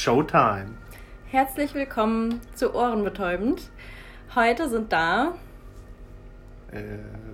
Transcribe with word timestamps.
Showtime. 0.00 0.66
Herzlich 1.30 1.72
willkommen 1.74 2.42
zu 2.54 2.74
Ohrenbetäubend. 2.74 3.70
Heute 4.34 4.68
sind 4.68 4.92
da. 4.92 5.32
Äh, 6.70 6.82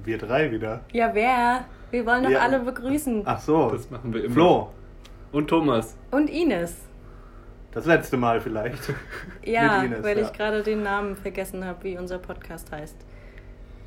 wir 0.05 0.17
drei 0.17 0.53
wieder. 0.53 0.83
Ja, 0.93 1.13
wer? 1.13 1.65
Wir 1.91 2.07
wollen 2.07 2.23
doch 2.23 2.31
Ja. 2.31 2.39
alle 2.39 2.61
begrüßen. 2.61 3.23
Ach 3.25 3.41
so. 3.41 3.69
Das 3.71 3.91
machen 3.91 4.15
wir 4.15 4.25
immer. 4.25 4.35
Flo. 4.35 4.71
Und 5.33 5.49
Thomas. 5.49 5.97
Und 6.13 6.31
Ines. 6.31 6.77
Das 7.73 7.85
letzte 7.85 8.17
Mal 8.17 8.41
vielleicht. 8.41 8.95
Ja, 9.43 9.83
Ines, 9.83 10.05
weil 10.05 10.19
ja. 10.19 10.25
ich 10.25 10.33
gerade 10.33 10.63
den 10.63 10.85
Namen 10.85 11.17
vergessen 11.17 11.65
habe, 11.65 11.83
wie 11.83 11.99
unser 11.99 12.19
Podcast 12.21 12.71
heißt. 12.71 12.97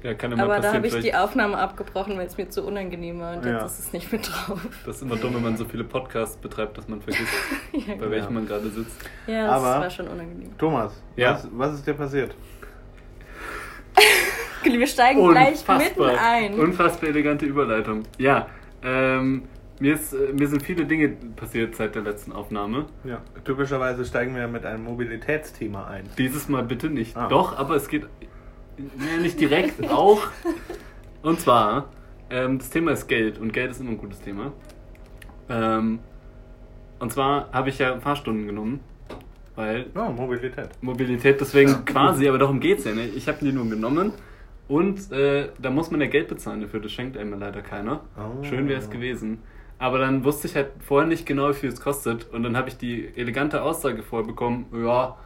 Ja, 0.05 0.13
kann 0.13 0.31
immer 0.31 0.43
Aber 0.43 0.59
da 0.59 0.71
habe 0.71 0.85
ich 0.85 0.99
die 0.99 1.15
Aufnahme 1.15 1.57
abgebrochen, 1.57 2.15
weil 2.15 2.27
es 2.27 2.37
mir 2.37 2.47
zu 2.47 2.61
unangenehm 2.63 3.19
war 3.19 3.37
und 3.37 3.43
Ja. 3.45 3.61
jetzt 3.63 3.79
ist 3.79 3.87
es 3.87 3.93
nicht 3.93 4.11
mit 4.11 4.27
drauf. 4.29 4.59
Das 4.85 4.97
ist 4.97 5.01
immer 5.01 5.15
dumm, 5.15 5.33
wenn 5.33 5.41
man 5.41 5.57
so 5.57 5.65
viele 5.65 5.83
Podcasts 5.83 6.37
betreibt, 6.37 6.77
dass 6.77 6.87
man 6.87 7.01
vergisst, 7.01 7.33
ja, 7.73 7.95
bei 7.95 8.11
welchem 8.11 8.25
Ja. 8.27 8.29
man 8.31 8.45
gerade 8.47 8.69
sitzt. 8.69 8.95
ja, 9.25 9.47
das 9.47 9.51
Aber- 9.55 9.79
war 9.81 9.89
schon 9.89 10.07
unangenehm. 10.07 10.55
Thomas, 10.60 11.01
Ja? 11.15 11.33
was, 11.33 11.47
was 11.51 11.73
ist 11.73 11.87
dir 11.87 11.96
passiert? 11.96 12.36
Wir 14.63 14.87
steigen 14.87 15.27
gleich 15.29 15.68
mitten 15.68 16.04
ein. 16.04 16.54
Unfassbar 16.60 17.10
elegante 17.10 17.46
Überleitung. 17.46 18.04
Ja, 18.19 18.47
ähm, 18.83 19.43
mir, 19.79 19.93
ist, 19.96 20.13
äh, 20.13 20.33
mir 20.33 20.47
sind 20.47 20.61
viele 20.63 20.85
Dinge 20.85 21.10
passiert 21.35 21.75
seit 21.75 21.96
der 21.96 22.01
letzten 22.04 22.32
Aufnahme. 22.32 22.85
Ja. 23.04 23.21
Typischerweise 23.43 24.05
steigen 24.05 24.35
wir 24.35 24.47
mit 24.47 24.65
einem 24.65 24.83
Mobilitätsthema 24.83 25.85
ein. 25.87 26.10
Dieses 26.18 26.47
Mal 26.49 26.63
bitte 26.63 26.89
nicht. 26.89 27.15
Ah. 27.18 27.27
Doch, 27.27 27.57
aber 27.57 27.75
es 27.75 27.87
geht 27.87 28.05
ja, 28.78 29.21
nicht 29.21 29.39
direkt 29.39 29.84
auch. 29.89 30.21
Und 31.21 31.39
zwar, 31.39 31.89
ähm, 32.30 32.58
das 32.59 32.70
Thema 32.70 32.92
ist 32.92 33.08
Geld 33.08 33.38
und 33.39 33.53
Geld 33.53 33.72
ist 33.72 33.80
immer 33.80 33.92
ein 33.92 33.97
gutes 33.97 34.22
Thema. 34.22 34.52
Ähm, 35.50 36.00
und 37.00 37.11
zwar 37.11 37.52
habe 37.52 37.69
ich 37.69 37.80
ja 37.80 38.00
Fahrstunden 38.00 38.47
genommen, 38.47 38.80
weil 39.56 39.88
Ja, 39.95 40.09
Mobilität. 40.09 40.69
Mobilität, 40.81 41.39
deswegen 41.39 41.86
quasi, 41.86 42.27
aber 42.27 42.38
darum 42.38 42.59
geht 42.59 42.80
es 42.80 42.86
ja 42.86 42.94
nicht. 42.94 43.16
Ich 43.16 43.27
habe 43.27 43.38
die 43.41 43.52
nur 43.52 43.69
genommen 43.69 44.14
und 44.67 45.11
äh, 45.11 45.49
da 45.59 45.69
muss 45.69 45.92
man 45.92 46.02
ja 46.02 46.08
Geld 46.08 46.27
bezahlen 46.27 46.61
dafür, 46.61 46.80
das 46.80 46.92
schenkt 46.92 47.17
einem 47.17 47.31
ja 47.31 47.38
leider 47.38 47.61
keiner. 47.61 48.02
Oh. 48.17 48.44
Schön 48.44 48.67
wäre 48.67 48.80
es 48.80 48.89
gewesen. 48.89 49.39
Aber 49.77 49.99
dann 49.99 50.23
wusste 50.23 50.47
ich 50.47 50.55
halt 50.55 50.69
vorher 50.80 51.08
nicht 51.08 51.25
genau, 51.25 51.49
wie 51.49 51.53
viel 51.53 51.69
es 51.69 51.81
kostet 51.81 52.31
und 52.31 52.44
dann 52.44 52.55
habe 52.55 52.69
ich 52.69 52.77
die 52.77 53.11
elegante 53.16 53.61
Aussage 53.61 54.03
vorher 54.03 54.25
bekommen, 54.25 54.67
ja, 54.73 55.17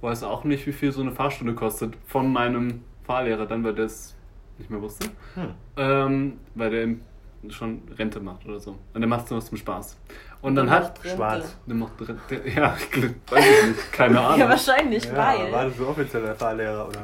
weiß 0.00 0.24
auch 0.24 0.42
nicht, 0.44 0.66
wie 0.66 0.72
viel 0.72 0.90
so 0.90 1.00
eine 1.00 1.12
Fahrstunde 1.12 1.54
kostet 1.54 1.94
von 2.06 2.32
meinem 2.32 2.82
Fahrlehrer, 3.04 3.46
dann 3.46 3.64
weil 3.64 3.74
der 3.74 3.86
es 3.86 4.14
nicht 4.58 4.70
mehr 4.70 4.80
wusste. 4.80 5.08
Hm. 5.34 5.54
Ähm, 5.76 6.40
weil 6.54 6.70
der 6.70 6.82
eben 6.82 7.04
schon 7.48 7.82
Rente 7.98 8.20
macht 8.20 8.46
oder 8.46 8.60
so. 8.60 8.78
Und 8.94 9.00
der 9.00 9.08
macht 9.08 9.24
es 9.24 9.30
nur 9.30 9.40
zum 9.40 9.58
Spaß. 9.58 9.96
Und 10.42 10.54
dann 10.56 10.66
Der 10.66 10.74
hat... 10.76 11.00
Schwarz. 11.04 11.56
Der 11.66 11.74
macht 11.74 11.92
Rente, 12.00 12.48
ja, 12.48 12.76
weiß 13.30 13.44
ich 13.62 13.68
nicht, 13.68 13.92
keine 13.92 14.20
Ahnung. 14.20 14.40
Ja, 14.40 14.48
wahrscheinlich, 14.48 15.04
Ja, 15.04 15.16
weil. 15.16 15.52
war 15.52 15.64
das 15.66 15.76
so 15.76 15.88
offizieller 15.88 16.34
Fahrlehrer 16.34 16.88
oder? 16.88 17.02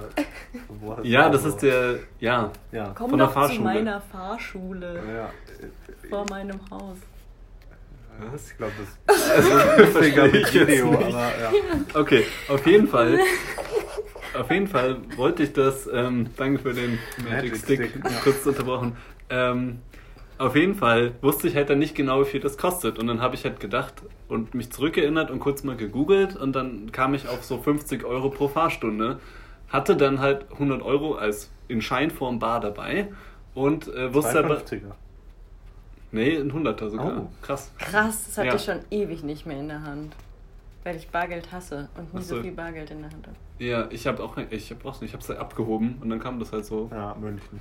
wo 0.80 0.92
hast 0.92 1.04
du 1.04 1.08
Ja, 1.08 1.28
das 1.28 1.44
ist 1.44 1.58
der, 1.58 1.98
ja, 2.20 2.50
Ja. 2.72 2.92
Komm 2.94 3.10
von 3.10 3.18
der 3.18 3.28
doch 3.28 3.34
zu 3.34 3.40
Fahrschule. 3.40 3.64
meiner 3.64 4.00
Fahrschule 4.00 5.02
ja. 5.16 5.30
vor 6.08 6.24
meinem 6.30 6.58
Haus. 6.70 6.98
Was? 8.32 8.50
Ich 8.50 8.56
glaube, 8.56 8.72
das 9.06 9.18
ist 9.26 10.00
ich 10.02 10.52
jetzt 10.54 10.68
Video, 10.68 10.92
aber 10.92 11.08
ja. 11.10 11.52
okay, 11.94 12.26
auf 12.48 12.66
jeden 12.66 12.88
Fall, 12.88 13.18
auf 14.38 14.50
jeden 14.50 14.66
Fall 14.68 14.98
wollte 15.16 15.42
ich 15.42 15.52
das, 15.52 15.88
ähm, 15.92 16.28
danke 16.36 16.60
für 16.60 16.72
den 16.72 16.98
Magic 17.18 17.30
Magic 17.52 17.56
Stick, 17.56 17.90
Stick, 17.90 18.04
ja. 18.04 18.10
kurz 18.22 18.46
unterbrochen, 18.46 18.96
ähm, 19.30 19.78
auf 20.38 20.54
jeden 20.54 20.76
Fall 20.76 21.12
wusste 21.20 21.48
ich 21.48 21.56
halt 21.56 21.68
dann 21.68 21.78
nicht 21.80 21.94
genau, 21.94 22.20
wie 22.20 22.24
viel 22.26 22.40
das 22.40 22.56
kostet 22.58 22.98
und 22.98 23.06
dann 23.08 23.20
habe 23.20 23.34
ich 23.34 23.44
halt 23.44 23.58
gedacht 23.60 23.94
und 24.28 24.54
mich 24.54 24.70
zurückerinnert 24.70 25.30
und 25.30 25.40
kurz 25.40 25.64
mal 25.64 25.76
gegoogelt 25.76 26.36
und 26.36 26.54
dann 26.54 26.92
kam 26.92 27.14
ich 27.14 27.28
auf 27.28 27.42
so 27.44 27.58
50 27.58 28.04
Euro 28.04 28.30
pro 28.30 28.46
Fahrstunde, 28.48 29.18
hatte 29.68 29.96
dann 29.96 30.20
halt 30.20 30.46
100 30.52 30.82
Euro 30.82 31.14
als 31.16 31.50
in 31.66 31.82
Scheinform 31.82 32.38
bar 32.38 32.60
dabei 32.60 33.08
und 33.54 33.88
äh, 33.88 34.14
wusste 34.14 34.38
aber, 34.38 34.58
52er. 34.58 34.92
nee, 36.12 36.36
ein 36.36 36.52
100er 36.52 36.88
sogar, 36.88 37.18
Oh. 37.22 37.28
krass. 37.42 37.72
Krass, 37.78 38.26
das 38.26 38.38
hatte 38.38 38.46
Ja. 38.48 38.54
ich 38.54 38.62
schon 38.64 38.78
ewig 38.90 39.24
nicht 39.24 39.44
mehr 39.44 39.58
in 39.58 39.68
der 39.68 39.82
Hand. 39.82 40.14
Weil 40.88 40.96
ich 40.96 41.08
Bargeld 41.08 41.52
hasse 41.52 41.90
und 41.98 42.14
nie 42.14 42.22
so. 42.22 42.36
so 42.36 42.42
viel 42.42 42.52
Bargeld 42.52 42.90
in 42.90 43.02
der 43.02 43.10
Hand 43.10 43.26
habe. 43.26 43.36
Ja, 43.58 43.88
ich 43.90 44.06
habe 44.06 44.22
auch, 44.22 44.38
ich 44.48 44.70
habe 44.70 44.88
auch, 44.88 45.02
ich 45.02 45.12
habe 45.12 45.22
es 45.22 45.28
halt 45.28 45.38
abgehoben 45.38 45.98
und 46.00 46.08
dann 46.08 46.18
kam 46.18 46.38
das 46.38 46.50
halt 46.50 46.64
so. 46.64 46.88
Ja, 46.90 47.14
München. 47.20 47.60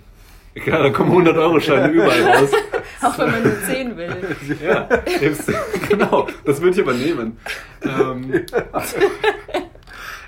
Ja, 0.56 0.82
da 0.82 0.90
kommen 0.92 1.10
100 1.10 1.36
Euro 1.36 1.60
Scheine 1.60 1.90
überall 1.92 2.24
raus. 2.24 2.52
Auch 3.04 3.18
wenn 3.18 3.30
man 3.30 3.44
nur 3.44 3.60
10 3.60 3.98
will. 3.98 4.16
Ja, 4.64 4.88
genau, 5.90 6.30
das 6.46 6.62
würde 6.62 6.72
ich 6.72 6.78
übernehmen. 6.78 7.38
Ähm, 7.82 8.34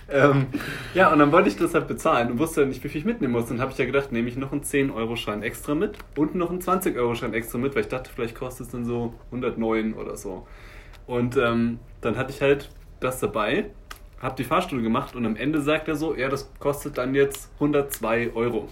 ähm, 0.10 0.48
ja, 0.94 1.14
und 1.14 1.20
dann 1.20 1.31
wollte 1.31 1.48
ich 1.48 1.56
das 1.56 1.74
halt 1.74 1.88
bezahlen 1.88 2.31
und 2.31 2.40
wusste 2.40 2.64
ja 2.64 2.68
nicht, 2.68 2.84
wie 2.84 2.90
viel 2.90 3.00
ich 3.00 3.06
mitnehmen 3.06 3.31
muss. 3.31 3.48
Dann 3.48 3.62
habe 3.62 3.72
ich 3.72 3.78
ja 3.78 3.86
gedacht, 3.86 4.12
nehme 4.12 4.28
ich 4.28 4.36
noch 4.36 4.52
einen 4.52 4.64
10-Euro-Schein 4.64 5.42
extra 5.42 5.74
mit 5.74 5.98
und 6.18 6.36
noch 6.36 6.50
einen 6.50 6.60
20-Euro-Schein 6.60 7.34
extra 7.34 7.60
mit, 7.60 7.76
weil 7.76 7.84
ich 7.84 7.88
dachte, 7.88 8.12
vielleicht 8.14 8.36
kostet 8.36 8.66
es 8.66 8.74
dann 8.74 8.84
so 8.84 9.14
109 9.31 9.94
oder 9.94 10.18
so. 10.18 10.46
Und 11.08 11.38
ähm, 11.38 11.80
dann 12.02 12.18
hatte 12.18 12.31
ich 12.31 12.42
halt 12.42 12.70
das 13.00 13.20
dabei, 13.20 13.66
habe 14.22 14.36
die 14.36 14.44
Fahrstunde 14.44 14.84
gemacht 14.84 15.16
und 15.16 15.26
am 15.26 15.36
Ende 15.36 15.62
sagt 15.62 15.88
er 15.88 15.96
so, 15.96 16.16
ja, 16.16 16.30
das 16.30 16.52
kostet 16.60 16.98
dann 16.98 17.16
jetzt 17.16 17.50
102 17.56 18.32
Euro. 18.36 18.68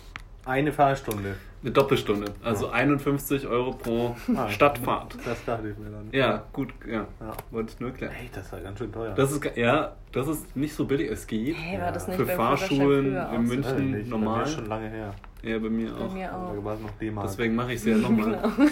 Eine 0.45 0.71
Fahrstunde. 0.71 1.35
Eine 1.63 1.71
Doppelstunde, 1.71 2.31
also 2.43 2.69
51 2.69 3.47
Euro 3.47 3.71
pro 3.71 4.15
Ah, 4.35 4.47
Stadtfahrt. 4.47 5.15
Das 5.25 5.43
dachte 5.43 5.69
ich 5.69 5.77
mir 5.77 5.89
dann. 5.89 6.07
Ja, 6.11 6.43
gut, 6.53 6.69
ja. 6.87 7.07
Ja. 7.19 7.33
Wollte 7.49 7.73
ich 7.73 7.79
nur 7.79 7.89
erklären. 7.89 8.13
Ey, 8.21 8.29
das 8.33 8.51
war 8.51 8.59
ganz 8.59 8.77
schön 8.77 8.91
teuer. 8.91 9.13
Das 9.15 9.31
ist, 9.31 9.43
ja, 9.55 9.93
das 10.11 10.27
ist 10.27 10.55
nicht 10.55 10.75
so 10.75 10.85
billig. 10.85 11.09
Es 11.11 11.25
geht. 11.25 11.55
Hey, 11.57 11.81
war 11.81 11.91
das 11.91 12.07
nicht 12.07 12.15
Für 12.15 12.27
Fahrschulen 12.27 13.17
in? 13.33 13.43
München. 13.43 13.77
Ich 13.89 13.95
nicht, 14.01 14.09
normal. 14.09 14.35
Bei 14.35 14.39
mir 14.41 14.45
ist 14.45 14.53
schon 14.55 14.65
lange 14.67 14.89
her. 14.89 15.13
Ja, 15.41 15.59
bei 15.59 15.69
mir 15.69 15.91
Bei 15.91 16.05
auch. 16.05 16.13
mir 16.13 16.27
Da 16.27 16.35
auch. 16.37 16.63
war 16.63 16.73
es 16.75 16.79
noch 16.81 16.91
D-Mark. 16.91 17.27
Deswegen 17.27 17.55
mache 17.55 17.73
ich 17.73 17.79
es 17.79 17.85
ja 17.85 17.97
nochmal. 17.97 18.31
Genau. 18.37 18.69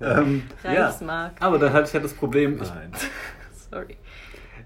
ähm, 0.20 0.42
ja. 0.64 0.92
Aber 1.40 1.58
dann 1.58 1.72
hatte 1.72 1.88
ich 1.88 1.94
halt 1.94 2.04
das 2.04 2.14
Problem, 2.14 2.60
ich, 2.60 2.68
Nein. 2.68 2.90
Sorry. 3.72 3.96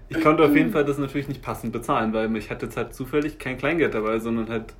ich 0.09 0.21
konnte 0.21 0.43
auf 0.43 0.55
jeden 0.55 0.71
Fall 0.71 0.83
das 0.85 0.97
natürlich 0.97 1.27
nicht 1.27 1.41
passend 1.41 1.71
bezahlen, 1.73 2.13
weil 2.13 2.35
ich 2.35 2.49
hatte 2.51 2.65
jetzt 2.65 2.77
halt 2.77 2.93
zufällig 2.93 3.39
kein 3.39 3.57
Kleingeld 3.57 3.93
dabei, 3.93 4.19
sondern 4.19 4.49
halt 4.49 4.73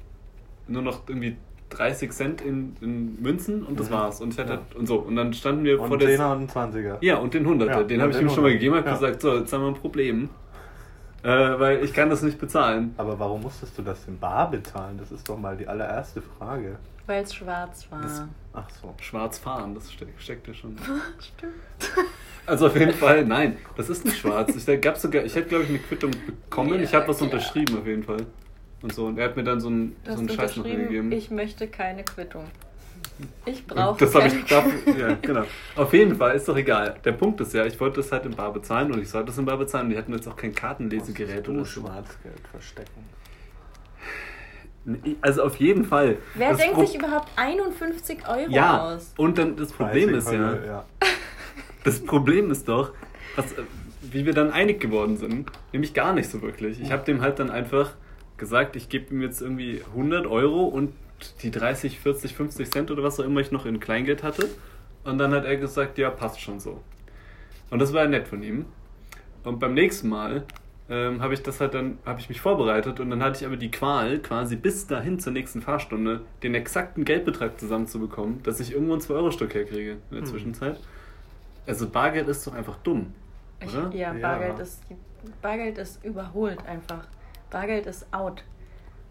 nur 0.67 0.81
noch 0.81 1.01
irgendwie 1.07 1.38
30 1.69 2.11
Cent 2.11 2.41
in, 2.41 2.75
in 2.81 3.21
Münzen 3.21 3.63
und 3.63 3.79
das 3.79 3.89
Mhm. 3.89 3.93
war's. 3.93 4.21
Und 4.21 4.33
ich 4.33 4.39
hatte 4.39 4.51
Ja. 4.53 4.57
halt, 4.57 4.75
und 4.75 4.85
so. 4.88 4.97
Und 4.99 5.15
dann 5.15 5.33
standen 5.33 5.63
wir 5.63 5.79
Und 5.81 5.88
vor 5.88 5.97
der. 5.97 6.09
10er 6.09 6.31
und 6.31 6.38
einen 6.39 6.49
20er. 6.49 6.97
Ja, 7.01 7.17
und 7.17 7.33
den 7.33 7.45
100er. 7.45 7.67
Ja, 7.79 7.83
den 7.83 8.01
habe 8.01 8.11
ich 8.11 8.19
ihm 8.21 8.29
schon 8.29 8.43
mal 8.43 8.49
100er. 8.49 8.53
gegeben 8.53 8.75
und 8.77 8.85
Ja. 8.85 8.91
gesagt, 8.93 9.21
so, 9.21 9.35
jetzt 9.38 9.51
haben 9.53 9.61
wir 9.61 9.67
ein 9.69 9.73
Problem. 9.75 10.29
Äh, 11.23 11.29
weil 11.59 11.83
ich 11.83 11.94
kann 11.94 12.09
das 12.09 12.21
nicht 12.21 12.38
bezahlen. 12.39 12.94
Aber 12.97 13.17
warum 13.19 13.41
musstest 13.41 13.77
du 13.77 13.81
das 13.81 14.07
in 14.07 14.17
Bar 14.19 14.49
bezahlen? 14.51 14.97
Das 14.97 15.11
ist 15.11 15.27
doch 15.27 15.38
mal 15.38 15.57
die 15.57 15.67
allererste 15.67 16.21
Frage. 16.21 16.77
Weil 17.07 17.23
es 17.23 17.34
schwarz 17.34 17.88
war. 17.90 18.01
Das- 18.03 18.23
Ach 18.53 18.69
so. 18.81 18.94
Schwarz 19.01 19.38
fahren, 19.40 19.73
das 19.75 19.91
steck, 19.91 20.09
steckt 20.18 20.47
ja 20.47 20.53
schon. 20.53 20.78
Stimmt. 21.19 21.53
Also 22.45 22.68
auf 22.68 22.78
jeden 22.78 22.94
Fall, 22.94 23.25
nein, 23.25 23.57
das 23.75 23.90
ist 23.90 24.06
nicht 24.06 24.19
schwarz. 24.19 24.56
Ich, 24.56 24.63
da 24.63 24.78
gab's 24.78 25.01
sogar, 25.01 25.25
ich 25.25 25.35
hätte 25.35 25.50
glaube 25.50 25.66
ich 25.66 25.69
eine 25.69 25.79
Quittung 25.79 26.12
bekommen. 26.45 26.75
Ja, 26.75 26.79
ich 26.79 26.94
habe 26.94 27.06
was 27.09 27.18
klar. 27.18 27.29
unterschrieben 27.29 27.78
auf 27.78 27.85
jeden 27.85 28.03
Fall. 28.03 28.25
Und 28.81 28.94
so. 28.94 29.07
Und 29.07 29.18
er 29.18 29.25
hat 29.25 29.35
mir 29.35 29.44
dann 29.44 29.59
so 29.59 29.68
einen, 29.68 29.97
Du 30.06 30.13
so 30.13 30.19
einen 30.19 30.29
Scheiß 30.29 30.56
noch 30.56 30.63
gegeben. 30.63 31.12
ich 31.12 31.29
möchte 31.29 31.68
keine 31.68 32.06
Quittung. 32.06 32.45
Ich 33.45 33.59
Und 33.63 33.68
brauche 33.68 34.00
das 34.00 34.16
habe 34.16 34.28
ich 34.28 34.45
dafür, 34.45 34.95
ja, 34.97 35.18
genau. 35.22 35.44
Auf 35.75 35.91
jeden 35.91 36.16
Fall, 36.16 36.38
ist 36.38 36.47
doch 36.47 36.56
egal. 36.56 36.95
Der 37.03 37.12
Punkt 37.12 37.41
ist 37.41 37.53
ja, 37.53 37.66
ich 37.66 37.78
wollte 37.81 37.97
das 37.97 38.13
halt 38.13 38.25
in 38.25 38.31
Bar 38.34 38.53
bezahlen 38.53 38.94
und 38.94 39.01
ich 39.01 39.09
sollte 39.09 39.28
das 39.28 39.38
in 39.38 39.44
Bar 39.45 39.57
bezahlen. 39.57 39.89
Die 39.89 39.97
hatten 39.97 40.13
jetzt 40.13 40.28
auch 40.29 40.38
kein 40.38 40.56
Kartenlesegerät 40.56 41.50
oder 41.50 41.66
so. 41.66 41.81
Schwarzgeld 41.81 42.47
verstecken. 42.50 43.03
Also 45.22 45.44
auf 45.44 45.58
jeden 45.58 45.84
Fall. 45.86 46.18
Wer 46.36 46.50
Das 46.52 46.59
denkt 46.59 46.75
Pro- 46.75 46.86
sich 46.86 46.96
überhaupt 46.96 47.30
51 47.36 48.28
Euro 48.28 48.50
Ja, 48.50 48.94
aus? 48.96 49.14
und 49.18 49.38
dann 49.38 49.56
das 49.58 49.72
Problem 49.74 50.12
30 50.12 50.18
ist 50.28 50.31
ja, 50.31 50.50
Euro, 50.50 50.66
ja. 50.66 50.86
das 51.84 52.00
Problem 52.03 52.52
ist 52.52 52.68
doch, 52.70 52.92
was, 53.36 53.52
äh, 53.53 53.64
wie 54.02 54.25
wir 54.25 54.34
dann 54.34 54.52
einig 54.52 54.80
geworden 54.80 55.18
sind, 55.18 55.51
nämlich 55.74 55.94
gar 55.94 56.13
nicht 56.13 56.30
so 56.30 56.42
wirklich. 56.42 56.81
Ich 56.81 56.92
habe 56.92 57.04
dem 57.04 57.22
halt 57.22 57.39
dann 57.39 57.50
einfach 57.51 57.92
gesagt, 58.38 58.75
ich 58.75 58.88
gebe 58.89 59.13
ihm 59.13 59.22
jetzt 59.22 59.42
irgendwie 59.42 59.81
100 59.94 60.25
Euro 60.28 60.63
und 60.66 60.94
die 61.42 61.50
30, 61.51 62.00
40, 62.00 62.36
50 62.36 62.72
Cent 62.72 62.92
oder 62.92 63.04
was 63.04 63.19
auch 63.19 63.25
immer 63.25 63.42
ich 63.42 63.51
noch 63.51 63.66
in 63.66 63.80
Kleingeld 63.80 64.22
hatte. 64.24 64.48
Und 65.04 65.18
dann 65.18 65.33
hat 65.33 65.45
er 65.45 65.57
gesagt, 65.57 65.98
ja, 65.98 66.10
passt 66.12 66.40
schon 66.42 66.60
so. 66.60 66.81
Und 67.72 67.80
das 67.80 67.92
war 67.94 68.04
ja 68.04 68.07
nett 68.10 68.28
von 68.28 68.44
ihm. 68.44 68.66
Und 69.44 69.60
beim 69.60 69.74
nächsten 69.74 70.10
Mal 70.10 70.44
ähm, 70.89 71.22
habe 71.22 71.34
ich 71.34 71.44
das 71.44 71.60
halt 71.60 71.74
dann, 71.74 71.98
habe 72.06 72.19
ich 72.19 72.30
mich 72.30 72.39
vorbereitet 72.42 73.00
und 73.00 73.10
dann 73.10 73.22
hatte 73.24 73.39
ich 73.42 73.45
aber 73.45 73.57
die 73.57 73.69
Qual, 73.72 74.19
quasi 74.19 74.56
bis 74.56 74.88
dahin 74.88 75.19
zur 75.19 75.34
nächsten 75.34 75.62
Fahrstunde, 75.62 76.22
den 76.44 76.56
exakten 76.56 77.04
Geldbetrag 77.06 77.60
zusammenzubekommen, 77.60 78.42
dass 78.44 78.60
ich 78.60 78.72
irgendwo 78.72 78.94
ein 78.94 79.00
2-Euro-Stück 79.01 79.54
herkriege 79.54 79.92
in 79.92 80.00
der 80.12 80.19
Hm. 80.22 80.25
Zwischenzeit. 80.28 80.80
Also 81.66 81.89
Bargeld 81.89 82.28
ist 82.30 82.48
doch 82.48 82.54
einfach 82.54 82.78
dumm, 82.84 83.13
Ich, 83.62 83.75
oder? 83.75 83.94
ja, 83.94 84.13
Ja. 84.13 84.19
Bargeld 84.22 84.60
ist, 84.60 84.81
Bargeld 85.42 85.78
ist 85.78 86.04
überholt 86.06 86.66
einfach. 86.66 87.06
Bargeld 87.50 87.86
ist 87.86 88.06
out. 88.13 88.44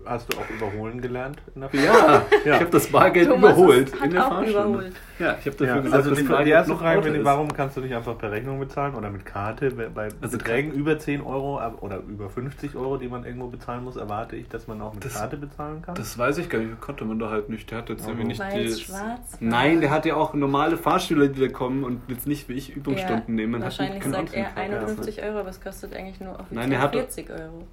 Hast 0.05 0.33
du 0.33 0.39
auch 0.39 0.49
überholen 0.51 1.01
gelernt 1.01 1.39
in 1.55 1.63
der 1.63 1.71
Ja, 1.75 2.23
Ja. 2.45 2.55
ich 2.55 2.61
habe 2.61 2.71
das 2.71 2.87
Bargeld 2.89 3.29
Thomas 3.29 3.53
überholt 3.57 3.93
in 4.05 4.11
der 4.11 4.25
auch 4.25 4.29
Fahrstunde. 4.29 4.51
überholt. 4.69 4.93
Ja, 5.19 5.37
ich 5.41 5.47
habe 5.47 5.51
dafür 5.57 5.67
Ja, 5.67 5.77
gesagt, 5.81 5.95
also 5.95 6.11
dass 6.11 6.19
die, 6.19 6.25
die 6.25 6.31
Bargeld 6.31 6.49
erste 6.55 6.73
noch 6.73 6.81
Frage, 6.81 7.05
wenn, 7.05 7.15
ist. 7.17 7.25
warum 7.25 7.53
kannst 7.53 7.77
du 7.77 7.81
nicht 7.81 7.95
einfach 7.95 8.19
per 8.19 8.31
Rechnung 8.31 8.59
bezahlen 8.61 8.95
oder 8.95 9.11
mit 9.11 9.25
Karte? 9.25 9.71
Bei- 9.71 10.09
Also 10.21 10.39
Beträgen 10.39 10.73
über 10.73 10.99
10 10.99 11.23
Euro 11.23 11.61
oder 11.81 11.99
über 12.09 12.29
50 12.31 12.77
Euro, 12.77 12.99
die 12.99 13.09
man 13.09 13.25
irgendwo 13.25 13.47
bezahlen 13.49 13.83
muss, 13.85 13.97
erwarte 13.97 14.37
ich, 14.37 14.49
dass 14.49 14.67
man 14.69 14.81
auch 14.83 14.95
mit 14.95 15.05
Das- 15.05 15.15
Karte 15.15 15.37
bezahlen 15.39 15.83
kann. 15.83 15.95
Das 15.95 16.17
weiß 16.19 16.39
ich 16.39 16.49
gar 16.51 16.59
nicht, 16.59 16.81
konnte 16.81 17.05
man 17.05 17.19
da 17.19 17.31
halt 17.31 17.49
nicht. 17.49 17.71
Der 17.71 17.79
hat 17.79 17.89
jetzt 17.89 18.05
Oh. 18.07 18.11
irgendwie 18.11 18.29
nicht 18.29 18.43
die. 18.55 18.69
schwarz 18.69 18.99
war. 18.99 19.19
Nein, 19.41 19.81
der 19.81 19.91
hat 19.91 20.07
ja 20.07 20.15
auch 20.15 20.35
normale 20.35 20.77
Fahrschüler, 20.77 21.29
die 21.29 21.41
da 21.41 21.49
kommen 21.49 21.83
und 21.85 22.01
jetzt 22.09 22.27
nicht 22.27 22.49
wie 22.49 22.53
ich 22.55 22.77
Übungsstunden 22.77 23.37
Ja, 23.39 23.45
nehmen. 23.47 23.63
Wahrscheinlich 23.63 24.05
hat 24.05 24.13
sagt 24.13 24.35
er 24.35 24.45
keinen 24.45 24.73
51 24.75 25.23
Euro, 25.23 25.39
aber 25.41 25.49
es 25.49 25.61
kostet 25.61 25.95
eigentlich 25.97 26.21
nur 26.21 26.35
offiziell 26.35 26.59
Nein, 26.61 26.73
er 26.73 26.81
hat- 26.83 26.93
40 26.93 27.31
Euro. 27.31 27.67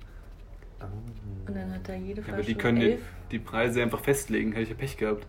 Ah. 0.84 1.48
Und 1.48 1.56
dann 1.58 1.74
hat 1.74 1.90
er 1.90 1.96
jede 1.98 2.22
Ja, 2.22 2.28
aber 2.34 2.42
die 2.42 2.54
Fahrstunde 2.54 2.62
können 2.62 2.80
die, 2.80 2.92
11. 2.92 3.02
die 3.32 3.40
Preise 3.40 3.82
einfach 3.82 4.00
festlegen. 4.00 4.52
Hätte 4.52 4.64
ich 4.64 4.70
ja 4.70 4.76
Pech 4.76 4.98
gehabt. 4.98 5.26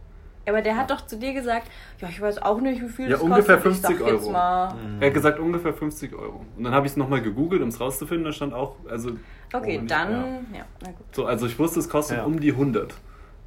Aber 0.46 0.60
der 0.60 0.76
hat 0.76 0.90
doch 0.90 1.06
zu 1.06 1.18
dir 1.18 1.32
gesagt, 1.32 1.68
ja, 2.00 2.08
ich 2.08 2.20
weiß 2.20 2.42
auch 2.42 2.60
nicht, 2.60 2.82
wie 2.82 2.88
viel 2.88 3.06
Ja, 3.06 3.12
das 3.12 3.22
ungefähr 3.22 3.56
kostet. 3.56 3.90
Ich 3.92 3.96
50 3.96 3.98
sag 3.98 4.12
jetzt 4.12 4.26
Euro. 4.28 4.74
Mhm. 4.76 5.00
Er 5.00 5.06
hat 5.08 5.14
gesagt 5.14 5.38
ungefähr 5.38 5.72
50 5.72 6.14
Euro. 6.14 6.44
Und 6.56 6.64
dann 6.64 6.74
habe 6.74 6.86
ich 6.86 6.92
es 6.92 6.96
nochmal 6.98 7.22
gegoogelt, 7.22 7.62
um 7.62 7.68
es 7.68 7.80
rauszufinden. 7.80 8.24
Da 8.26 8.32
stand 8.32 8.52
auch, 8.52 8.76
also 8.88 9.12
Okay, 9.52 9.80
Oh, 9.82 9.86
dann, 9.86 10.10
ja. 10.52 10.58
ja. 10.58 10.64
na 10.82 10.88
gut. 10.90 11.06
so, 11.12 11.24
also 11.26 11.46
ich 11.46 11.58
wusste, 11.58 11.80
es 11.80 11.88
kostet 11.88 12.18
Ja. 12.18 12.24
um 12.24 12.40
die 12.40 12.50
100. 12.52 12.94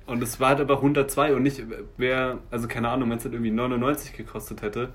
Und 0.07 0.23
es 0.23 0.39
war 0.39 0.49
halt 0.49 0.61
aber 0.61 0.75
102 0.77 1.35
und 1.35 1.43
nicht, 1.43 1.61
wer, 1.97 2.37
also 2.49 2.67
keine 2.67 2.89
Ahnung, 2.89 3.09
wenn 3.09 3.17
es 3.17 3.25
halt 3.25 3.33
irgendwie 3.33 3.51
99 3.51 4.13
gekostet 4.13 4.61
hätte. 4.61 4.89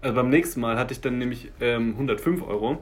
Also 0.00 0.14
beim 0.14 0.30
nächsten 0.30 0.60
Mal 0.60 0.78
hatte 0.78 0.92
ich 0.94 1.00
dann 1.00 1.18
nämlich 1.18 1.50
ähm, 1.60 1.90
105 1.94 2.46
Euro, 2.46 2.78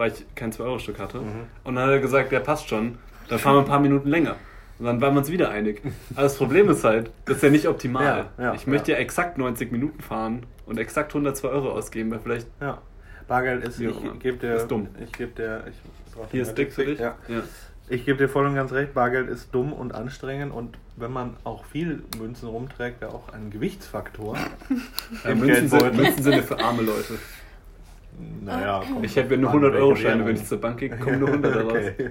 weil 0.00 0.12
ich 0.12 0.24
kein 0.34 0.50
2-Euro-Stück 0.50 0.98
hatte. 0.98 1.18
Mhm. 1.18 1.46
Und 1.62 1.74
dann 1.74 1.84
hat 1.84 1.90
er 1.90 2.00
gesagt, 2.00 2.32
der 2.32 2.40
passt 2.40 2.70
schon, 2.70 2.96
dann 3.28 3.38
fahren 3.38 3.56
wir 3.56 3.60
ein 3.60 3.66
paar 3.66 3.80
Minuten 3.80 4.08
länger. 4.08 4.36
Und 4.78 4.86
dann 4.86 4.98
waren 5.02 5.12
wir 5.12 5.18
uns 5.18 5.30
wieder 5.30 5.50
einig. 5.50 5.82
Aber 6.14 6.22
das 6.22 6.38
Problem 6.38 6.70
ist 6.70 6.84
halt, 6.84 7.10
das 7.26 7.36
ist 7.36 7.42
ja 7.42 7.50
nicht 7.50 7.68
optimal. 7.68 8.30
Ja, 8.38 8.44
ja, 8.44 8.54
ich 8.54 8.66
möchte 8.66 8.92
ja. 8.92 8.96
ja. 8.96 9.02
exakt 9.02 9.36
90 9.36 9.70
Minuten 9.70 10.00
fahren 10.00 10.46
und 10.64 10.78
exakt 10.78 11.10
102 11.10 11.48
Euro 11.48 11.72
ausgeben, 11.72 12.10
weil 12.10 12.20
vielleicht 12.20 12.46
Ja. 12.62 12.78
Bargeld 13.28 13.62
ist, 13.62 13.78
ich 13.78 13.94
gebe 14.20 14.38
dir, 14.38 14.54
Ist 14.54 14.68
dumm. 14.68 14.88
ich 15.04 15.12
gebe 15.12 15.32
dir, 15.32 15.64
ich 15.68 15.76
hier 16.32 16.42
ist 16.42 16.54
dick 16.56 16.72
für 16.72 16.86
dich. 16.86 16.98
Ja. 16.98 17.16
Ja. 17.28 17.42
Ich 17.90 18.06
gebe 18.06 18.16
dir 18.16 18.28
voll 18.28 18.46
und 18.46 18.54
ganz 18.54 18.72
recht, 18.72 18.94
Bargeld 18.94 19.28
ist 19.28 19.54
dumm 19.54 19.74
und 19.74 19.94
anstrengend 19.94 20.52
und 20.52 20.78
wenn 20.96 21.12
man 21.12 21.36
auch 21.44 21.66
viel 21.66 22.02
Münzen 22.18 22.48
rumträgt, 22.48 23.02
wäre 23.02 23.12
auch 23.12 23.28
ein 23.34 23.50
Gewichtsfaktor. 23.50 24.38
Ja, 25.24 25.30
Im 25.30 25.40
Münzen, 25.40 25.68
sind. 25.68 25.94
Münzen 25.94 26.22
sind 26.22 26.36
ja 26.36 26.42
für 26.42 26.58
arme 26.58 26.82
Leute. 26.82 27.18
Naja, 28.42 28.82
komm. 28.86 29.04
Ich 29.04 29.16
hätte 29.16 29.34
ja 29.34 29.40
nur 29.40 29.50
Mann, 29.52 29.64
100-Euro-Scheine, 29.64 30.24
welche 30.24 30.26
wenn 30.26 30.34
ich 30.36 30.44
zur 30.46 30.60
Bank 30.60 30.78
gehe, 30.78 30.90
kommen 30.90 31.18
nur 31.20 31.28
100 31.28 31.54
daraus. 31.56 31.72
Okay. 31.72 32.10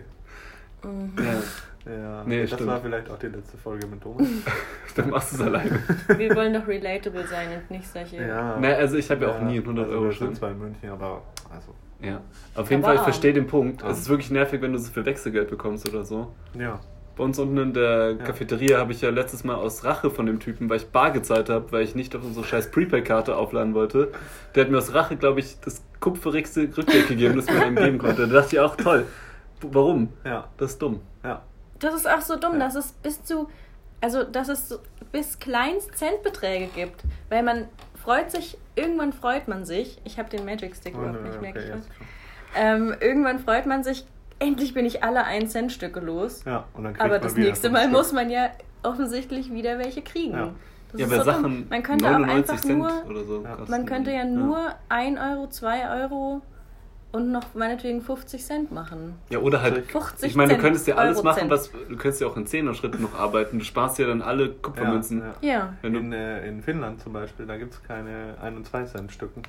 Mhm. 0.83 1.13
Ja, 1.17 1.91
Ja, 1.93 2.23
Nee, 2.25 2.41
das 2.41 2.51
stimmt. 2.51 2.69
war 2.69 2.79
vielleicht 2.81 3.09
auch 3.09 3.17
die 3.19 3.27
letzte 3.27 3.57
Folge 3.57 3.87
mit 3.87 4.01
Thomas. 4.01 4.27
dann 4.95 5.09
machst 5.09 5.31
du 5.33 5.35
es 5.37 5.41
alleine. 5.41 5.79
Wir 6.17 6.35
wollen 6.35 6.53
doch 6.53 6.67
relatable 6.67 7.25
sein 7.27 7.47
und 7.57 7.71
nicht 7.71 7.87
solche. 7.87 8.17
Ja. 8.17 8.57
Na, 8.59 8.69
also 8.69 8.97
ich 8.97 9.09
habe 9.11 9.25
ja 9.25 9.31
auch 9.31 9.41
nie 9.41 9.57
einen 9.59 9.67
also 9.67 9.75
wir 9.75 9.85
100-Euro-Schein. 9.87 10.27
sind 10.27 10.37
zwar 10.37 10.51
in 10.51 10.59
München, 10.59 10.89
aber 10.89 11.21
also, 11.53 11.73
Ja. 12.01 12.21
Auf 12.55 12.69
jeden 12.69 12.83
Aber 12.83 12.93
Fall, 12.93 12.95
ich 12.97 13.01
verstehe 13.03 13.33
den 13.33 13.47
Punkt. 13.47 13.83
Arm. 13.83 13.91
Es 13.91 13.99
ist 13.99 14.09
wirklich 14.09 14.31
nervig, 14.31 14.61
wenn 14.61 14.71
du 14.73 14.79
so 14.79 14.91
viel 14.91 15.05
Wechselgeld 15.05 15.49
bekommst 15.49 15.87
oder 15.89 16.03
so. 16.05 16.33
ja. 16.57 16.79
Bei 17.19 17.25
uns 17.25 17.37
unten 17.37 17.57
in 17.57 17.73
der 17.73 18.11
Ja. 18.11 18.23
Cafeteria 18.23 18.77
habe 18.77 18.93
ich 18.93 19.01
ja 19.01 19.09
letztes 19.09 19.43
Mal 19.43 19.55
aus 19.55 19.83
Rache 19.83 20.09
von 20.09 20.25
dem 20.25 20.39
Typen, 20.39 20.69
weil 20.69 20.77
ich 20.77 20.87
bar 20.87 21.11
gezahlt 21.11 21.49
habe, 21.49 21.69
weil 21.73 21.83
ich 21.83 21.93
nicht 21.93 22.15
auf 22.15 22.23
unsere 22.23 22.45
scheiß 22.45 22.71
Prepaid-Karte 22.71 23.35
aufladen 23.35 23.73
wollte. 23.73 24.13
Der 24.55 24.63
hat 24.63 24.71
mir 24.71 24.77
aus 24.77 24.93
Rache, 24.93 25.17
glaube 25.17 25.41
ich, 25.41 25.59
das 25.59 25.83
kupferigste 25.99 26.61
Rückgeld 26.77 27.09
gegeben, 27.09 27.35
das 27.35 27.47
mir 27.47 27.67
ihm 27.67 27.75
geben 27.75 27.97
konnte. 27.97 28.25
Da 28.25 28.35
dachte 28.39 28.55
ich 28.55 28.59
auch, 28.61 28.77
toll. 28.77 29.05
Warum? 29.61 30.13
Ja, 30.23 30.47
Das 30.57 30.71
ist 30.71 30.81
dumm. 30.81 31.01
ja. 31.25 31.41
Das 31.79 31.93
ist 31.93 32.09
auch 32.09 32.21
so 32.21 32.37
dumm, 32.37 32.53
Ja. 32.53 32.59
dass 32.59 32.75
es 32.75 32.93
bis 32.93 33.21
zu, 33.23 33.49
also 33.99 34.23
dass 34.23 34.47
es 34.47 34.69
so 34.69 34.77
bis 35.11 35.39
kleinst 35.39 35.97
Centbeträge 35.97 36.69
gibt. 36.73 37.03
Weil 37.27 37.43
man 37.43 37.65
freut 38.01 38.31
sich, 38.31 38.57
irgendwann 38.77 39.11
freut 39.11 39.49
man 39.49 39.65
sich, 39.65 39.99
ich 40.05 40.17
habe 40.19 40.29
den 40.29 40.45
Magic 40.45 40.73
Stick 40.73 40.95
Oh, 40.95 41.01
überhaupt 41.01 41.23
nicht, 41.25 41.41
merke 41.41 41.59
okay, 41.59 41.71
was. 41.73 41.79
schon. 41.85 41.95
Ähm, 42.55 42.95
irgendwann 43.01 43.39
freut 43.39 43.65
man 43.65 43.83
sich, 43.83 44.05
endlich 44.39 44.73
bin 44.73 44.85
ich 44.85 45.03
alle 45.03 45.23
1 45.25 45.51
Cent 45.51 45.71
Stücke 45.71 45.99
los. 45.99 46.43
Ja, 46.45 46.65
und 46.73 46.83
dann 46.83 46.93
kriegt 46.93 47.03
Aber 47.03 47.15
man 47.15 47.21
das 47.21 47.35
nächste 47.35 47.69
Mal 47.69 47.81
Stück. 47.81 47.91
muss 47.91 48.13
man 48.13 48.29
ja 48.29 48.49
offensichtlich 48.83 49.51
wieder 49.51 49.77
welche 49.77 50.01
kriegen. 50.01 50.33
Ja. 50.33 50.53
Das 50.91 51.01
ja, 51.01 51.05
ist 51.05 51.11
bei 51.11 51.17
so 51.19 51.23
Sachen 51.23 51.43
dumm. 51.43 51.65
Man 51.69 51.83
könnte 51.83 52.05
auch 52.05 52.11
99 52.17 52.49
einfach 52.49 52.65
Cent 52.65 52.79
nur, 52.79 53.05
oder 53.07 53.23
so. 53.23 53.43
Ja. 53.43 53.57
man 53.67 53.85
könnte 53.85 54.11
ja 54.11 54.25
nur 54.25 54.73
1 54.89 55.19
Euro, 55.19 55.47
2 55.47 56.01
Euro 56.01 56.41
und 57.11 57.31
noch 57.31 57.53
meinetwegen 57.53 58.01
50 58.01 58.43
Cent 58.43 58.71
machen. 58.71 59.15
Ja, 59.29 59.39
oder 59.39 59.61
halt. 59.61 59.85
50 59.91 60.29
Ich 60.29 60.35
meine, 60.35 60.55
du 60.55 60.61
könntest 60.61 60.87
ja 60.87 60.95
alles 60.95 61.17
Euro 61.17 61.25
machen, 61.25 61.49
was. 61.49 61.71
Du 61.71 61.95
könntest 61.95 62.21
ja 62.21 62.27
auch 62.27 62.37
in 62.37 62.45
10er 62.45 62.73
Schritten 62.73 63.01
noch 63.03 63.15
arbeiten. 63.15 63.59
Du 63.59 63.65
sparst 63.65 63.99
ja 63.99 64.07
dann 64.07 64.21
alle 64.21 64.49
Kupfermünzen. 64.49 65.19
Ja, 65.19 65.25
ja. 65.41 65.49
Ja, 65.49 65.73
Wenn 65.81 65.93
du, 65.93 65.99
In, 65.99 66.13
äh, 66.13 66.47
in 66.47 66.61
Finnland 66.63 67.01
zum 67.01 67.13
Beispiel, 67.13 67.45
da 67.45 67.57
gibt 67.57 67.73
es 67.73 67.83
keine 67.83 68.35
1 68.41 68.57
und 68.57 68.65
2 68.65 68.83
Cent 68.85 69.11
Stücken. 69.11 69.43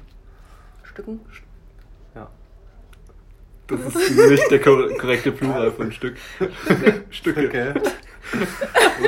Stücken. 0.82 1.20
Das 3.70 3.94
ist 3.94 4.17
nicht 4.31 4.50
der 4.50 4.61
kor- 4.61 4.88
korrekte 4.99 5.32
Plural 5.32 5.70
von 5.72 5.93
Stück. 5.93 6.17
Stücke. 7.11 7.46
Okay. 7.46 7.72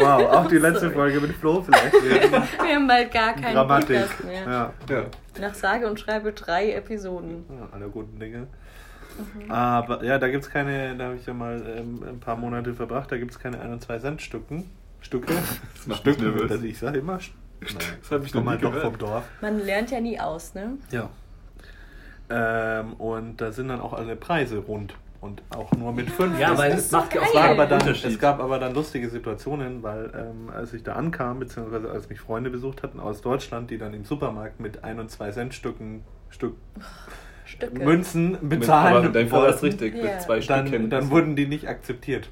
wow, 0.01 0.23
auch 0.33 0.49
die 0.49 0.59
letzte 0.59 0.81
Sorry. 0.87 0.95
Folge 0.95 1.21
mit 1.21 1.33
Flo 1.37 1.63
vielleicht. 1.63 1.93
Wir 1.93 2.75
haben 2.75 2.87
bald 2.89 3.13
gar 3.13 3.35
keinen 3.35 3.55
Grammatik. 3.55 4.01
Podcast 4.01 4.25
mehr. 4.25 4.43
Ja. 4.45 4.73
Ja. 4.89 5.05
Nach 5.41 5.55
sage 5.55 5.87
und 5.89 5.99
schreibe 6.01 6.33
drei 6.33 6.73
Episoden. 6.73 7.45
Ja, 7.49 7.69
alle 7.73 7.89
guten 7.89 8.19
Dinge. 8.19 8.47
Mhm. 9.45 9.51
Aber 9.51 10.03
ja, 10.05 10.19
da 10.19 10.29
gibt 10.29 10.45
es 10.45 10.51
keine, 10.51 10.97
da 10.97 11.05
habe 11.05 11.17
ich 11.17 11.27
ja 11.27 11.35
mal 11.35 11.63
ähm, 11.79 12.03
ein 12.09 12.19
paar 12.21 12.37
Monate 12.37 12.73
verbracht, 12.75 13.13
da 13.13 13.19
gibt 13.19 13.31
es 13.31 13.39
keine 13.39 13.61
1 13.61 13.73
und 13.73 13.83
2 13.83 13.99
Cent 13.99 14.23
Stücken. 14.23 14.71
Stücke. 15.01 15.35
Das 15.35 15.87
macht 15.87 16.05
mich 16.07 16.15
Stücke, 16.15 16.31
nervös. 16.31 16.49
das 16.51 16.63
ich 16.63 16.79
sage 16.79 16.99
immer. 17.01 17.19
St- 17.19 17.31
Das 18.01 18.11
hab 18.11 18.25
ich 18.25 18.35
noch 18.35 18.43
nie 18.45 18.59
doch 18.59 18.75
vom 18.75 18.97
Dorf. 18.99 19.25
Man 19.41 19.61
lernt 19.65 19.91
ja 19.91 20.01
nie 20.01 20.19
aus, 20.19 20.55
ne? 20.55 20.79
Ja. 20.91 21.11
Ähm, 22.31 22.95
und 22.95 23.41
da 23.41 23.53
sind 23.53 23.69
dann 23.69 23.81
auch 23.81 23.93
alle 23.93 24.17
Preise 24.17 24.59
rund. 24.59 24.95
Und 25.21 25.41
auch 25.51 25.71
nur 25.73 25.93
mit 25.93 26.11
5. 26.11 26.37
Ja, 26.41 26.59
weil 26.59 26.73
es 26.73 26.91
macht 26.91 27.17
auch 27.17 27.23
Es, 27.25 27.33
war 27.35 27.51
aber 27.51 27.67
dann, 27.67 27.87
es 27.87 28.19
gab 28.19 28.41
aber 28.41 28.59
dann 28.59 28.75
lustige 28.75 29.09
Situationen, 29.09 29.83
weil 29.85 30.11
ähm, 30.17 30.51
als 30.53 30.73
ich 30.75 30.83
da 30.83 30.95
ankam, 30.95 31.39
beziehungsweise 31.39 31.89
als 31.91 32.09
mich 32.09 32.19
Freunde 32.19 32.51
besucht 32.51 32.83
hatten 32.83 32.99
aus 32.99 33.21
Deutschland, 33.23 33.71
die 33.71 33.79
dann 33.79 33.95
im 33.95 34.05
Supermarkt 34.05 34.59
mit 34.59 34.83
1 34.83 34.99
und 34.99 35.11
2 35.13 35.31
Cent 35.31 35.55
Stücken 35.55 36.03
Stück 36.29 36.57
Stücke. 37.45 37.85
Münzen 37.85 38.33
Mit, 38.41 38.61
bezahlen 38.61 38.97
aber 38.97 39.09
dein 39.11 39.29
Fall 39.29 39.49
ist 39.51 39.63
wollten, 39.63 39.67
richtig, 39.79 39.95
Ja. 39.95 40.03
mit 40.15 40.23
zwei 40.23 40.41
dann, 40.41 40.67
Stücken. 40.67 40.91
dann 40.91 41.11
wurden 41.11 41.37
die 41.37 41.47
nicht 41.47 41.69
akzeptiert. 41.69 42.29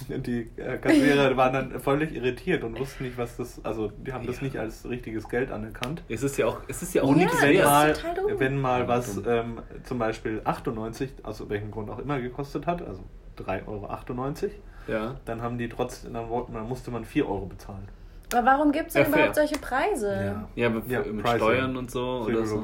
Die 0.08 0.50
äh, 0.56 0.78
Kassierer 0.78 1.36
waren 1.36 1.52
dann 1.52 1.80
völlig 1.80 2.14
irritiert 2.14 2.64
und 2.64 2.78
wussten 2.78 3.04
nicht, 3.04 3.18
was 3.18 3.36
das, 3.36 3.64
also 3.64 3.88
die 3.88 4.12
haben 4.12 4.26
das 4.26 4.36
Ja. 4.38 4.42
nicht 4.44 4.56
als 4.58 4.88
richtiges 4.88 5.28
Geld 5.28 5.50
anerkannt. 5.50 6.02
es 6.08 6.22
ist 6.22 6.36
ja 6.38 6.46
auch, 6.46 6.58
es 6.68 6.82
ist 6.82 6.94
ja 6.94 7.02
auch 7.02 7.08
Ja, 7.10 7.14
nichts 7.16 7.42
wenn 7.42 7.56
das 7.56 7.64
mal, 7.66 7.94
wenn 8.38 8.60
mal 8.60 8.80
Ja, 8.82 8.88
was 8.88 9.20
ähm, 9.26 9.58
zum 9.84 9.98
Beispiel 9.98 10.40
98, 10.44 11.12
aus 11.22 11.48
welchem 11.48 11.70
Grund 11.70 11.90
auch 11.90 11.98
immer 11.98 12.20
gekostet 12.20 12.66
hat, 12.66 12.82
also 12.86 13.02
3,98 13.38 13.66
Euro, 13.68 14.50
Ja. 14.88 15.16
dann 15.24 15.42
haben 15.42 15.58
die 15.58 15.68
trotzdem, 15.68 16.12
dann, 16.14 16.28
wollten- 16.28 16.54
dann 16.54 16.68
musste 16.68 16.90
man 16.90 17.04
4 17.04 17.26
Euro 17.28 17.46
bezahlen. 17.46 17.88
Aber 18.32 18.46
warum 18.46 18.70
gibt 18.70 18.88
es 18.88 18.92
denn 18.94 19.02
Ja, 19.02 19.08
überhaupt 19.08 19.34
solche 19.34 19.58
Preise? 19.58 20.46
Ja, 20.56 20.64
Ja, 20.64 20.70
mit 20.70 20.86
Pricing. 20.88 21.36
Steuern 21.36 21.76
und 21.76 21.90
so 21.90 22.24
oder 22.26 22.46
so. 22.46 22.62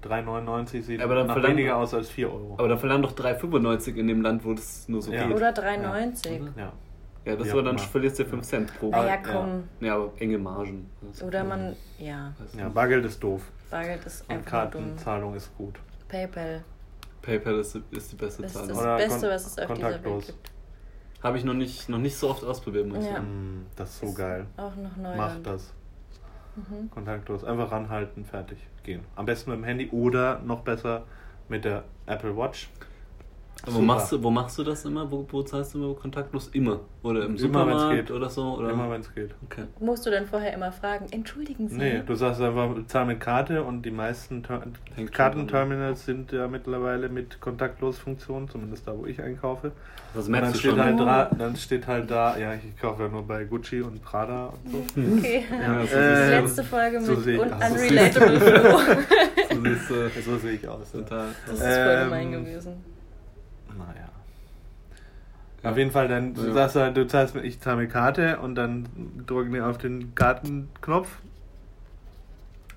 Psychologie. 0.00 0.28
3,99 0.30 0.82
sieht 0.82 1.00
Aber 1.02 1.14
dann 1.14 1.26
nach 1.26 1.34
verlangen- 1.34 1.56
weniger 1.58 1.76
aus 1.76 1.94
als 1.94 2.08
4 2.10 2.32
Euro. 2.32 2.54
Aber 2.58 2.68
dann 2.68 2.78
verlangen 2.78 3.02
doch 3.02 3.12
3,95 3.12 3.96
in 3.96 4.06
dem 4.08 4.22
Land, 4.22 4.44
wo 4.44 4.54
das 4.54 4.88
nur 4.88 5.02
so 5.02 5.12
Ja. 5.12 5.26
geht. 5.26 5.36
Oder 5.36 5.52
3,90. 5.52 6.42
Oder? 6.42 6.52
ja. 6.56 6.72
Ja, 7.24 7.34
das 7.34 7.48
Wie 7.48 7.52
war 7.54 7.62
dann 7.64 7.76
verlierst 7.78 8.18
du 8.20 8.22
ja 8.22 8.28
5 8.28 8.44
Cent 8.46 8.78
pro. 8.78 8.90
Naja, 8.90 9.06
Ja. 9.08 9.16
komm. 9.16 9.64
Ja, 9.80 9.96
aber 9.96 10.12
enge 10.18 10.38
Margen. 10.38 10.88
Oder 11.26 11.42
man, 11.42 11.74
ja, 11.98 12.32
ja. 12.56 12.68
Bargeld 12.68 13.04
ist 13.04 13.20
doof. 13.20 13.42
Bargeld 13.68 14.06
ist 14.06 14.20
Und 14.22 14.30
einfach 14.36 14.70
dumm. 14.70 14.82
Kartenzahlung 14.82 15.34
ist 15.34 15.56
gut. 15.56 15.74
PayPal 16.08 16.62
PayPal 17.22 17.54
ist, 17.58 17.74
ist 17.90 18.12
die 18.12 18.16
beste 18.16 18.44
ist 18.44 18.54
das 18.54 18.62
Zahlung. 18.68 18.78
Oder 18.80 18.96
Beste, 18.98 19.28
was 19.28 19.46
es 19.46 19.58
auf 19.58 19.66
dieser 19.74 19.88
Welt 19.88 20.02
kontaktlos. 20.04 20.26
gibt. 20.28 20.52
Habe 21.20 21.38
ich 21.38 21.44
noch 21.44 21.54
nicht, 21.54 21.88
noch 21.88 21.98
nicht 21.98 22.16
so 22.16 22.30
oft 22.30 22.44
ausprobiert, 22.44 22.86
muss 22.86 22.98
ich 22.98 23.06
Ja. 23.06 23.14
sagen. 23.14 23.26
Mm, 23.62 23.66
das 23.74 23.90
ist 23.90 24.00
so 24.00 24.12
geil. 24.14 24.46
Auch 24.56 24.76
noch 24.76 24.96
neu. 24.96 25.16
Mach 25.16 25.36
das. 25.42 25.74
Mhm. 26.54 26.88
Kontaktlos. 26.90 27.42
Einfach 27.42 27.72
ranhalten, 27.72 28.24
fertig. 28.24 28.58
Gehen. 28.86 29.02
Am 29.16 29.26
besten 29.26 29.50
mit 29.50 29.58
dem 29.58 29.64
Handy 29.64 29.88
oder 29.90 30.38
noch 30.46 30.60
besser 30.60 31.02
mit 31.48 31.64
der 31.64 31.82
Apple 32.06 32.36
Watch. 32.36 32.68
Wo 33.68 33.80
machst, 33.80 34.12
du, 34.12 34.22
wo 34.22 34.30
machst 34.30 34.56
du 34.58 34.62
das 34.64 34.84
immer? 34.84 35.10
Wo, 35.10 35.26
wo 35.28 35.42
zahlst 35.42 35.74
du 35.74 35.78
immer 35.82 35.94
kontaktlos? 35.94 36.48
Immer? 36.52 36.80
Oder 37.02 37.20
im 37.24 37.30
Immer, 37.30 37.38
Supermarkt 37.38 37.90
wenn's 37.90 38.06
geht. 38.06 38.10
oder 38.16 38.28
so? 38.30 38.58
Oder? 38.58 38.70
Immer 38.70 38.90
wenn 38.90 39.00
es 39.00 39.12
geht. 39.12 39.30
Okay. 39.44 39.64
Musst 39.80 40.06
du 40.06 40.10
dann 40.10 40.26
vorher 40.26 40.52
immer 40.54 40.70
fragen, 40.70 41.06
entschuldigen 41.10 41.68
Sie? 41.68 41.76
Nee, 41.76 42.02
du 42.06 42.14
sagst 42.14 42.40
einfach, 42.40 42.68
zahl 42.86 43.06
mit 43.06 43.18
Karte 43.18 43.64
und 43.64 43.82
die 43.82 43.90
meisten 43.90 44.42
Ter 44.44 44.62
Hängt 44.94 45.12
Kartenterminals 45.12 46.04
sind 46.04 46.30
ja 46.32 46.46
mittlerweile 46.46 47.08
mit 47.08 47.40
Kontaktlosfunktion, 47.40 48.48
zumindest 48.48 48.86
da, 48.86 48.96
wo 48.96 49.06
ich 49.06 49.20
einkaufe. 49.20 49.72
Dann 50.14 50.30
merkst 50.30 50.54
du 50.54 50.58
steht, 50.58 50.70
schon? 50.70 50.80
halt 50.82 51.00
da, 51.00 51.30
dann 51.36 51.56
steht 51.56 51.86
halt 51.86 52.10
da, 52.10 52.36
ja, 52.38 52.54
ich 52.54 52.78
kaufe 52.80 53.02
ja 53.04 53.08
nur 53.08 53.26
bei 53.26 53.44
Gucci 53.44 53.80
und 53.80 54.00
Prada 54.02 54.52
und 54.64 54.70
so. 54.70 55.02
Okay. 55.18 55.44
Ja, 55.50 55.84
so 55.86 55.96
Ähm, 55.96 56.44
Letzte 56.44 56.62
Folge 56.64 57.00
so 57.00 57.12
mit 57.14 57.40
un. 57.40 57.48
So 57.58 57.74
Unrelatable 57.74 58.40
Flo. 58.40 58.78
Äh, 59.50 60.22
So 60.22 60.36
sehe 60.38 60.52
ich 60.52 60.68
aus. 60.68 60.92
Ja. 60.92 61.00
total. 61.00 61.28
Das 61.46 61.54
ist 61.56 61.62
voll 61.62 61.96
Ähm, 61.96 62.04
gemein 62.04 62.32
gewesen. 62.32 62.95
Naja. 63.78 64.08
Ja. 65.62 65.70
Auf 65.70 65.76
jeden 65.78 65.90
Fall, 65.90 66.08
dann 66.08 66.34
Ja. 66.34 66.52
sagst 66.52 66.76
du 66.76 66.80
halt, 66.80 66.96
du 66.96 67.06
zahlst 67.06 67.34
mit, 67.34 67.44
ich 67.44 67.60
zahle 67.60 67.78
mit 67.78 67.90
Karte 67.90 68.38
und 68.38 68.54
dann 68.54 68.86
drücken 69.26 69.52
die 69.52 69.60
auf 69.60 69.78
den 69.78 70.14
Kartenknopf. 70.14 71.18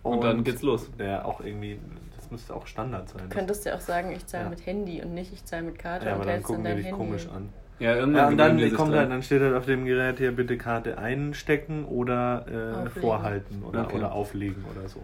Und, 0.02 0.24
dann 0.24 0.44
geht's 0.44 0.62
los. 0.62 0.90
Der 0.98 1.26
auch 1.26 1.42
irgendwie, 1.42 1.80
das 2.16 2.32
müsste 2.32 2.56
auch 2.56 2.66
Standard 2.68 3.10
sein. 3.10 3.30
Könntest 3.30 3.66
du 3.66 3.76
auch 3.76 3.82
sagen, 3.82 4.12
ich 4.12 4.26
zahle 4.26 4.46
Ja. 4.46 4.50
mit 4.50 4.66
Handy 4.66 5.02
und 5.04 5.14
nicht 5.14 5.34
ich 5.34 5.44
zahle 5.46 5.64
mit 5.64 5.78
Karte 5.78 6.06
ja, 6.06 6.12
und 6.14 6.16
aber 6.16 6.26
dann 6.26 6.34
hältst 6.36 6.48
gucken 6.48 6.64
dein 6.64 6.78
dich 6.78 6.86
Handy. 6.88 6.98
komisch 6.98 7.28
an. 7.28 7.50
Ja, 7.80 7.96
irgendwann 7.96 8.16
Ja, 8.16 8.28
und 8.28 8.38
dann 8.60 8.74
kommt 8.74 8.94
halt, 8.94 9.12
dann 9.12 9.24
steht 9.24 9.42
halt 9.42 9.56
auf 9.56 9.66
dem 9.66 9.86
Gerät 9.86 10.18
hier 10.18 10.32
bitte 10.34 10.58
Karte 10.58 10.98
einstecken 10.98 11.86
oder 11.86 12.86
äh, 12.86 12.90
vorhalten 12.90 13.64
oder, 13.64 13.86
Okay. 13.86 13.96
oder 13.98 14.12
auflegen 14.14 14.64
oder 14.76 14.88
so. 14.90 15.02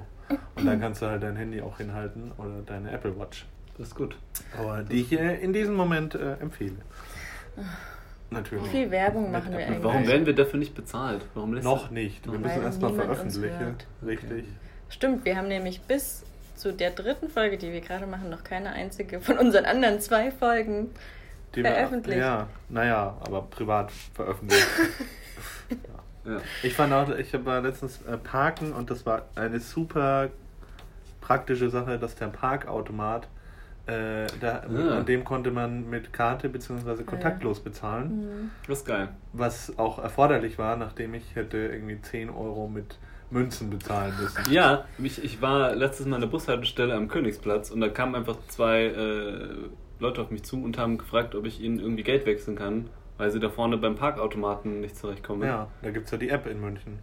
Und 0.55 0.65
dann 0.65 0.79
kannst 0.81 1.01
du 1.01 1.05
halt 1.05 1.21
dein 1.23 1.35
Handy 1.35 1.61
auch 1.61 1.77
hinhalten 1.77 2.31
oder 2.37 2.61
deine 2.65 2.91
Apple 2.91 3.17
Watch. 3.19 3.45
Das 3.77 3.87
ist 3.89 3.95
gut. 3.95 4.15
Aber 4.57 4.83
die 4.83 5.01
ich 5.01 5.11
äh, 5.11 5.35
in 5.41 5.51
diesem 5.53 5.75
Moment 5.75 6.15
äh, 6.15 6.33
empfehle. 6.35 6.77
Wie 7.55 8.35
Natürlich. 8.35 8.67
viel 8.67 8.91
Werbung 8.91 9.31
machen 9.31 9.51
wir 9.51 9.65
eigentlich? 9.65 9.83
Warum 9.83 10.07
werden 10.07 10.25
wir 10.25 10.33
dafür 10.35 10.59
nicht 10.59 10.73
bezahlt? 10.75 11.25
Warum 11.33 11.53
lässt 11.53 11.65
Noch 11.65 11.89
nicht. 11.91 12.25
Wir 12.25 12.33
Weil 12.33 12.39
müssen 12.39 12.63
erstmal 12.63 12.93
veröffentlichen. 12.93 13.75
Richtig. 14.05 14.45
Stimmt, 14.89 15.25
wir 15.25 15.35
haben 15.37 15.47
nämlich 15.47 15.81
bis 15.81 16.23
zu 16.55 16.71
der 16.73 16.91
dritten 16.91 17.29
Folge, 17.29 17.57
die 17.57 17.71
wir 17.71 17.81
gerade 17.81 18.07
machen, 18.07 18.29
noch 18.29 18.43
keine 18.43 18.69
einzige 18.71 19.19
von 19.19 19.37
unseren 19.37 19.65
anderen 19.65 19.99
zwei 19.99 20.31
Folgen 20.31 20.89
Die 21.53 21.63
wir- 21.63 21.71
veröffentlicht. 21.71 22.19
Ja, 22.19 22.47
naja, 22.69 23.17
aber 23.21 23.41
privat 23.43 23.91
veröffentlicht. 24.13 24.67
Ja. 26.27 26.39
Ich 26.63 26.73
fand 26.73 26.91
auch, 26.91 27.07
ich 27.11 27.31
war 27.45 27.61
letztens 27.61 28.01
äh, 28.01 28.17
parken 28.17 28.73
und 28.73 28.89
das 28.89 29.05
war 29.05 29.27
eine 29.35 29.59
super 29.59 30.29
praktische 31.21 31.69
Sache, 31.69 31.99
dass 31.99 32.15
der 32.15 32.27
Parkautomat, 32.29 33.27
äh, 33.87 34.25
da, 34.41 34.63
Ah. 34.67 34.97
an 34.99 35.05
dem 35.05 35.23
konnte 35.23 35.51
man 35.51 35.89
mit 35.89 36.11
Karte 36.13 36.49
bzw. 36.49 37.03
kontaktlos 37.03 37.59
bezahlen, 37.59 38.09
Mhm. 38.19 38.51
Das 38.67 38.79
ist 38.79 38.85
geil. 38.85 39.09
was 39.33 39.77
auch 39.77 39.99
erforderlich 39.99 40.57
war, 40.57 40.75
nachdem 40.77 41.13
ich 41.13 41.35
hätte 41.35 41.57
irgendwie 41.57 42.01
10 42.01 42.29
Euro 42.29 42.67
mit 42.67 42.97
Münzen 43.31 43.69
bezahlen 43.69 44.13
müssen. 44.21 44.51
Ja, 44.51 44.85
ich, 44.97 45.23
ich 45.23 45.41
war 45.41 45.75
letztes 45.75 46.05
Mal 46.05 46.15
an 46.15 46.21
der 46.21 46.27
Bushaltestelle 46.29 46.93
am 46.93 47.07
Königsplatz 47.07 47.71
und 47.71 47.81
da 47.81 47.89
kamen 47.89 48.15
einfach 48.15 48.37
zwei 48.47 48.83
äh, 48.85 49.47
Leute 49.99 50.21
auf 50.21 50.29
mich 50.31 50.43
zu 50.43 50.61
und 50.63 50.77
haben 50.77 50.97
gefragt, 50.97 51.35
ob 51.35 51.45
ich 51.45 51.59
ihnen 51.61 51.79
irgendwie 51.79 52.03
Geld 52.03 52.25
wechseln 52.25 52.55
kann, 52.55 52.89
weil 53.17 53.31
sie 53.31 53.39
da 53.39 53.49
vorne 53.49 53.77
beim 53.77 53.95
Parkautomaten 53.95 54.81
nicht 54.81 54.95
zurechtkommen. 54.97 55.47
Ja, 55.47 55.67
da 55.81 55.89
gibt 55.91 56.05
es 56.05 56.11
ja 56.11 56.17
die 56.17 56.29
App 56.29 56.45
in 56.47 56.59
München. 56.61 56.99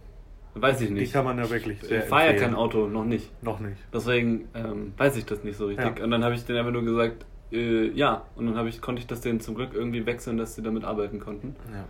Weiß 0.55 0.81
ich 0.81 0.87
Die 0.89 0.93
nicht. 0.93 1.13
kann 1.13 1.25
man 1.25 1.37
ja 1.39 1.49
wirklich 1.49 1.81
sehr 1.81 2.03
ich 2.03 2.09
fahre 2.09 2.27
ja 2.27 2.39
kein 2.39 2.53
Auto, 2.55 2.87
noch 2.87 3.05
nicht. 3.05 3.31
Noch 3.43 3.59
nicht. 3.59 3.77
Deswegen 3.93 4.47
ähm, 4.53 4.93
weiß 4.97 5.17
ich 5.17 5.25
das 5.25 5.43
nicht 5.43 5.57
so 5.57 5.65
richtig. 5.67 5.97
Ja. 5.97 6.03
Und 6.03 6.11
dann 6.11 6.23
habe 6.23 6.35
ich 6.35 6.45
denen 6.45 6.59
einfach 6.59 6.71
nur 6.71 6.83
gesagt, 6.83 7.25
äh, 7.51 7.87
ja. 7.89 8.25
Und 8.35 8.45
dann 8.47 8.55
habe 8.55 8.69
ich, 8.69 8.79
konnte 8.81 8.99
ich 8.99 9.07
das 9.07 9.21
denen 9.21 9.39
zum 9.39 9.55
Glück 9.55 9.73
irgendwie 9.73 10.05
wechseln, 10.05 10.37
dass 10.37 10.55
sie 10.55 10.61
damit 10.61 10.83
arbeiten 10.83 11.19
konnten. 11.19 11.55
Ja. 11.73 11.85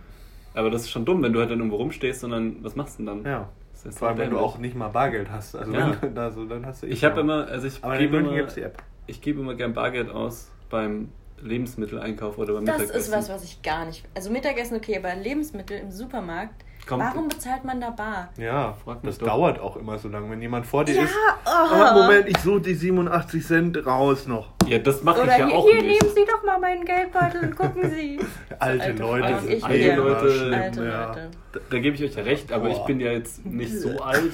Aber 0.54 0.70
das 0.70 0.82
ist 0.82 0.90
schon 0.90 1.04
dumm, 1.04 1.22
wenn 1.22 1.32
du 1.32 1.40
halt 1.40 1.50
dann 1.50 1.58
irgendwo 1.58 1.76
rumstehst 1.76 2.24
und 2.24 2.30
dann, 2.30 2.56
was 2.62 2.74
machst 2.76 2.98
du 2.98 3.04
denn 3.04 3.22
dann? 3.22 3.30
ja. 3.32 3.48
Das 3.72 3.86
ist 3.92 3.98
Vor 3.98 4.08
allem, 4.08 4.18
wenn 4.18 4.30
du 4.30 4.38
auch 4.38 4.56
nicht 4.56 4.74
mal 4.76 4.88
Bargeld 4.88 5.30
hast. 5.30 5.56
Also, 5.56 5.70
Ja. 5.72 5.94
wenn, 6.00 6.16
also 6.16 6.46
dann 6.46 6.64
hast 6.64 6.82
du 6.84 6.86
Ich 6.86 7.04
habe 7.04 7.20
immer, 7.20 7.46
also 7.48 7.66
ich 7.66 7.82
Aber 7.84 7.98
gebe 7.98 8.16
immer, 8.18 8.32
die 8.44 8.62
App. 8.62 8.82
ich 9.06 9.20
gebe 9.20 9.40
immer 9.40 9.54
gern 9.56 9.74
Bargeld 9.74 10.08
aus 10.10 10.50
beim 10.70 11.10
Lebensmitteleinkauf 11.42 12.38
oder 12.38 12.54
beim 12.54 12.64
Das 12.64 12.78
Mittagessen. 12.78 13.00
ist 13.00 13.12
was, 13.12 13.28
was 13.28 13.44
ich 13.44 13.62
gar 13.62 13.84
nicht. 13.86 14.04
Also 14.14 14.30
Mittagessen 14.30 14.76
okay, 14.76 14.96
aber 14.96 15.14
Lebensmittel 15.14 15.78
im 15.78 15.90
Supermarkt. 15.90 16.64
Kommt- 16.86 17.02
warum 17.02 17.28
bezahlt 17.28 17.64
man 17.64 17.80
da 17.80 17.90
bar? 17.90 18.28
Ja, 18.36 18.74
Frag 18.84 19.02
mich 19.02 19.12
das 19.14 19.18
doch. 19.18 19.26
dauert 19.26 19.58
auch 19.58 19.76
immer 19.76 19.96
so 19.98 20.08
lange, 20.08 20.30
wenn 20.30 20.42
jemand 20.42 20.66
vor 20.66 20.84
dir 20.84 20.96
Ja, 20.96 21.02
ist. 21.04 21.14
oh. 21.46 21.48
Aber 21.74 22.02
Moment, 22.02 22.28
ich 22.28 22.36
suche 22.38 22.60
die 22.60 22.74
87 22.74 23.44
Cent 23.46 23.86
raus 23.86 24.26
noch. 24.26 24.52
Ja, 24.66 24.78
das 24.78 25.02
mache 25.02 25.22
ich 25.22 25.26
ja 25.28 25.46
hier, 25.46 25.48
auch 25.56 25.66
hier 25.68 25.82
nicht. 25.82 26.02
nehmen 26.02 26.14
Sie 26.14 26.24
doch 26.30 26.44
mal 26.44 26.58
meinen 26.60 26.84
Geldbeutel 26.84 27.40
und 27.44 27.56
gucken 27.56 27.90
Sie. 27.90 28.18
Alte 28.58 28.84
alte 28.84 29.02
Leute 29.02 29.40
sind 29.40 29.50
ich 29.52 29.64
Alte 29.64 29.78
wieder. 29.84 29.96
Leute- 29.96 30.30
schlimm, 30.30 30.54
Alte 30.54 30.84
ja. 30.84 31.06
Leute. 31.08 31.30
Da, 31.52 31.60
da 31.70 31.78
gebe 31.78 31.96
ich 31.96 32.04
euch 32.04 32.14
ja 32.16 32.22
recht, 32.22 32.52
aber 32.52 32.68
ich 32.68 32.76
Boah. 32.78 32.86
bin 32.86 33.00
ja 33.00 33.12
jetzt 33.12 33.44
nicht 33.46 33.72
so 33.80 33.98
alt. 34.00 34.32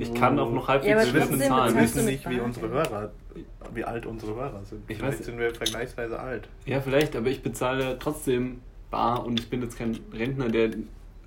Ich 0.00 0.12
kann 0.14 0.38
auch 0.38 0.50
noch 0.50 0.66
Ja, 0.68 0.74
halbwegs 0.74 0.96
Wir 1.14 1.14
wissen, 1.14 1.40
trotzdem 1.48 1.74
wir 1.76 1.82
wissen 1.82 2.04
nicht, 2.04 2.28
wie 2.28 2.40
unsere 2.40 2.68
Hörer, 2.68 3.10
wie 3.74 3.84
alt 3.84 4.06
unsere 4.06 4.34
Hörer 4.34 4.64
sind. 4.64 4.82
Ich 4.88 4.98
Vielleicht 4.98 5.20
weiß- 5.20 5.24
sind 5.24 5.38
wir 5.38 5.54
vergleichsweise 5.54 6.18
alt. 6.18 6.48
Ja, 6.66 6.80
vielleicht, 6.80 7.14
aber 7.14 7.28
ich 7.28 7.42
bezahle 7.42 7.96
trotzdem 7.98 8.60
bar 8.90 9.24
und 9.24 9.38
ich 9.38 9.48
bin 9.50 9.62
jetzt 9.62 9.78
kein 9.78 9.96
Rentner, 10.12 10.48
der 10.48 10.70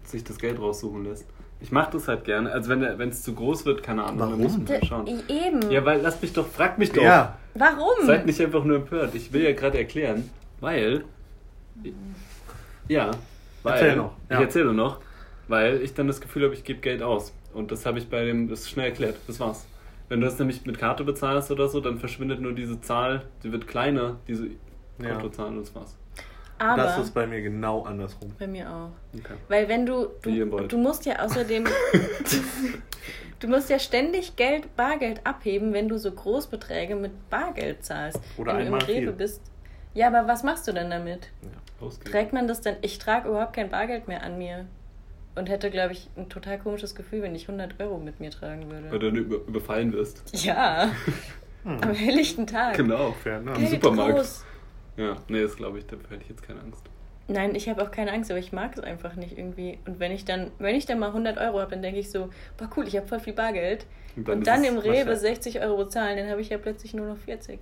sich 0.03 0.24
das 0.24 0.38
Geld 0.38 0.60
raussuchen 0.60 1.03
lässt. 1.03 1.25
Ich 1.60 1.72
mache 1.72 1.91
das 1.91 2.08
halt 2.08 2.24
gerne. 2.25 2.51
Also 2.51 2.70
wenn 2.70 2.81
wenn 2.98 3.10
es 3.10 3.22
zu 3.22 3.34
groß 3.36 3.65
wird, 3.65 3.84
keine 3.84 4.03
Ahnung, 4.03 4.20
Warum? 4.20 4.31
dann 4.34 4.41
muss 4.41 4.53
man 4.58 4.65
D- 4.65 4.74
halt 4.74 4.86
schauen. 4.86 5.08
Eben. 5.08 5.70
Ja, 5.72 5.86
weil 5.86 6.01
lass 6.01 6.22
mich 6.22 6.34
doch, 6.34 6.48
frag 6.48 6.77
mich 6.79 6.91
doch. 6.91 7.03
Ja, 7.03 7.38
Warum? 7.53 8.05
Seid 8.05 8.25
nicht 8.25 8.41
einfach 8.41 8.63
nur 8.63 8.77
empört. 8.77 9.13
Ich 9.13 9.31
will 9.31 9.43
ja 9.43 9.51
gerade 9.53 9.77
erklären, 9.77 10.29
weil. 10.60 11.03
Ja, 12.88 13.12
weil. 13.63 13.74
Erzähl 13.74 13.96
noch, 13.96 14.13
ja. 14.29 14.38
Ich 14.38 14.41
erzähle 14.41 14.74
noch, 14.74 15.00
weil 15.48 15.81
ich 15.81 15.93
dann 15.93 16.08
das 16.08 16.20
Gefühl 16.22 16.46
habe, 16.46 16.53
ich 16.53 16.63
gebe 16.63 16.79
Geld 16.79 17.01
aus. 17.03 17.34
Und 17.53 17.72
das 17.72 17.86
habe 17.86 18.00
ich 18.00 18.10
bei 18.10 18.25
dem, 18.25 18.50
das 18.50 18.62
ist 18.62 18.70
schnell 18.70 18.88
erklärt. 18.88 19.17
Das 19.27 19.39
war's. 19.39 19.65
Wenn 20.10 20.20
du 20.22 20.25
das 20.25 20.38
nämlich 20.39 20.65
mit 20.65 20.77
Karte 20.77 21.03
bezahlst 21.03 21.51
oder 21.51 21.67
so, 21.70 21.79
dann 21.79 21.98
verschwindet 22.00 22.41
nur 22.41 22.53
diese 22.53 22.81
Zahl, 22.81 23.24
die 23.43 23.51
wird 23.51 23.67
kleiner, 23.67 24.17
diese 24.27 24.48
Ja. 25.01 25.13
Kontozahl 25.13 25.48
und 25.50 25.58
das 25.58 25.74
war's. 25.75 25.96
Aber 26.61 26.83
das 26.83 26.97
ist 26.99 27.13
bei 27.13 27.25
mir 27.27 27.41
genau 27.41 27.83
andersrum. 27.83 28.33
bei 28.37 28.47
mir 28.47 28.69
auch. 28.69 28.89
Okay. 29.17 29.33
Weil 29.47 29.67
wenn 29.67 29.85
du 29.85 30.07
du, 30.21 30.45
du 30.67 30.77
musst 30.77 31.05
ja 31.05 31.19
außerdem 31.19 31.65
du 33.39 33.47
musst 33.47 33.69
ja 33.69 33.79
ständig 33.79 34.35
Geld 34.35 34.75
Bargeld 34.75 35.25
abheben, 35.25 35.73
wenn 35.73 35.87
du 35.89 35.97
so 35.97 36.11
Großbeträge 36.11 36.95
mit 36.95 37.29
Bargeld 37.29 37.83
zahlst. 37.83 38.19
Oder 38.37 38.57
wenn 38.57 38.67
du 38.67 38.67
im 38.67 38.73
Rewe 38.75 38.85
viel. 38.93 39.11
bist. 39.11 39.41
Ja, 39.93 40.07
aber 40.07 40.27
was 40.27 40.43
machst 40.43 40.67
du 40.67 40.71
denn 40.71 40.89
damit? 40.89 41.29
Ausgeben. 41.81 42.11
Trägt 42.11 42.33
man 42.33 42.47
das 42.47 42.61
denn? 42.61 42.75
Ich 42.81 42.99
trage 42.99 43.27
überhaupt 43.29 43.53
kein 43.53 43.69
Bargeld 43.69 44.07
mehr 44.07 44.23
an 44.23 44.37
mir 44.37 44.65
und 45.35 45.49
hätte, 45.49 45.71
glaube 45.71 45.93
ich, 45.93 46.09
ein 46.15 46.29
total 46.29 46.59
komisches 46.59 46.95
Gefühl, 46.95 47.21
wenn 47.23 47.35
ich 47.35 47.43
100 47.47 47.79
Euro 47.79 47.97
mit 47.97 48.19
mir 48.19 48.31
tragen 48.31 48.69
Weil 48.69 48.91
würde. 48.91 49.11
du 49.11 49.19
über, 49.19 49.35
überfallen 49.47 49.91
wirst. 49.93 50.23
Ja, 50.45 50.91
am 51.65 51.93
helllichten 51.93 52.47
Tag. 52.47 52.75
Genau. 52.75 53.13
Fair 53.23 53.37
enough. 53.37 53.57
Im 53.57 53.67
Supermarkt. 53.67 54.19
raus. 54.19 54.45
Ja, 55.01 55.17
nee, 55.27 55.41
das 55.41 55.55
glaube 55.55 55.79
ich, 55.79 55.86
dafür 55.86 56.10
hätte 56.12 56.24
ich 56.24 56.29
jetzt 56.29 56.43
keine 56.43 56.62
Angst. 56.62 56.84
Nein, 57.27 57.55
ich 57.55 57.70
habe 57.70 57.81
auch 57.81 57.91
keine 57.91 58.12
Angst, 58.12 58.29
aber 58.29 58.39
ich 58.39 58.51
mag 58.51 58.72
es 58.75 58.84
einfach 58.84 59.15
nicht 59.15 59.38
irgendwie. 59.38 59.79
Und 59.86 60.00
wenn 60.00 60.12
ich 60.12 60.25
dann, 60.25 60.51
wenn 60.60 60.75
ich 60.75 60.86
dann 60.86 61.00
mal 61.00 61.08
100 61.10 61.38
Euro 61.38 61.60
habe, 61.60 61.72
dann 61.72 61.81
denke 61.81 62.00
ich 62.00 62.12
so, 62.12 62.29
boah 62.58 62.70
cool, 62.75 62.88
ich 62.88 62.98
habe 62.98 63.08
voll 63.08 63.20
viel 63.20 63.34
Bargeld. 63.34 63.86
Und 64.17 64.27
Und 64.27 64.39
ist 64.39 64.48
dann 64.48 64.63
im 64.65 64.77
Rewe 64.77 64.93
wahrscheinlich- 65.08 65.20
60 65.20 65.62
Euro 65.62 65.77
bezahlen, 65.77 66.17
dann 66.17 66.29
habe 66.29 66.41
ich 66.41 66.50
ja 66.50 66.58
plötzlich 66.58 66.93
nur 66.93 67.05
noch 67.08 67.17
40. 67.17 67.60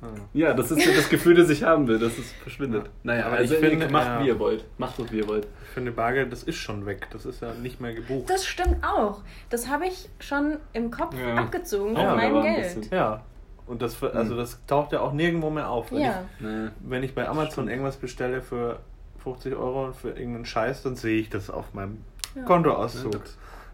Ah. 0.00 0.06
Ja, 0.32 0.54
das 0.54 0.70
ist 0.70 0.86
ja 0.86 0.94
das 0.94 1.08
Gefühl, 1.10 1.34
das 1.34 1.50
ich 1.50 1.64
haben 1.64 1.88
will, 1.88 1.98
dass 1.98 2.16
es 2.16 2.30
verschwindet. 2.32 2.84
Ja. 2.86 2.90
Naja, 3.02 3.26
Aber 3.26 3.36
also 3.38 3.54
ich 3.54 3.60
finde, 3.60 3.88
macht 3.88 4.06
ja. 4.06 4.22
wie 4.22 4.28
ihr 4.28 4.38
wollt. 4.38 4.64
Macht 4.78 5.12
wie 5.12 5.18
ihr 5.18 5.28
wollt. 5.28 5.48
Ich 5.64 5.70
finde, 5.70 5.90
Bargeld, 5.90 6.30
das 6.32 6.44
ist 6.44 6.56
schon 6.56 6.86
weg. 6.86 7.08
Das 7.12 7.26
ist 7.26 7.42
ja 7.42 7.52
nicht 7.54 7.80
mehr 7.80 7.92
gebucht. 7.92 8.30
Das 8.30 8.46
stimmt 8.46 8.82
auch. 8.84 9.20
Das 9.50 9.68
habe 9.68 9.86
ich 9.86 10.08
schon 10.20 10.58
im 10.72 10.90
Kopf 10.92 11.14
Ja. 11.20 11.34
abgezogen 11.34 11.96
Ja, 11.96 12.08
von 12.10 12.16
meinem 12.16 12.42
Geld. 12.42 12.90
ja. 12.92 13.24
Und 13.70 13.80
das, 13.82 13.94
ver- 13.94 14.14
also 14.16 14.32
Hm. 14.32 14.38
das 14.38 14.58
taucht 14.66 14.92
ja 14.92 15.00
auch 15.00 15.12
nirgendwo 15.12 15.48
mehr 15.48 15.70
auf. 15.70 15.92
Wenn, 15.92 16.00
Ja. 16.00 16.24
Nee. 16.40 16.66
ich, 16.66 16.70
wenn 16.80 17.02
ich 17.04 17.14
bei 17.14 17.28
Amazon 17.28 17.68
irgendwas 17.68 17.96
bestelle 17.96 18.42
für 18.42 18.80
50 19.22 19.54
Euro 19.54 19.92
für 19.92 20.08
irgendeinen 20.08 20.44
Scheiß, 20.44 20.82
dann 20.82 20.96
sehe 20.96 21.20
ich 21.20 21.30
das 21.30 21.50
auf 21.50 21.72
meinem 21.72 21.98
Ja. 22.34 22.42
Kontoauszug. 22.42 23.14
Ja. 23.14 23.20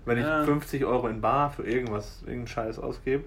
Wenn 0.04 0.18
ich 0.18 0.24
Ja. 0.24 0.44
50 0.44 0.84
Euro 0.84 1.08
in 1.08 1.20
Bar 1.22 1.50
für 1.50 1.62
irgendwas, 1.64 2.18
irgendeinen 2.22 2.46
Scheiß 2.48 2.78
ausgebe 2.78 3.24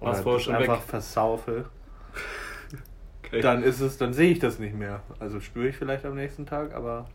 oder 0.00 0.12
einfach 0.12 0.58
weg. 0.58 0.78
versaufe, 0.86 1.64
Okay. 3.26 3.40
dann 3.40 3.62
ist 3.62 3.80
es, 3.80 3.98
dann 3.98 4.12
sehe 4.12 4.30
ich 4.30 4.38
das 4.38 4.58
nicht 4.58 4.74
mehr. 4.76 5.00
Also 5.18 5.40
spüre 5.40 5.68
ich 5.68 5.76
vielleicht 5.76 6.04
am 6.04 6.14
nächsten 6.14 6.46
Tag, 6.46 6.74
aber 6.74 7.06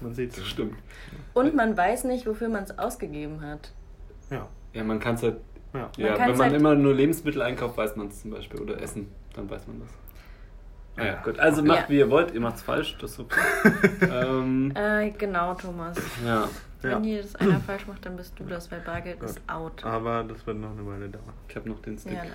man 0.00 0.14
sieht 0.14 0.30
es. 0.30 0.36
das 0.36 0.46
stimmt. 0.46 0.76
Und 1.34 1.54
man 1.54 1.76
weiß 1.76 2.04
nicht, 2.04 2.26
wofür 2.26 2.48
man 2.48 2.62
es 2.64 2.78
ausgegeben 2.78 3.40
hat. 3.42 3.72
Ja. 4.30 4.46
Ja, 4.72 4.84
man 4.84 4.98
kann 5.00 5.16
es 5.16 5.22
halt. 5.24 5.36
Ja. 5.74 5.90
Ja, 5.96 6.18
wenn 6.18 6.30
man 6.36 6.38
halt- 6.40 6.52
immer 6.54 6.74
nur 6.74 6.94
Lebensmittel 6.94 7.42
einkauft, 7.42 7.76
weiß 7.76 7.96
man 7.96 8.08
es 8.08 8.20
zum 8.22 8.30
Beispiel. 8.32 8.60
Oder 8.60 8.80
Essen, 8.80 9.08
dann 9.34 9.48
weiß 9.50 9.66
man 9.66 9.80
das. 9.80 9.88
Ja, 10.98 11.04
Ja. 11.14 11.22
gut. 11.22 11.38
Also 11.38 11.62
macht 11.62 11.82
Ja. 11.84 11.88
wie 11.88 11.98
ihr 11.98 12.10
wollt, 12.10 12.32
ihr 12.34 12.40
macht's 12.40 12.62
falsch, 12.62 12.96
das 13.00 13.12
ist 13.12 13.20
okay. 13.20 13.40
ähm, 14.12 14.72
Äh, 14.76 15.10
genau, 15.12 15.54
Thomas. 15.54 15.96
ja. 16.24 16.48
Wenn 16.82 16.90
Ja. 16.90 17.00
hier 17.00 17.22
das 17.22 17.36
einer 17.36 17.60
falsch 17.60 17.86
macht, 17.86 18.04
dann 18.04 18.16
bist 18.16 18.38
du 18.38 18.44
das, 18.44 18.70
weil 18.70 18.80
Bargeld 18.80 19.20
Gut. 19.20 19.30
ist 19.30 19.40
out. 19.46 19.84
Aber 19.84 20.24
das 20.24 20.44
wird 20.46 20.58
noch 20.58 20.72
eine 20.72 20.84
Weile 20.86 21.08
dauern. 21.08 21.32
Ich 21.48 21.54
habe 21.56 21.68
noch 21.68 21.80
den 21.80 21.96
Stick. 21.96 22.12
Ja, 22.12 22.18
leider. 22.24 22.34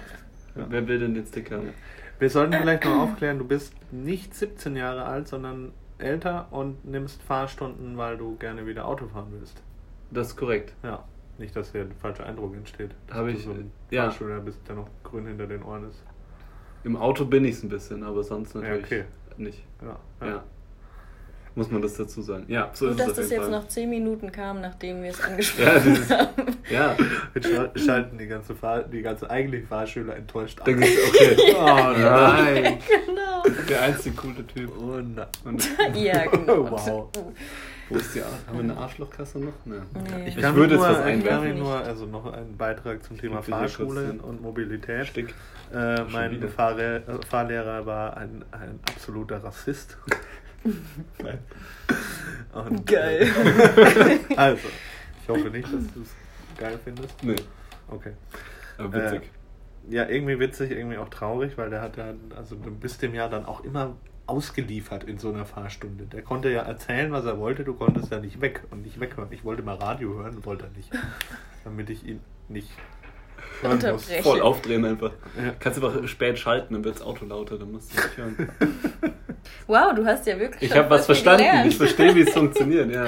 Ja. 0.62 0.66
Wer 0.70 0.88
will 0.88 1.00
denn 1.00 1.14
den 1.14 1.26
Stick 1.26 1.52
haben? 1.52 1.70
Wir 2.18 2.30
sollten 2.32 2.54
vielleicht 2.54 2.86
noch 2.86 2.98
aufklären, 2.98 3.38
du 3.38 3.46
bist 3.46 3.74
nicht 3.92 4.34
17 4.34 4.76
Jahre 4.76 5.04
alt, 5.06 5.28
sondern 5.28 5.72
älter 6.00 6.48
und 6.52 6.84
nimmst 6.86 7.22
Fahrstunden, 7.22 7.98
weil 7.98 8.18
du 8.18 8.38
gerne 8.38 8.66
wieder 8.66 8.86
Auto 8.88 9.08
fahren 9.08 9.28
willst. 9.38 9.62
Das 10.10 10.30
ist 10.30 10.36
korrekt. 10.38 10.74
Ja. 10.82 11.04
Nicht, 11.38 11.56
dass 11.56 11.72
hier 11.72 11.82
ein 11.82 11.92
falscher 12.02 12.26
Eindruck 12.26 12.56
entsteht. 12.56 12.92
Hab 13.12 13.26
Dass 13.28 13.36
ich, 13.36 13.44
so 13.44 13.52
ein 13.52 13.72
ja. 13.92 14.06
Fahrschüler 14.10 14.40
bist, 14.40 14.60
der 14.68 14.76
noch 14.76 14.88
grün 15.04 15.28
hinter 15.28 15.46
den 15.48 15.62
Ohren 15.64 15.88
ist. 15.90 16.04
Im 16.84 16.96
Auto 16.96 17.26
bin 17.26 17.46
ich 17.46 17.56
es 17.56 17.64
ein 17.64 17.70
bisschen, 17.70 18.04
aber 18.04 18.24
sonst 18.24 18.56
natürlich 18.56 18.86
okay. 18.86 19.04
nicht. 19.38 19.64
Ja. 19.82 20.28
Ja. 20.28 20.44
Muss 21.54 21.72
man 21.72 21.82
das 21.82 21.96
dazu 21.96 22.22
sagen. 22.22 22.46
Ja, 22.48 22.70
so 22.74 22.88
Gut, 22.90 23.00
dass 23.00 23.14
das 23.16 23.32
jetzt 23.32 23.42
Fall. 23.42 23.50
noch 23.50 23.68
10 23.68 23.90
Minuten 23.90 24.32
kam, 24.32 24.62
nachdem 24.62 25.02
wir 25.02 25.10
es 25.10 25.18
Ja, 25.20 25.26
angesprochen 25.26 25.82
dieses, 25.86 26.10
haben. 26.12 26.30
ja, 26.70 26.96
Jetzt 27.34 27.48
schal- 27.50 27.72
schalten 27.76 28.18
die 28.20 28.28
ganze, 28.28 28.54
Fahr 28.56 28.84
die 28.84 29.02
ganze 29.02 29.30
eigentliche 29.30 29.66
Fahrschüler 29.66 30.16
enttäuscht 30.16 30.60
ab. 30.62 30.68
okay. 30.68 30.86
Oh 31.56 31.66
nein. 31.66 32.78
genau. 33.08 33.44
Der 33.68 33.82
einzige 33.82 34.16
coole 34.16 34.46
Typ. 34.46 34.72
Oh. 34.80 34.94
Und 34.94 35.70
ja, 35.96 36.26
genau. 36.28 36.70
Wow. 36.72 37.10
Wo 37.90 37.96
ist 37.98 38.14
die 38.16 38.22
Ar 38.22 38.28
Haben 38.48 38.58
wir 38.58 38.64
eine 38.64 38.78
Arschlochkasse 38.78 39.40
noch? 39.40 39.54
Nee. 39.66 39.76
Nee. 39.94 40.28
Ich 40.30 40.36
würde 40.38 40.76
nur, 40.76 40.88
jetzt 40.88 40.96
was 40.96 41.00
ich 41.00 41.06
einwerfen. 41.06 41.40
kann 41.42 41.50
Ihnen 41.50 41.60
nur, 41.60 41.76
also 41.78 42.06
noch 42.06 42.32
einen 42.34 42.58
Beitrag 42.58 43.04
zum 43.04 43.18
Thema 43.18 43.40
Ich 43.40 43.46
Fahrschule 43.46 44.14
und 44.22 44.42
Mobilität. 44.42 45.08
Stick. 45.08 45.34
Äh, 45.74 46.04
mein. 46.04 46.48
Fahrre 46.50 47.04
Fahrlehrer 47.30 47.86
war 47.86 48.18
ein, 48.18 48.44
ein 48.52 48.80
absoluter 48.90 49.44
Rassist. 49.44 49.98
Geil. 51.18 51.40
Und, 52.54 52.86
Geil. 52.86 53.28
äh, 54.30 54.34
also, 54.36 54.68
ich 55.24 55.30
hoffe 55.30 55.50
nicht, 55.50 55.66
dass 55.74 55.94
du 55.94 56.02
es 56.02 56.16
geil 56.58 56.80
findest. 56.84 57.24
Nee, 57.24 57.36
Okay. 57.90 58.14
aber 58.78 58.94
witzig. 58.94 59.22
Äh, 59.90 59.96
ja, 59.96 60.10
irgendwie 60.10 60.40
witzig, 60.40 60.72
irgendwie 60.72 60.98
auch 60.98 61.08
traurig, 61.10 61.58
weil 61.58 61.70
der 61.70 61.82
hat 61.82 61.96
ja, 61.96 62.14
also 62.36 62.56
du 62.56 62.72
bist 62.72 63.02
dem 63.02 63.14
ja 63.14 63.30
dann 63.30 63.46
auch 63.46 63.64
immer 63.64 63.96
ausgeliefert 64.28 65.04
in 65.06 65.18
so 65.18 65.30
einer 65.30 65.46
Fahrstunde. 65.46 66.06
Der 66.06 66.22
konnte 66.22 66.50
ja 66.50 66.62
erzählen, 66.62 67.12
was 67.12 67.26
er 67.26 67.40
wollte, 67.40 67.64
du 67.64 67.74
konntest 67.74 68.12
ja 68.12 68.20
nicht 68.20 68.42
weg 68.42 68.62
und 68.72 68.84
nicht 68.84 69.00
weghören. 69.00 69.30
Ich 69.32 69.44
wollte 69.44 69.64
mal 69.64 69.76
Radio 69.76 70.16
hören, 70.16 70.46
wollte 70.46 70.66
er 70.66 70.78
nicht. 70.78 70.90
Damit 71.64 71.90
ich 71.90 72.06
ihn 72.06 72.20
nicht 72.50 72.70
hören 73.62 73.80
muss. 73.92 74.06
Voll 74.22 74.42
aufdrehen 74.42 74.86
einfach. 74.86 75.12
Ja. 75.38 75.54
Kannst 75.60 75.84
einfach 75.84 76.08
spät 76.08 76.38
schalten, 76.38 76.74
dann 76.74 76.84
wird 76.84 76.96
das 76.96 77.02
Auto 77.02 77.26
lauter, 77.26 77.58
dann 77.58 77.72
musst 77.72 77.92
du 77.92 78.02
nicht 78.02 78.18
hören. 78.18 78.50
Wow, 79.66 79.94
du 79.96 80.06
hast 80.06 80.28
ja 80.28 80.38
wirklich 80.40 80.70
Ich 80.70 80.78
habe 80.78 80.90
was 80.90 81.06
verstanden, 81.06 81.44
gelernt. 81.44 81.68
ich 81.68 81.78
verstehe, 81.78 82.14
wie 82.16 82.22
es 82.22 82.34
funktioniert, 82.34 82.92
ja. 82.92 83.06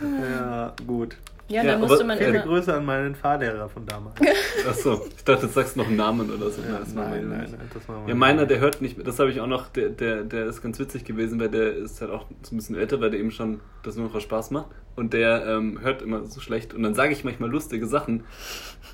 Ja, 0.00 0.74
gut. 0.86 1.16
Ja, 1.48 1.62
Ja, 1.62 1.72
da 1.72 1.78
musste 1.78 2.04
man 2.04 2.18
Viele 2.18 2.30
immer. 2.30 2.40
Grüße 2.40 2.74
an 2.74 2.84
meinen 2.84 3.14
Fahrlehrer 3.14 3.68
von 3.68 3.86
damals. 3.86 4.16
Achso, 4.68 5.06
ich 5.16 5.24
dachte, 5.24 5.46
du 5.46 5.52
sagst 5.52 5.76
noch 5.76 5.86
einen 5.86 5.96
Namen 5.96 6.30
oder 6.30 6.50
so. 6.50 6.60
Ja, 6.60 6.78
das 6.78 6.92
nein, 6.92 7.28
nein, 7.28 7.48
nein, 7.50 7.70
das 7.72 7.88
wir 7.88 8.04
Ja, 8.06 8.14
meiner, 8.14 8.44
der 8.44 8.60
hört 8.60 8.82
nicht, 8.82 9.06
das 9.06 9.18
habe 9.18 9.30
ich 9.30 9.40
auch 9.40 9.46
noch, 9.46 9.68
der, 9.68 9.88
der, 9.88 10.24
der 10.24 10.46
ist 10.46 10.62
ganz 10.62 10.78
witzig 10.78 11.04
gewesen, 11.04 11.40
weil 11.40 11.48
der 11.48 11.74
ist 11.74 12.00
halt 12.02 12.10
auch 12.10 12.26
so 12.42 12.54
ein 12.54 12.58
bisschen 12.58 12.76
älter, 12.76 13.00
weil 13.00 13.10
der 13.10 13.20
eben 13.20 13.30
schon 13.30 13.60
das 13.82 13.96
nur 13.96 14.10
noch 14.10 14.20
Spaß 14.20 14.50
macht. 14.50 14.66
Und 14.94 15.12
der 15.14 15.46
ähm, 15.46 15.80
hört 15.80 16.02
immer 16.02 16.24
so 16.26 16.40
schlecht. 16.40 16.74
Und 16.74 16.82
dann 16.82 16.92
sage 16.94 17.12
ich 17.12 17.24
manchmal 17.24 17.48
lustige 17.48 17.86
Sachen. 17.86 18.24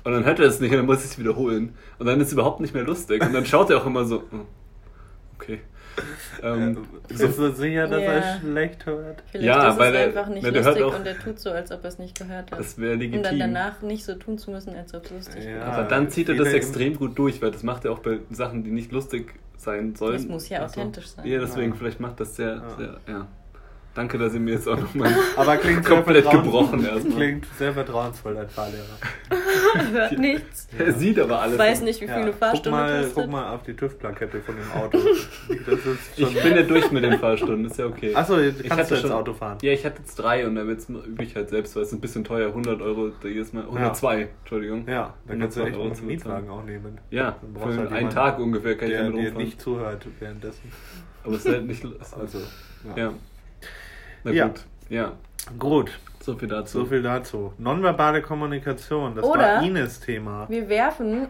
Und 0.03 0.13
dann 0.13 0.23
hört 0.23 0.39
er 0.39 0.45
es 0.45 0.59
nicht 0.59 0.71
und 0.71 0.77
dann 0.77 0.85
muss 0.85 0.99
ich 0.99 1.11
es 1.11 1.19
wiederholen. 1.19 1.75
Und 1.97 2.05
dann 2.05 2.21
ist 2.21 2.27
es 2.27 2.33
überhaupt 2.33 2.59
nicht 2.61 2.73
mehr 2.73 2.83
lustig. 2.83 3.21
Und 3.23 3.33
dann 3.33 3.45
schaut 3.45 3.69
er 3.71 3.77
auch 3.77 3.85
immer 3.85 4.05
so, 4.05 4.23
oh, 4.31 4.45
okay. 5.35 5.61
Ähm, 6.43 6.71
Äh, 7.09 7.13
so, 7.15 7.25
Bist 7.27 7.37
du 7.39 7.51
sicher, 7.53 7.87
dass 7.87 8.01
Ja. 8.01 8.11
er 8.11 8.39
schlecht 8.39 8.85
hört? 8.85 9.23
Vielleicht 9.31 9.45
Ja, 9.45 9.69
ist 9.69 9.79
weil 9.79 9.93
es 9.95 9.99
er- 10.01 10.07
einfach 10.07 10.27
nicht 10.27 10.45
der 10.45 10.53
hört 10.53 10.65
lustig 10.65 10.83
auch- 10.83 10.99
und 10.99 11.05
er 11.07 11.17
tut 11.19 11.39
so, 11.39 11.49
als 11.51 11.71
ob 11.71 11.83
er 11.83 11.87
es 11.89 11.99
nicht 11.99 12.17
gehört 12.17 12.51
hat. 12.51 12.59
das 12.59 12.77
wäre 12.77 12.93
um 12.93 12.99
legitim. 12.99 13.23
dann 13.23 13.39
danach 13.39 13.81
nicht 13.81 14.03
so 14.05 14.15
tun 14.15 14.37
zu 14.37 14.51
müssen, 14.51 14.75
als 14.75 14.93
ob 14.93 15.05
es 15.05 15.11
lustig 15.11 15.45
Ja. 15.45 15.59
war. 15.61 15.73
Aber 15.73 15.83
dann 15.83 16.09
zieht 16.09 16.29
er 16.29 16.35
das 16.35 16.53
extrem 16.53 16.95
gut 16.97 17.17
durch, 17.17 17.41
weil 17.41 17.51
das 17.51 17.63
macht 17.63 17.85
er 17.85 17.91
auch 17.91 17.99
bei 17.99 18.19
Sachen, 18.31 18.63
die 18.63 18.71
nicht 18.71 18.91
lustig 18.91 19.33
sein 19.57 19.95
sollen. 19.95 20.13
Das 20.13 20.25
muss 20.27 20.49
ja 20.49 20.59
Also, 20.61 20.79
authentisch 20.81 21.07
sein. 21.07 21.25
Ja, 21.25 21.39
deswegen, 21.39 21.71
Ja. 21.71 21.77
vielleicht 21.77 21.99
macht 21.99 22.19
das 22.19 22.35
sehr, 22.35 22.55
Ja. 22.55 22.69
sehr, 22.77 22.99
ja. 23.07 23.27
Danke, 23.95 24.17
dass 24.17 24.33
ihr 24.33 24.41
mir 24.41 24.55
jetzt 24.55 24.67
auch 24.67 24.77
nochmal 24.77 25.09
Aber 25.37 25.55
klingt 25.55 25.85
komplett 25.85 26.29
gebrochen 26.29 26.85
erstmal. 26.85 27.15
Klingt 27.15 27.45
sehr 27.57 27.73
vertrauensvoll, 27.73 28.35
dein 28.35 28.49
Fahrlehrer. 28.49 28.83
Hört 29.91 30.19
nichts. 30.19 30.67
Er 30.77 30.91
sieht 30.91 31.17
aber 31.17 31.39
alles. 31.41 31.57
Weiß 31.57 31.81
nicht, 31.81 32.01
wie 32.01 32.05
Ja, 32.05 32.15
viele 32.17 32.31
guck 32.31 32.39
Fahrstunden 32.39 32.71
mal, 32.81 32.97
kostet. 32.97 33.15
guck 33.15 33.29
mal 33.31 33.53
auf 33.55 33.63
die 33.63 33.73
TÜV-Plakette 33.73 34.41
von 34.41 34.55
dem 34.55 34.71
Auto. 34.73 34.97
Das 35.65 35.79
ist 35.79 36.19
schon 36.19 36.29
Ich 36.35 36.43
bin 36.43 36.55
ja 36.57 36.63
durch 36.63 36.91
mit 36.91 37.03
den 37.05 37.17
Fahrstunden, 37.19 37.65
ist 37.65 37.77
ja 37.79 37.85
okay. 37.85 38.13
Achso, 38.13 38.37
jetzt 38.37 38.59
Ich 38.59 38.67
kannst 38.67 38.79
hatte 38.83 38.89
du 38.89 38.95
jetzt 38.95 39.01
schon- 39.07 39.11
Auto 39.13 39.33
fahren. 39.33 39.57
Ja, 39.61 39.71
ich 39.71 39.85
hatte 39.85 39.99
jetzt 40.01 40.15
drei 40.15 40.45
und 40.45 40.55
dann 40.55 40.67
übe 40.67 41.23
ich 41.23 41.33
halt 41.37 41.49
selbst, 41.49 41.73
weil 41.77 41.83
es 41.83 41.89
ist 41.89 41.93
ein 41.93 42.01
bisschen 42.01 42.25
teuer, 42.25 42.49
100 42.49 42.81
Euro 42.81 43.11
jedes 43.23 43.53
Mal, 43.53 43.63
102, 43.63 44.27
Entschuldigung. 44.41 44.85
Ja, 44.89 45.13
dann 45.27 45.39
kannst 45.39 45.55
du 45.55 45.61
102 45.61 45.67
echt 45.69 45.77
Euro 45.77 45.97
einen 45.97 46.05
Mietwagen 46.07 46.49
auch 46.49 46.63
nehmen. 46.65 46.97
Ja, 47.11 47.37
Dann 47.41 47.53
für 47.55 47.59
halt 47.69 47.77
einen 47.79 47.95
jemanden, 47.95 48.09
Tag 48.09 48.39
ungefähr 48.39 48.75
kann 48.75 48.87
ich 48.89 48.93
der 48.95 49.03
damit 49.03 49.15
dir 49.15 49.19
rumfahren. 49.27 49.45
nicht 49.45 49.61
zuhört 49.61 50.07
währenddessen. 50.19 50.71
Aber 51.23 51.35
es 51.35 51.45
ist 51.45 51.51
halt 51.53 51.65
nicht... 51.67 51.85
Also, 52.19 52.39
ja. 52.97 53.13
Na 54.25 54.31
Ja. 54.31 54.47
gut, 54.47 54.61
ja. 54.89 55.11
Gut, 55.59 55.91
So 56.19 56.35
viel 56.35 56.47
dazu. 56.47 56.79
so 56.79 56.85
viel 56.87 57.03
dazu. 57.03 57.53
Nonverbale 57.59 58.21
Kommunikation, 58.23 59.15
das 59.15 59.23
Oder- 59.23 59.57
war 59.57 59.63
Ines 59.63 59.99
Thema. 59.99 60.47
Wir 60.49 60.67
werfen 60.67 61.27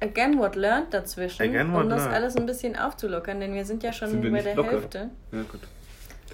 Again 0.00 0.38
What 0.38 0.56
Learned 0.56 0.92
dazwischen, 0.92 1.42
Again 1.42 1.72
What 1.74 1.84
um 1.84 1.90
das 1.90 2.00
Learned. 2.00 2.14
alles 2.16 2.36
ein 2.36 2.46
bisschen 2.46 2.76
aufzulockern, 2.76 3.40
denn 3.40 3.52
wir 3.54 3.64
sind 3.66 3.82
ja 3.82 3.92
schon 3.92 4.08
Sind 4.10 4.22
wir 4.22 4.32
bei 4.32 4.40
der 4.40 4.54
locker? 4.56 4.70
Hälfte. 4.72 5.10
Ja, 5.32 5.42
gut. 5.42 5.60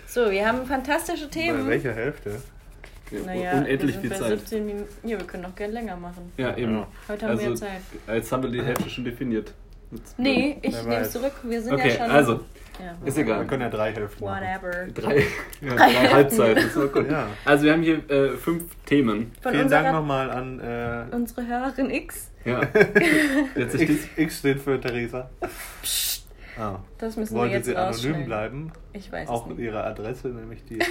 So, 0.06 0.30
wir 0.30 0.46
haben 0.46 0.64
fantastische 0.64 1.24
Bei 1.26 1.30
Themen. 1.32 1.68
welcher 1.68 1.92
Hälfte? 1.92 2.40
Ja, 3.10 3.18
Naja, 3.26 3.52
unendlich 3.58 3.94
wir 3.96 4.00
viel 4.02 4.10
sind 4.10 4.20
bei 4.20 4.28
Zeit. 4.28 4.38
17 4.38 4.66
Minuten. 4.66 5.08
Ja, 5.08 5.18
wir 5.18 5.26
können 5.26 5.42
noch 5.42 5.54
gerne 5.56 5.72
länger 5.72 5.96
machen. 5.96 6.32
Ja, 6.36 6.56
eben. 6.56 6.74
Ja. 6.78 6.86
Heute 7.08 7.26
haben 7.28 7.38
wir 7.40 7.48
Also, 7.48 7.64
Zeit. 7.66 7.80
jetzt 8.06 8.30
haben 8.30 8.42
wir 8.44 8.50
die 8.50 8.62
Hälfte 8.62 8.88
schon 8.88 9.04
definiert. 9.04 9.52
Jetzt- 9.90 10.16
Nee, 10.16 10.58
ich 10.62 10.72
nehme 10.72 10.96
es 10.98 11.10
zurück. 11.10 11.32
Wir 11.42 11.60
sind 11.60 11.74
Okay, 11.74 11.88
ja 11.88 11.94
schon. 11.96 12.10
also, 12.10 12.40
Ja, 12.82 12.96
ist 13.06 13.16
Wir 13.16 13.24
egal. 13.24 13.46
können 13.46 13.62
ja 13.62 13.68
drei 13.68 13.92
Hälften 13.92 14.24
machen. 14.24 14.42
Whatever. 14.42 14.86
Drei, 14.94 15.16
ja, 15.60 15.74
drei 15.74 15.92
Halbzeiten, 16.08 16.64
ist 16.66 16.76
auch 16.76 16.92
gut. 16.92 17.10
Ja. 17.10 17.26
Also 17.44 17.64
wir 17.64 17.72
haben 17.72 17.82
hier 17.82 18.10
äh, 18.10 18.30
fünf 18.36 18.64
Themen. 18.86 19.32
Von 19.42 19.52
Vielen 19.52 19.68
Dank 19.68 19.92
nochmal 19.92 20.30
an 20.30 20.60
äh, 20.60 21.14
unsere 21.14 21.46
Hörerin 21.46 21.90
X. 21.90 22.30
Ja. 22.44 22.62
Jetzt 23.56 23.80
X, 23.80 24.08
X 24.16 24.38
steht 24.38 24.60
für 24.60 24.80
Theresa. 24.80 25.28
Ah. 26.58 26.76
Das 26.98 27.16
müssen 27.16 27.34
wir 27.34 27.40
Wollte 27.42 27.54
jetzt 27.54 27.66
sie 27.66 27.76
anonym 27.76 28.24
bleiben? 28.26 28.72
Ich 28.92 29.10
weiß 29.10 29.28
Auch 29.28 29.44
es 29.46 29.50
nicht. 29.56 29.60
ihre 29.64 29.82
Adresse, 29.84 30.28
nämlich 30.28 30.62
die. 30.64 30.78
ja, 30.78 30.84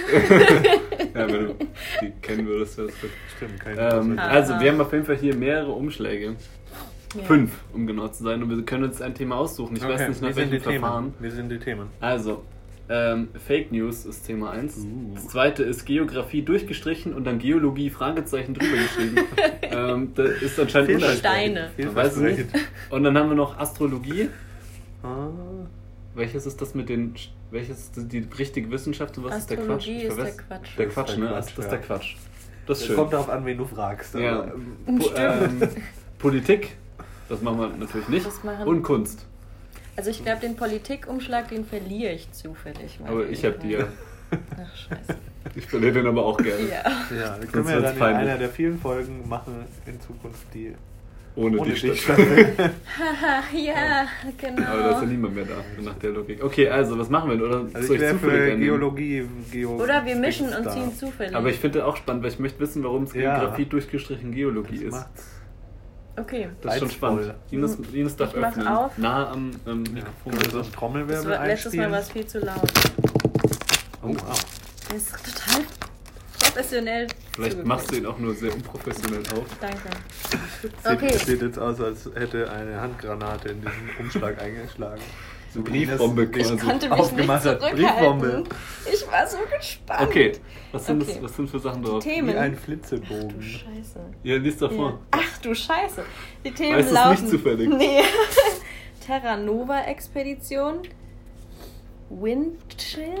wenn 1.14 1.46
du 1.48 1.54
die 2.00 2.10
kennen 2.22 2.46
würdest, 2.46 2.78
wäre 2.78 2.88
das 2.88 3.00
gut. 3.00 3.10
Stimmt, 3.36 3.60
keine 3.60 3.80
Ähm, 3.80 4.18
Ah. 4.18 4.28
also 4.28 4.58
wir 4.58 4.72
haben 4.72 4.80
auf 4.80 4.92
jeden 4.92 5.04
Fall 5.04 5.16
hier 5.16 5.34
mehrere 5.36 5.70
Umschläge. 5.70 6.34
Ja. 7.16 7.24
Fünf, 7.24 7.52
um 7.72 7.86
genau 7.86 8.08
zu 8.08 8.22
sein. 8.22 8.42
Und 8.42 8.50
wir 8.50 8.62
können 8.64 8.84
uns 8.84 9.02
ein 9.02 9.14
Thema 9.14 9.36
aussuchen. 9.36 9.76
Ich 9.76 9.82
weiß 9.82 10.08
nicht, 10.08 10.20
wie 10.20 10.26
nach 10.26 10.34
sind 10.34 10.46
die 10.46 10.52
welchem 10.52 10.80
Verfahren. 10.80 11.04
Themen? 11.04 11.14
Wie 11.18 11.30
sind 11.30 11.48
die 11.48 11.58
Themen? 11.58 11.88
Also, 12.00 12.44
ähm, 12.88 13.28
Fake 13.46 13.72
News 13.72 14.04
ist 14.04 14.26
Thema 14.26 14.50
1. 14.50 14.78
Uh. 14.78 15.14
Das 15.14 15.28
zweite 15.28 15.62
ist 15.62 15.84
Geografie 15.84 16.42
durchgestrichen 16.42 17.14
und 17.14 17.24
dann 17.24 17.38
Geologie 17.38 17.90
Fragezeichen 17.90 18.54
drüber 18.54 18.76
geschrieben. 18.76 19.16
ähm, 19.62 20.12
das 20.14 20.42
ist 20.42 20.58
anscheinend 20.58 20.90
Vielversprechend. 20.90 21.18
Steine. 21.18 21.70
Man 21.78 21.94
weiß 21.94 22.16
es 22.16 22.22
nicht. 22.22 22.46
Und 22.90 23.04
dann 23.04 23.16
haben 23.16 23.28
wir 23.28 23.36
noch 23.36 23.58
Astrologie. 23.58 24.28
Ah, 25.02 25.28
Welches 26.14 26.46
ist 26.46 26.60
das 26.60 26.74
mit 26.74 26.88
den. 26.88 27.14
Welches 27.52 27.78
ist 27.78 28.12
die 28.12 28.26
richtige 28.38 28.70
Wissenschaft 28.70 29.18
und 29.18 29.24
was 29.24 29.38
ist 29.38 29.50
der 29.50 29.56
Quatsch? 29.56 29.88
Astrologie 29.88 30.06
ist 30.06 30.18
der 30.18 30.30
Quatsch. 30.32 30.78
Der 30.78 30.86
ist 30.86 30.94
Quatsch, 30.94 31.16
ne? 31.16 31.28
Das 31.28 31.58
ist 31.58 31.70
der 31.70 31.78
Quatsch. 31.78 32.16
Das 32.66 32.80
ist 32.80 32.86
schön. 32.86 32.96
kommt 32.96 33.12
darauf 33.12 33.28
an, 33.28 33.44
wen 33.46 33.58
du 33.58 33.64
fragst. 33.64 34.14
Ja. 34.14 34.44
ähm, 34.86 34.98
Po 34.98 35.10
ähm, 35.16 35.60
Politik, 36.18 36.76
das 37.30 37.40
machen 37.42 37.58
wir 37.60 37.68
natürlich 37.68 38.08
nicht. 38.08 38.26
Das 38.26 38.40
Und 38.66 38.82
Kunst. 38.82 39.26
Also 39.96 40.10
ich 40.10 40.22
glaube, 40.24 40.40
den 40.40 40.56
Politikumschlag, 40.56 41.48
den 41.48 41.64
verliere 41.64 42.12
ich 42.12 42.30
zufällig. 42.32 43.00
mal 43.00 43.10
Aber 43.10 43.28
ich 43.28 43.44
habe 43.44 43.58
die 43.58 43.70
ja. 43.70 43.84
Ach, 44.30 44.76
scheiße. 44.76 45.18
Ich 45.56 45.66
verliere 45.66 45.92
den 45.94 46.06
aber 46.06 46.24
auch 46.24 46.36
gerne. 46.36 46.62
Ja. 46.68 46.82
Ja, 47.16 47.36
dann 47.38 47.50
können 47.52 47.66
wir 47.66 47.74
wird's 47.74 47.84
dann 47.84 47.92
in 47.94 47.98
peinlich. 47.98 48.28
einer 48.30 48.38
der 48.38 48.48
vielen 48.50 48.78
Folgen 48.78 49.28
machen 49.28 49.54
in 49.86 50.00
Zukunft 50.00 50.42
die 50.54 50.74
Ohne, 51.34 51.58
ohne 51.58 51.72
die 51.72 51.80
dich. 51.80 52.08
Haha, 52.08 53.42
ja, 53.56 54.06
genau. 54.38 54.62
Aber 54.68 54.80
da 54.82 54.90
ist 54.92 55.00
ja 55.02 55.06
niemand 55.08 55.34
mehr 55.34 55.44
da, 55.44 55.82
nach 55.82 55.98
der 55.98 56.10
Logik. 56.10 56.44
Okay, 56.44 56.68
also, 56.68 56.98
was 56.98 57.08
machen 57.08 57.30
wir 57.30 57.36
denn? 57.38 57.46
Oder 57.46 57.64
Also 57.74 57.88
soll 57.88 57.96
ich 57.96 58.02
ich 58.02 58.08
für? 58.20 58.56
Geologie, 58.56 59.26
Geo 59.50 59.76
Oder 59.82 60.04
wir 60.06 60.16
mischen 60.16 60.48
und 60.54 60.70
ziehen 60.70 60.94
zufällig. 60.94 61.34
Aber 61.34 61.48
ich 61.50 61.58
finde 61.58 61.84
auch 61.84 61.96
spannend, 61.96 62.22
weil 62.22 62.30
ich 62.30 62.38
möchte 62.38 62.60
wissen, 62.60 62.84
warum 62.84 63.04
es 63.04 63.14
Ja. 63.14 63.38
Geografie 63.38 63.64
durchgestrichen 63.64 64.32
Geologie 64.32 64.76
Das 64.76 64.84
ist. 64.84 64.90
macht's. 64.92 65.39
Okay. 66.20 66.48
Das 66.62 66.74
ist 66.74 66.80
schon 66.80 66.90
spannend. 66.90 67.34
Ines, 67.50 67.76
Ines 67.92 68.16
darf 68.16 68.34
Ich 68.34 68.42
öffnen. 68.44 68.66
auf. 68.66 68.96
Nah 68.98 69.30
am 69.30 69.50
ähm, 69.66 69.84
Ja. 69.86 69.92
Mikrofon. 69.92 70.32
Einen 70.32 70.52
Das 70.52 70.70
Trommelwirbel 70.70 71.30
war, 71.30 71.46
letztes 71.46 71.74
Mal 71.74 71.90
war 71.90 71.98
es 72.00 72.10
viel 72.10 72.26
zu 72.26 72.38
laut. 72.40 72.70
Oh, 74.02 74.08
wow. 74.08 74.44
Das 74.88 74.96
ist 74.96 75.10
total 75.12 75.64
professionell. 76.38 77.06
Vielleicht 77.32 77.64
machst 77.64 77.90
du 77.90 77.96
ihn 77.96 78.06
auch 78.06 78.18
nur 78.18 78.34
sehr 78.34 78.52
unprofessionell 78.52 79.22
auf. 79.34 79.44
Danke. 79.60 79.78
Sieht, 80.62 80.72
Okay. 80.84 81.16
sieht 81.16 81.42
jetzt 81.42 81.58
aus, 81.58 81.80
als 81.80 82.08
hätte 82.14 82.50
eine 82.50 82.80
Handgranate 82.80 83.48
in 83.50 83.60
diesen 83.60 83.90
Umschlag 83.98 84.40
eingeschlagen. 84.42 85.00
So 85.52 85.62
Briefbombe 85.62 86.28
quasi. 86.28 86.54
Ich 86.54 86.60
konnte 86.60 86.88
mich 86.88 86.98
nicht 86.98 87.00
aufgemacht 87.00 87.44
hat. 87.44 87.60
zurückhalten. 87.60 87.86
Briefbombe. 87.96 88.44
Ich 88.92 89.10
war 89.10 89.26
so 89.26 89.36
gespannt. 89.58 90.00
Okay, 90.02 90.32
was 90.70 90.86
sind, 90.86 91.02
Okay. 91.02 91.12
Das, 91.14 91.22
was 91.24 91.36
sind 91.36 91.50
für 91.50 91.58
Sachen 91.58 91.82
drauf? 91.82 92.02
Themen. 92.04 92.28
Wie 92.28 92.36
ein 92.36 92.52
Ach 92.52 92.56
du 92.58 92.62
Flitzebogen. 92.64 93.42
Scheiße. 93.42 94.00
Ja, 94.22 94.36
liest 94.36 94.62
doch 94.62 94.70
Ja. 94.70 94.98
Ach 95.10 95.38
du 95.42 95.54
Scheiße. 95.54 96.04
Die 96.44 96.52
Themen 96.52 96.78
Weißt 96.78 96.92
laufen. 96.92 97.10
nicht 97.24 97.30
zufällig? 97.30 97.68
Nee. 97.68 98.02
Terra 99.06 99.36
Nova 99.36 99.80
Expedition, 99.82 100.82
Windchill 102.10 103.14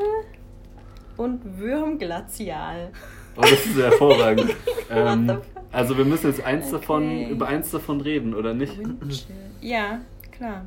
und 1.16 1.58
Würmglazial. 1.58 2.92
Oh, 3.36 3.40
das 3.42 3.52
ist 3.52 3.74
sehr 3.74 3.90
hervorragend. 3.90 4.54
ähm, 4.90 5.40
also 5.72 5.96
wir 5.96 6.04
müssen 6.04 6.28
jetzt 6.28 6.44
eins 6.44 6.66
Okay. 6.66 6.72
davon, 6.80 7.26
über 7.28 7.48
eins 7.48 7.70
davon 7.70 8.00
reden, 8.00 8.34
oder 8.34 8.54
nicht? 8.54 8.78
Windchill. 8.78 9.34
Ja, 9.60 10.00
klar. 10.30 10.64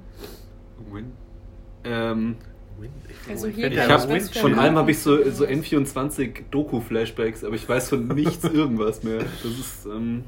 Win. 0.91 1.11
Ähm, 1.83 2.35
Also 3.29 3.47
Ich 3.47 3.55
hier 3.55 3.71
ich 3.71 4.31
du 4.31 4.39
von 4.39 4.53
allem 4.59 4.75
habe 4.77 4.91
ich 4.91 4.99
so, 4.99 5.17
so 5.31 5.45
N24 5.45 6.43
Doku-Flashbacks, 6.51 7.43
aber 7.43 7.55
ich 7.55 7.67
weiß 7.67 7.89
von 7.89 8.07
nichts 8.07 8.43
irgendwas 8.53 9.03
mehr. 9.03 9.19
Das 9.19 9.45
ist 9.51 9.85
ähm, 9.85 10.23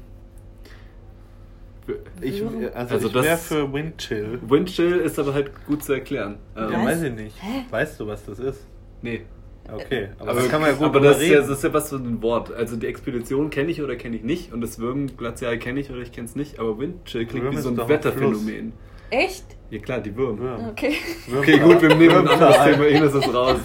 Ich, 2.20 2.42
also, 2.42 2.68
Also 2.74 3.06
ich 3.08 3.12
das- 3.12 3.24
wäre 3.24 3.36
für 3.38 3.72
Windchill. 3.72 4.40
Windchill 4.46 4.96
ist 4.98 5.18
aber 5.18 5.34
halt 5.34 5.52
gut 5.66 5.84
zu 5.84 5.92
erklären. 5.92 6.38
Ähm, 6.56 6.72
Ja, 6.72 6.84
weiß 6.84 7.02
ich 7.02 7.12
nicht. 7.12 7.36
Hä? 7.42 7.64
Weißt 7.70 8.00
du, 8.00 8.06
was 8.06 8.24
das 8.24 8.38
ist? 8.38 8.66
Nee. 9.02 9.22
Okay, 9.72 10.10
aber, 10.20 10.30
Aber, 10.30 10.40
das 10.40 10.48
kann 10.48 10.60
man 10.60 10.70
ja 10.70 10.76
gut 10.76 10.86
aber 10.86 11.00
das, 11.00 11.20
ist 11.20 11.28
ja, 11.28 11.40
das 11.40 11.48
ist 11.50 11.64
ja 11.64 11.72
was 11.72 11.88
für 11.90 11.96
ein 11.96 12.22
Wort. 12.22 12.52
Also 12.52 12.76
die 12.76 12.86
Expedition 12.86 13.50
kenne 13.50 13.70
ich 13.72 13.82
oder 13.82 13.96
kenne 13.96 14.14
ich 14.16 14.22
nicht 14.22 14.52
und 14.52 14.60
das 14.60 14.78
Würmglazial 14.78 15.58
kenne 15.58 15.80
ich 15.80 15.90
oder 15.90 16.02
ich 16.02 16.12
kenne 16.12 16.26
es 16.28 16.36
nicht, 16.36 16.60
aber 16.60 16.78
Windchill 16.78 17.26
klingt 17.26 17.46
Würm 17.46 17.56
wie 17.56 17.60
so 17.60 17.70
ein 17.70 17.76
doch 17.76 17.84
ein 17.84 17.88
Wetterphänomen. 17.88 18.72
Echt? 19.10 19.44
Ja 19.70 19.78
klar, 19.80 20.00
die 20.00 20.14
Würm. 20.16 20.38
Würm. 20.38 20.68
Okay. 20.70 20.94
Okay, 21.38 21.58
gut, 21.58 21.82
wir 21.82 21.94
nehmen 21.96 22.18
ein 22.18 22.28
anderes 22.28 22.56
Thema. 22.64 22.86
Ines 22.86 23.14
ist 23.14 23.34
raus. 23.34 23.56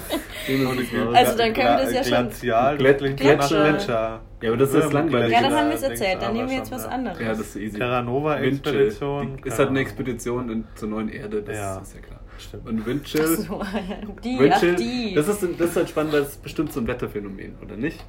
Ines 0.47 0.80
ist 0.80 0.93
raus. 0.93 1.13
Also 1.15 1.38
dann 1.38 1.54
können 1.54 1.67
wir 1.67 1.77
das 1.84 1.93
ja 1.93 2.04
schon- 2.04 2.12
Glazial, 2.12 2.77
Gletscher. 2.77 3.10
Gletscher. 3.13 4.21
Ja, 4.41 4.49
aber 4.49 4.58
das 4.58 4.73
ist 4.73 4.91
langweilig. 4.93 5.32
Ja, 5.32 5.41
dann 5.41 5.51
Ja, 5.51 5.58
haben 5.60 5.67
wir 5.69 5.75
es 5.75 5.84
erzählt. 5.84 6.21
Dann 6.21 6.34
nehmen 6.34 6.49
wir 6.49 6.58
jetzt 6.58 6.71
was 6.71 6.84
ja. 6.86 6.89
anderes. 6.89 7.19
ja, 7.19 7.27
das 7.30 7.39
ist 7.41 7.56
easy. 7.58 7.77
Terra 7.77 8.01
Nova 8.01 8.41
Windchill. 8.41 8.73
Expedition. 8.75 9.38
Die- 9.43 9.47
Ist 9.47 9.60
halt 9.60 9.69
eine. 9.69 9.80
Expedition 9.80 10.49
in, 10.49 10.63
zur 10.75 10.89
neuen 10.89 11.10
Erde, 11.10 11.43
das 11.43 11.56
Ja. 11.56 11.77
ist 11.80 11.93
ja 11.95 12.01
klar. 12.01 12.19
Stimmt. 12.39 12.67
Und 12.67 12.86
Windchill. 12.88 13.21
Ach 13.23 13.38
so, 13.38 13.62
ja, 13.62 13.97
die, 14.23 14.39
Windchill, 14.39 14.71
ach 14.73 14.80
die. 14.80 15.13
Das, 15.13 15.27
ist, 15.27 15.43
das 15.60 15.69
ist 15.69 15.75
halt 15.75 15.89
spannend, 15.89 16.13
weil 16.13 16.21
ist 16.23 16.41
bestimmt 16.41 16.73
so 16.73 16.80
ein 16.80 16.88
Wetterphänomen, 16.88 17.56
oder 17.63 17.75
nicht? 17.77 18.04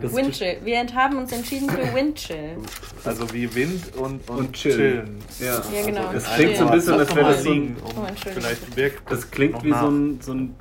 Das- 0.00 0.14
Windchill. 0.14 0.56
Wir 0.64 0.78
haben 0.94 1.18
uns 1.18 1.32
entschieden 1.32 1.68
für 1.70 1.94
Windchill. 1.94 2.56
Also 3.04 3.32
wie 3.32 3.52
Wind 3.54 3.96
und, 3.96 4.28
und, 4.28 4.38
Und 4.38 4.52
chillen. 4.52 4.76
chillen. 4.76 5.18
Ja. 5.40 5.62
Ja, 5.74 5.86
genau. 5.86 6.12
Das 6.12 6.24
Chillen. 6.24 6.36
klingt 6.36 6.56
so 6.58 6.66
ein 6.66 6.72
bisschen, 6.72 6.94
als 6.94 7.14
wäre 7.16 7.26
das 7.28 7.42
so 7.42 7.50
ein, 7.52 7.76
Oh, 7.84 8.06
vielleicht 8.34 8.76
wirkt 8.76 9.10
Das 9.10 9.30
klingt 9.30 9.54
noch 9.54 9.64
wie 9.64 9.70
nach. 9.70 9.82
so 9.82 9.88
ein, 9.90 10.20
so 10.20 10.32
ein. 10.32 10.54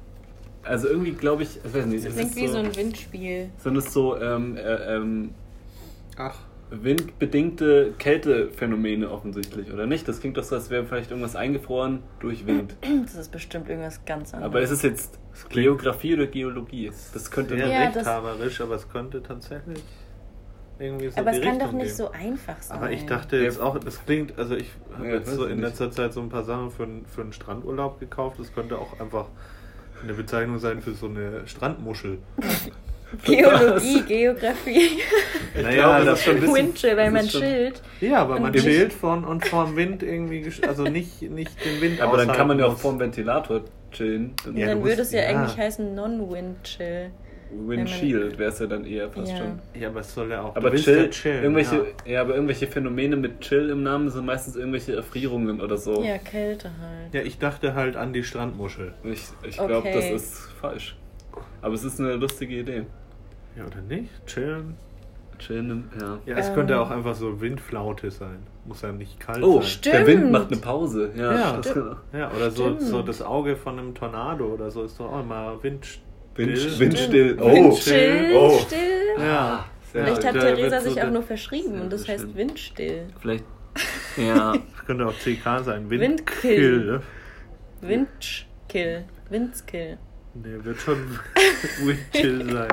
Also 0.63 0.87
irgendwie 0.89 1.11
glaube 1.13 1.43
ich. 1.43 1.57
Ich 1.63 1.73
weiß 1.73 1.85
nicht. 1.87 2.05
es 2.05 2.13
Klingt 2.13 2.29
ist 2.31 2.35
wie 2.35 2.47
so 2.47 2.57
ein 2.57 2.75
Windspiel. 2.75 3.49
Sind 3.63 3.75
es 3.77 3.93
so 3.93 4.15
ähm, 4.21 4.57
äh, 4.57 4.61
ähm, 4.95 5.33
Ach, 6.17 6.35
windbedingte 6.71 7.93
Kältephänomene 7.99 9.11
offensichtlich, 9.11 9.71
oder 9.71 9.85
nicht? 9.85 10.07
Das 10.07 10.19
klingt 10.21 10.37
doch 10.37 10.43
so, 10.43 10.55
als 10.55 10.69
wäre 10.69 10.85
vielleicht 10.85 11.11
irgendwas 11.11 11.35
eingefroren 11.35 12.01
durch 12.19 12.45
Wind. 12.47 12.75
Das 13.03 13.15
ist 13.15 13.31
bestimmt 13.31 13.69
irgendwas 13.69 14.03
ganz 14.05 14.33
anderes. 14.33 14.51
Aber 14.51 14.61
ist 14.61 14.71
es 14.71 14.81
jetzt 14.81 15.19
Geografie 15.49 16.13
oder 16.15 16.27
Geologie? 16.27 16.91
Das 17.13 17.29
könnte 17.29 17.55
Ja, 17.57 17.67
das- 17.87 17.95
rechthaberisch, 17.97 18.61
aber 18.61 18.75
es 18.75 18.89
könnte 18.89 19.21
tatsächlich 19.21 19.83
irgendwie 20.79 21.09
so 21.09 21.19
Aber 21.19 21.31
die 21.31 21.37
es 21.39 21.43
kann 21.43 21.59
doch 21.59 21.65
Richtung 21.65 21.77
nicht 21.79 21.87
gehen. 21.89 21.95
so 21.97 22.11
einfach 22.11 22.61
sein. 22.61 22.77
Aber 22.77 22.91
ich 22.91 23.05
dachte 23.05 23.37
jetzt 23.37 23.59
auch, 23.61 23.77
das 23.77 24.03
klingt, 24.05 24.37
also 24.39 24.55
ich 24.55 24.69
habe 24.95 25.07
Ja, 25.07 25.13
jetzt 25.15 25.29
so 25.35 25.45
in 25.45 25.57
nicht. 25.59 25.67
letzter 25.67 25.91
Zeit 25.91 26.13
so 26.13 26.21
ein 26.21 26.29
paar 26.29 26.43
Sachen 26.43 26.71
für, 26.71 26.83
einen- 26.83 27.05
für 27.05 27.21
einen 27.21 27.33
Strandurlaub 27.33 27.99
gekauft. 27.99 28.39
Das 28.39 28.53
könnte 28.53 28.77
auch 28.79 28.99
einfach 28.99 29.27
eine 30.01 30.13
Bezeichnung 30.13 30.57
sein 30.57 30.81
für 30.81 30.93
so 30.93 31.07
eine 31.07 31.47
Strandmuschel. 31.47 32.17
Geologie, 33.25 34.01
Geografie, 34.07 34.99
Naja, 35.61 35.71
glaube, 35.99 36.05
das 36.05 36.19
ist 36.19 36.25
schon 36.25 36.35
ein 36.35 36.39
bisschen- 36.41 36.55
Windchill, 36.55 36.97
weil 36.97 37.11
man 37.11 37.27
schon- 37.29 37.41
chillt. 37.41 37.81
Ja, 37.99 38.17
aber 38.21 38.39
man 38.39 38.53
chillt 38.53 38.93
von 38.93 39.25
und 39.25 39.45
vom 39.47 39.75
Wind 39.75 40.01
irgendwie, 40.03 40.41
gesch- 40.41 40.65
also 40.65 40.83
nicht, 40.83 41.21
nicht 41.21 41.51
den 41.65 41.81
Wind 41.81 42.01
Aber 42.01 42.17
dann 42.17 42.31
kann 42.31 42.47
man 42.47 42.57
ja 42.59 42.65
auch 42.67 42.77
vorm 42.77 42.99
Ventilator 42.99 43.61
chillen. 43.91 44.33
Dann 44.45 44.55
Ja, 44.57 44.67
dann 44.67 44.83
würde 44.83 45.01
es 45.01 45.11
ja, 45.11 45.21
ja. 45.21 45.27
eigentlich 45.41 45.57
heißen 45.57 45.93
Non-Windchill. 45.93 47.11
Windshield 47.53 48.39
wäre 48.39 48.49
es 48.49 48.59
ja 48.59 48.65
dann 48.65 48.85
eher 48.85 49.09
fast 49.09 49.29
Ja. 49.33 49.37
schon. 49.39 49.59
Ja, 49.77 49.89
aber 49.89 49.99
es 49.99 50.13
soll 50.13 50.29
ja 50.31 50.41
auch. 50.41 50.55
Aber 50.55 50.73
Chill, 50.73 51.01
ja 51.03 51.09
chillen, 51.09 51.43
irgendwelche, 51.43 51.75
Ja. 52.05 52.11
ja. 52.13 52.21
aber 52.21 52.33
irgendwelche 52.35 52.65
Phänomene 52.67 53.17
mit 53.17 53.41
Chill 53.41 53.69
im 53.69 53.83
Namen 53.83 54.09
sind 54.09 54.25
meistens 54.25 54.55
irgendwelche 54.55 54.95
Erfrierungen 54.95 55.59
oder 55.59 55.75
so. 55.75 56.01
Ja, 56.01 56.17
Kälte 56.17 56.69
halt. 56.79 57.13
ja, 57.13 57.21
ich 57.21 57.39
dachte 57.39 57.75
halt 57.75 57.97
an 57.97 58.13
die 58.13 58.23
Strandmuschel. 58.23 58.93
Ich, 59.03 59.23
ich 59.43 59.57
glaube, 59.57 59.75
Okay. 59.79 59.91
das 59.93 60.09
ist 60.23 60.37
falsch. 60.61 60.95
Aber 61.61 61.73
es 61.75 61.83
ist 61.83 61.99
eine 61.99 62.13
lustige 62.15 62.55
Idee. 62.57 62.83
Ja, 63.57 63.65
oder 63.65 63.81
nicht? 63.81 64.09
Chillen? 64.27 64.75
Chillen, 65.39 65.89
ja. 65.99 66.19
Ja, 66.25 66.37
es 66.37 66.49
Ähm. 66.49 66.55
könnte 66.55 66.79
auch 66.79 66.91
einfach 66.91 67.15
so 67.15 67.41
Windflaute 67.41 68.11
sein. 68.11 68.37
Muss 68.65 68.81
ja 68.83 68.91
nicht 68.91 69.19
kalt 69.19 69.43
Oh, 69.43 69.59
sein. 69.59 69.63
Stimmt. 69.69 69.95
der 69.95 70.07
Wind 70.07 70.31
macht 70.31 70.51
eine 70.51 70.61
Pause. 70.61 71.11
Ja, 71.15 71.33
Ja. 71.33 71.57
das 71.57 71.73
kann, 71.73 71.95
Ja, 72.13 72.31
oder 72.31 72.51
so, 72.51 72.77
so 72.79 73.01
das 73.01 73.21
Auge 73.23 73.55
von 73.55 73.79
einem 73.79 73.95
Tornado 73.95 74.45
oder 74.45 74.69
so 74.69 74.83
ist 74.83 74.99
doch 74.99 75.11
auch 75.11 75.21
immer 75.21 75.57
windstill. 75.63 76.03
Wind, 76.35 76.79
windstill. 76.79 77.37
Oh, 77.41 77.51
Windchill, 77.51 78.35
Oh. 78.35 78.59
still. 78.59 78.79
Ja. 79.19 79.65
Vielleicht 79.91 80.23
hat 80.25 80.33
Theresa 80.33 80.71
wird 80.71 80.83
so 80.83 80.89
sich 80.91 81.03
auch 81.03 81.11
nur 81.11 81.23
verschrieben 81.23 81.81
und 81.81 81.91
das 81.91 82.07
heißt. 82.07 82.35
Windstill. 82.35 83.07
Vielleicht. 83.19 83.43
Ja. 84.17 84.53
Das 84.53 84.85
könnte 84.85 85.07
auch 85.07 85.13
CK 85.13 85.63
sein. 85.63 85.89
Windkill. 85.89 87.01
Windkill. 87.81 88.01
Windkill. 88.69 89.05
Windskill. 89.29 89.97
Nee, 90.33 90.63
wird 90.63 90.79
schon 90.79 90.97
Windchill 91.83 92.51
sein. 92.51 92.67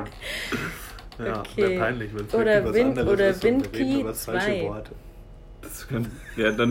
Ja, 1.18 1.40
Okay. 1.40 1.56
wäre 1.56 1.80
peinlich, 1.80 2.14
wenn 2.14 2.26
es 2.26 2.34
Oder 2.34 2.44
wirklich 2.44 2.64
was 2.64 2.74
Wind- 2.74 2.88
anderes 2.98 3.12
oder 3.12 3.28
ist 3.28 3.36
und 3.36 3.42
wir 3.44 3.50
Windkey 3.52 3.82
reden 3.82 4.00
über 4.00 4.08
das 4.10 4.24
falsche 4.24 4.46
zwei. 4.46 4.62
Worte. 4.62 4.90
Das 5.62 5.88
kann, 5.88 6.06
ja, 6.36 6.50
dann. 6.52 6.70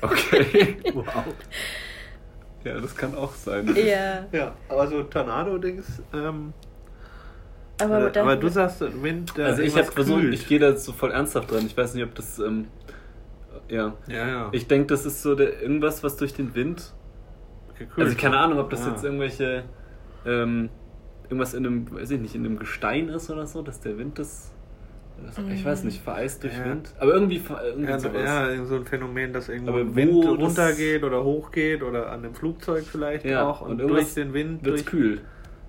Okay. 0.00 0.76
Wow. 0.94 1.06
Ja, 2.64 2.80
das 2.80 2.94
kann 2.96 3.14
auch 3.14 3.32
sein. 3.34 3.74
Ja. 3.76 4.26
Ja, 4.32 4.54
aber 4.68 4.86
so 4.88 5.02
Tornado-Dings, 5.04 6.02
ähm, 6.12 6.52
Aber, 7.80 7.96
aber, 7.96 8.10
dann, 8.10 8.24
aber 8.24 8.36
du 8.36 8.48
sagst, 8.48 8.80
Wind, 9.02 9.36
der 9.36 9.46
Also 9.46 9.62
ich 9.62 9.76
habe 9.76 9.90
versucht, 9.90 10.20
kühlt. 10.20 10.34
ich 10.34 10.46
gehe 10.48 10.58
da 10.60 10.76
so 10.76 10.92
voll 10.92 11.10
ernsthaft 11.12 11.50
dran. 11.50 11.66
Ich 11.66 11.76
weiß 11.76 11.94
nicht, 11.94 12.04
ob 12.04 12.14
das. 12.14 12.38
Ähm, 12.38 12.66
ja. 13.68 13.94
Ja, 14.08 14.28
ja. 14.28 14.48
Ich 14.52 14.66
denke, 14.68 14.86
das 14.88 15.04
ist 15.06 15.22
so 15.22 15.34
der, 15.34 15.60
irgendwas, 15.60 16.02
was 16.04 16.16
durch 16.16 16.34
den 16.34 16.54
Wind. 16.54 16.92
Gekühlt. 17.78 18.06
Also 18.06 18.16
keine 18.16 18.38
Ahnung, 18.38 18.58
ob 18.58 18.70
das 18.70 18.84
Ja. 18.84 18.90
jetzt 18.92 19.02
irgendwelche. 19.04 19.64
Ähm, 20.26 20.68
irgendwas 21.24 21.54
in 21.54 21.66
einem, 21.66 21.92
weiß 21.94 22.10
ich 22.10 22.20
nicht, 22.20 22.34
in 22.34 22.44
einem 22.44 22.58
Gestein 22.58 23.08
ist 23.08 23.30
oder 23.30 23.46
so, 23.46 23.62
dass 23.62 23.80
der 23.80 23.98
Wind 23.98 24.18
das. 24.18 24.50
das 25.24 25.38
ich 25.52 25.64
weiß 25.64 25.84
nicht, 25.84 26.02
vereist 26.02 26.42
durch 26.42 26.56
Ja. 26.56 26.64
Wind. 26.66 26.94
Aber 26.98 27.12
irgendwie, 27.14 27.42
irgendwie 27.64 27.90
Ja, 27.90 27.98
sowas. 27.98 28.22
ja, 28.24 28.64
so 28.64 28.76
ein 28.76 28.84
Phänomen, 28.84 29.32
dass 29.32 29.48
irgendwo 29.48 29.72
Aber 29.72 29.94
Wind 29.94 30.24
runtergeht 30.24 31.02
oder 31.04 31.24
hochgeht 31.24 31.82
oder 31.82 32.10
an 32.10 32.22
dem 32.22 32.34
Flugzeug 32.34 32.84
vielleicht 32.84 33.24
Ja, 33.24 33.48
auch 33.48 33.60
und, 33.62 33.80
und 33.82 33.88
durch 33.88 34.14
den 34.14 34.32
Wind 34.32 34.64
Wird's 34.64 34.84
durch, 34.84 34.86
kühl. 34.86 35.20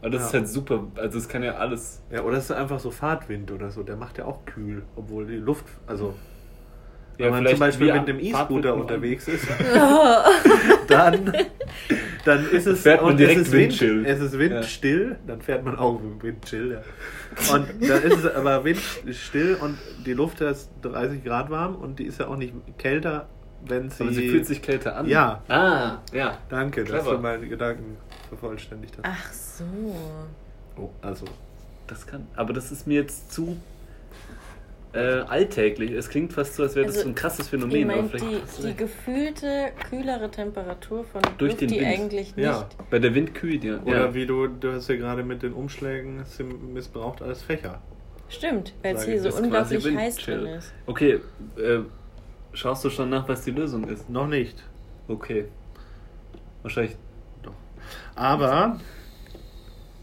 Aber 0.01 0.11
das 0.11 0.21
Ja. 0.21 0.27
ist 0.27 0.33
halt 0.33 0.47
super. 0.47 0.87
Also 0.95 1.17
es 1.17 1.27
kann 1.27 1.43
ja 1.43 1.55
alles. 1.55 2.01
Ja, 2.09 2.21
oder 2.23 2.37
es 2.37 2.45
ist 2.45 2.51
einfach 2.51 2.79
so 2.79 2.89
Fahrtwind 2.89 3.51
oder 3.51 3.69
so, 3.69 3.83
der 3.83 3.97
macht 3.97 4.17
ja 4.17 4.25
auch 4.25 4.45
kühl, 4.45 4.83
obwohl 4.95 5.25
die 5.25 5.35
Luft, 5.35 5.65
also 5.87 6.13
Ja, 7.17 7.25
wenn 7.25 7.43
man 7.43 7.47
zum 7.47 7.59
Beispiel 7.59 7.91
mit 7.91 8.07
einem 8.09 8.19
E-Scooter 8.19 8.75
unterwegs 8.75 9.27
ist, 9.27 9.45
dann, 10.87 11.33
dann 12.29 12.49
ist 12.49 12.67
es 12.67 12.81
fährt 12.81 13.01
man 13.01 13.11
und 13.11 13.17
direkt 13.17 13.41
es 13.41 13.47
ist 13.47 13.53
Wind, 13.53 14.05
es 14.07 14.19
ist 14.19 14.37
windstill, 14.37 15.17
dann 15.27 15.41
fährt 15.41 15.65
man 15.65 15.77
auch 15.77 15.99
windchill, 16.21 16.71
ja. 16.73 17.53
Und 17.53 17.67
dann 17.81 18.03
ist 18.03 18.23
es 18.23 18.35
aber 18.35 18.63
windstill 18.63 19.57
und 19.59 19.77
die 20.05 20.13
Luft 20.13 20.41
ist 20.41 20.69
30 20.83 21.23
Grad 21.23 21.49
warm 21.49 21.75
und 21.75 21.99
die 21.99 22.05
ist 22.05 22.19
ja 22.19 22.27
auch 22.27 22.37
nicht 22.37 22.53
kälter, 22.77 23.27
wenn 23.65 23.89
sie... 23.89 24.03
Aber 24.03 24.13
sie 24.13 24.29
fühlt 24.29 24.45
sich 24.45 24.61
kälter 24.61 24.95
an. 24.95 25.07
Ja. 25.07 25.43
Ah, 25.47 25.97
ja. 26.13 26.37
Danke, 26.49 26.83
dass 26.83 27.03
Clever. 27.03 27.17
du 27.17 27.21
meine 27.21 27.47
Gedanken 27.47 27.97
vervollständigt 28.29 28.97
hast. 28.97 29.05
Ach 29.05 29.33
so. 29.33 29.95
Oh, 30.77 30.89
also, 31.01 31.25
Das 31.87 32.05
kann. 32.05 32.27
Aber 32.35 32.53
das 32.53 32.71
ist 32.71 32.85
mir 32.87 33.01
jetzt 33.01 33.31
zu 33.31 33.57
äh, 34.93 35.21
alltäglich. 35.21 35.91
Es 35.91 36.09
klingt 36.09 36.33
fast 36.33 36.55
so, 36.55 36.63
als 36.63 36.75
wäre 36.75 36.85
das 36.85 36.95
Also, 36.95 37.03
so 37.05 37.09
ein 37.11 37.15
krasses 37.15 37.47
Phänomen. 37.49 37.89
aber 37.89 38.01
meint 38.01 38.11
vielleicht 38.11 38.57
die, 38.57 38.67
die 38.67 38.75
gefühlte, 38.75 39.71
kühlere 39.89 40.31
Temperatur 40.31 41.03
von 41.05 41.21
Durch 41.37 41.51
Luft, 41.51 41.61
den 41.61 41.67
die 41.69 41.79
Wind. 41.79 41.87
eigentlich 41.87 42.35
nicht... 42.35 42.45
Ja. 42.45 42.67
Bei 42.89 42.99
der 42.99 43.13
Wind 43.13 43.35
kühlt 43.35 43.63
ja. 43.63 43.81
Oder 43.83 44.07
ja. 44.07 44.13
wie 44.13 44.25
du, 44.25 44.47
du 44.47 44.73
hast 44.73 44.89
ja 44.89 44.95
gerade 44.95 45.23
mit 45.23 45.43
den 45.43 45.53
Umschlägen 45.53 46.23
missbraucht 46.73 47.21
als 47.21 47.43
Fächer. 47.43 47.81
Stimmt, 48.29 48.73
weil 48.83 48.95
es 48.95 49.05
hier 49.05 49.15
ich, 49.15 49.21
so 49.21 49.35
unglaublich 49.35 49.95
heiß 49.95 50.17
drin 50.17 50.45
ist. 50.45 50.73
Okay, 50.85 51.19
äh, 51.57 51.79
schaust 52.53 52.85
du 52.85 52.89
schon 52.89 53.09
nach, 53.09 53.27
was 53.27 53.43
die 53.43 53.51
Lösung 53.51 53.87
ist? 53.87 54.09
Noch 54.09 54.27
nicht. 54.27 54.63
Okay. 55.07 55.45
Wahrscheinlich. 56.61 56.95
Aber 58.15 58.61
Irgend, 58.61 58.81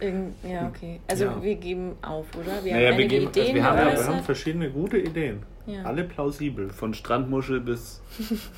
ja, 0.00 0.68
okay. 0.68 1.00
Also 1.08 1.24
Ja. 1.24 1.42
wir 1.42 1.54
geben 1.56 1.92
auf, 2.02 2.26
oder? 2.36 2.64
Wir 2.64 2.74
Naja, 2.74 2.90
haben 2.90 2.98
wir 2.98 3.06
geben- 3.08 3.26
also 3.28 3.40
Ideen 3.40 3.54
wir 3.54 3.64
haben- 3.64 3.78
ja, 3.78 3.92
wir 3.92 4.06
haben 4.06 4.22
verschiedene 4.24 4.70
gute 4.70 4.98
Ideen. 4.98 5.42
Ja. 5.66 5.82
Alle 5.82 6.04
plausibel. 6.04 6.68
Von 6.70 6.94
Strandmuschel 6.94 7.60
bis 7.60 8.00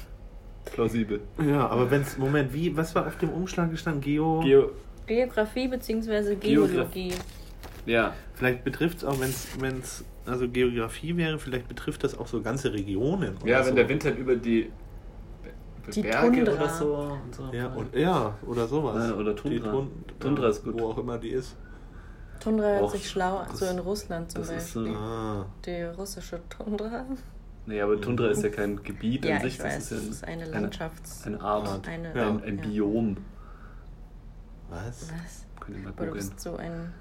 plausibel. 0.65 1.21
Ja, 1.45 1.67
aber 1.69 1.91
wenn's. 1.91 2.19
Moment, 2.19 2.53
wie, 2.53 2.77
was 2.77 2.95
war 2.95 3.07
auf 3.07 3.17
dem 3.19 3.31
Umschlag 3.31 3.71
gestanden? 3.71 4.01
Geo. 4.03 4.41
Geo. 4.41 4.71
Geografie 5.07 5.69
bzw. 5.69 6.35
Geologie. 6.37 7.13
Ja. 7.87 8.13
Vielleicht 8.35 8.65
betrifft 8.65 8.99
es 8.99 9.05
auch, 9.05 9.19
wenn 9.21 9.79
es 9.79 10.05
also 10.27 10.47
Geografie 10.49 11.17
wäre, 11.17 11.39
vielleicht 11.39 11.69
betrifft 11.69 12.05
das 12.05 12.19
auch 12.19 12.27
so 12.27 12.43
ganze 12.43 12.73
Regionen. 12.75 13.37
Ja, 13.47 13.63
so. 13.63 13.69
wenn 13.71 13.77
der 13.77 13.89
Wind 13.89 14.05
halt 14.05 14.19
über 14.19 14.37
die, 14.37 14.71
Die 15.95 16.03
Berge 16.03 16.45
Tundra. 16.45 16.53
oder 16.55 16.69
so. 16.69 16.95
Und 17.25 17.35
so 17.35 17.49
Ja, 17.53 17.67
und, 17.69 17.95
ja 17.95 18.35
oder 18.47 18.67
sowas. 18.69 19.09
Ja, 19.11 19.15
oder 19.17 19.35
Tundra. 19.37 19.51
Die 19.51 19.61
Tun- 19.61 19.91
Tundra 20.21 20.49
ist 20.49 20.65
gut. 20.65 20.81
Wo 20.81 20.89
auch 20.91 20.99
immer 20.99 21.19
die 21.19 21.31
ist. 21.31 21.57
Tundra 22.41 22.67
hört 22.67 22.83
Och, 22.85 22.91
sich 22.93 23.09
schlau, 23.11 23.43
das- 23.49 23.59
so 23.59 23.67
in 23.67 23.79
Russland 23.81 24.31
zum 24.31 24.43
das 24.43 24.51
ist 24.51 24.75
Beispiel. 24.75 24.93
so- 24.95 24.99
Ah. 24.99 25.47
Die 25.67 25.83
russische 25.83 26.41
Tundra. 26.49 27.05
Nee, 27.67 27.81
aber 27.83 28.01
Tundra 28.01 28.29
ist 28.29 28.43
ja 28.43 28.49
kein 28.49 28.83
Gebiet 28.83 29.25
Ja, 29.25 29.37
an 29.37 29.43
sich. 29.43 29.55
ich 29.55 29.63
weiß, 29.65 29.75
das 29.75 29.89
das 29.91 29.99
ist, 29.99 30.09
ist 30.11 30.23
ja 30.23 30.29
eine 30.29 30.43
eine, 30.45 30.53
Landschafts... 30.53 31.27
eine 31.27 31.41
Art. 31.41 31.87
Eine, 31.89 32.15
Ja. 32.17 32.29
ein, 32.29 32.43
ein 32.45 32.57
ja. 32.59 32.63
Biom. 32.65 33.17
Was? 34.71 35.11
Was? 35.11 35.45
Könnt 35.61 35.79
ihr 35.79 35.83
mal 35.85 35.91
Aber 35.91 36.05
du 36.07 36.11
googeln. 36.13 36.29
bist 36.29 36.41
so 36.41 36.57
ein 36.57 36.93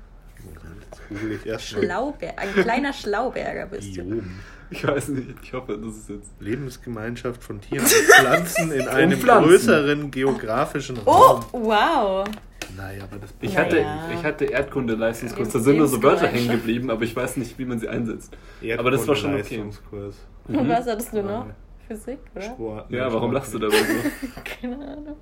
Das 0.89 1.00
google 1.10 1.32
ich 1.34 1.45
erst 1.45 1.73
mal. 1.73 1.84
Schlauber 1.84 2.28
ein 2.38 2.54
kleiner 2.54 2.93
Schlauberger 2.93 3.65
bist 3.67 3.97
du. 3.97 4.23
Ich 4.69 4.86
weiß 4.86 5.10
nicht, 5.10 5.30
ich 5.41 5.54
hoffe, 5.54 5.78
das 5.78 5.95
ist 5.95 6.10
jetzt. 6.10 6.30
Lebensgemeinschaft 6.39 7.41
von 7.43 7.62
Tieren 7.62 7.86
und 7.86 7.89
Pflanzen 7.91 8.71
in 8.73 8.88
einem 8.88 9.17
Pflanzen. 9.19 9.47
größeren 9.50 10.12
geografischen 10.12 10.97
Oh, 11.06 11.12
Raum. 11.12 11.45
wow. 11.54 12.28
Naja, 12.76 13.04
aber 13.06 13.17
das 13.19 13.30
Ich 13.39 13.54
Naja. 13.54 13.65
hatte, 13.65 13.86
ich 14.13 14.23
hatte 14.23 14.45
Erdkunde-Leistungskurs, 14.45 15.50
da 15.54 15.58
Ja. 15.60 15.63
sind 15.63 15.78
nur 15.78 15.88
so 15.88 16.04
Wörter 16.04 16.28
hängen 16.28 16.52
geblieben, 16.52 16.91
aber 16.91 17.04
ich 17.04 17.15
weiß 17.15 17.38
nicht, 17.38 17.58
wie 17.58 17.63
man 17.65 17.80
sie 17.80 17.88
einsetzt. 17.88 18.36
Aber 18.78 18.91
das 18.91 19.08
war 19.08 19.15
schon 19.15 19.32
okay. 19.36 19.38
Erdkunde-Leistungskurs. 19.56 20.15
Und 20.50 20.67
was 20.69 20.86
hattest 20.86 21.13
du 21.13 21.23
noch? 21.23 21.47
Ja. 21.47 21.56
Physik, 21.88 22.19
oder? 22.36 22.43
Sport. 22.43 22.91
Ja, 22.91 23.13
warum 23.13 23.32
lachst 23.32 23.54
du 23.54 23.60
dabei 23.60 23.78
so? 23.78 24.41
Keine 24.62 24.76
Ahnung. 24.76 25.15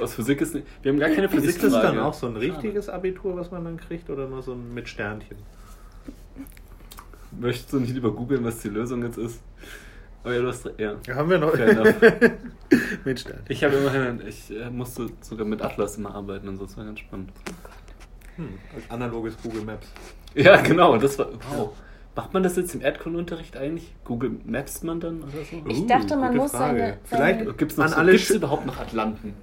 Aus 0.00 0.14
Physik 0.14 0.40
ist 0.40 0.54
nicht. 0.54 0.66
Wir 0.82 0.92
haben 0.92 0.98
gar 0.98 1.10
keine 1.10 1.28
Physik. 1.28 1.50
Ist 1.50 1.62
das 1.64 1.72
dann 1.72 1.98
auch 1.98 2.14
so 2.14 2.26
ein 2.26 2.36
richtiges 2.36 2.88
Abitur, 2.88 3.36
was 3.36 3.50
man 3.50 3.64
dann 3.64 3.76
kriegt, 3.76 4.08
oder 4.10 4.26
nur 4.28 4.42
so 4.42 4.52
ein 4.52 4.72
mit 4.74 4.88
Sternchen? 4.88 5.36
Möchtest 7.38 7.72
du 7.72 7.80
nicht 7.80 7.92
lieber 7.92 8.12
googeln, 8.12 8.44
was 8.44 8.60
die 8.60 8.68
Lösung 8.68 9.02
jetzt 9.04 9.18
ist? 9.18 9.40
Aber 10.24 10.34
ja, 10.34 10.40
du 10.40 10.48
hast. 10.48 10.68
Ja. 10.78 10.96
Haben 11.14 11.30
wir 11.30 11.38
noch 11.38 11.52
mit 13.04 13.20
Sternchen. 13.20 13.44
Ich 13.48 13.62
habe 13.62 13.76
immerhin, 13.76 14.22
ich 14.26 14.50
äh, 14.50 14.70
musste 14.70 15.08
sogar 15.20 15.46
mit 15.46 15.62
Atlas 15.62 15.96
immer 15.98 16.14
arbeiten 16.14 16.48
und 16.48 16.56
so, 16.56 16.64
das 16.64 16.76
war 16.76 16.84
ganz 16.84 17.00
spannend. 17.00 17.30
Hm, 18.36 18.48
analoges 18.88 19.36
Google 19.42 19.62
Maps. 19.62 19.88
Ja, 20.34 20.60
genau, 20.60 20.96
das 20.98 21.18
war. 21.18 21.28
Wow. 21.50 21.72
Macht 22.14 22.32
man 22.32 22.42
das 22.42 22.56
jetzt 22.56 22.74
im 22.74 22.80
Erdkundenunterricht 22.80 23.56
eigentlich? 23.58 23.94
Google 24.04 24.36
Maps 24.46 24.82
man 24.82 25.00
dann 25.00 25.22
oder 25.22 25.32
so? 25.50 25.62
Ich 25.68 25.80
Uh, 25.80 25.86
dachte, 25.86 26.16
man 26.16 26.28
gute 26.30 26.38
muss 26.42 26.50
Frage. 26.52 26.78
seine- 26.78 26.98
Vielleicht 27.04 27.58
Gibt 27.58 27.72
es 27.72 27.76
noch 27.78 27.84
an 27.84 27.90
so, 27.90 27.96
alle 27.96 28.12
gibt's 28.12 28.30
überhaupt 28.30 28.64
noch 28.66 28.78
Atlanten? 28.80 29.34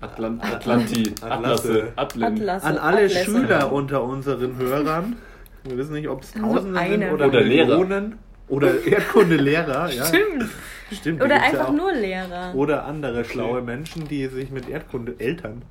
Atlant, 0.00 0.44
Atlanti, 0.44 1.12
Atlasse. 1.20 1.92
Atlasse, 1.96 2.64
an 2.66 2.78
alle 2.78 3.04
Atlässe. 3.06 3.24
Schüler 3.24 3.72
unter 3.72 4.02
unseren 4.04 4.56
Hörern. 4.56 5.16
Wir 5.64 5.76
wissen 5.76 5.94
nicht, 5.94 6.08
ob 6.08 6.22
es 6.22 6.32
Tausende 6.32 6.62
sind 6.62 6.76
eine. 6.76 7.12
oder, 7.12 7.26
Oder 7.26 7.40
Lehrer. 7.40 7.78
Millionen 7.78 8.18
oder 8.48 8.80
Erdkundelehrer. 8.86 9.90
Ja. 9.92 10.04
Stimmt. 10.04 10.48
Stimmt. 10.92 11.22
Oder 11.22 11.36
ja 11.36 11.42
einfach 11.42 11.68
auch. 11.68 11.72
nur 11.72 11.92
Lehrer. 11.92 12.54
Oder 12.54 12.84
andere 12.84 13.24
schlaue 13.24 13.60
Menschen, 13.60 14.06
die 14.08 14.26
sich 14.28 14.50
mit 14.50 14.68
Erdkunde, 14.68 15.16
Eltern 15.18 15.62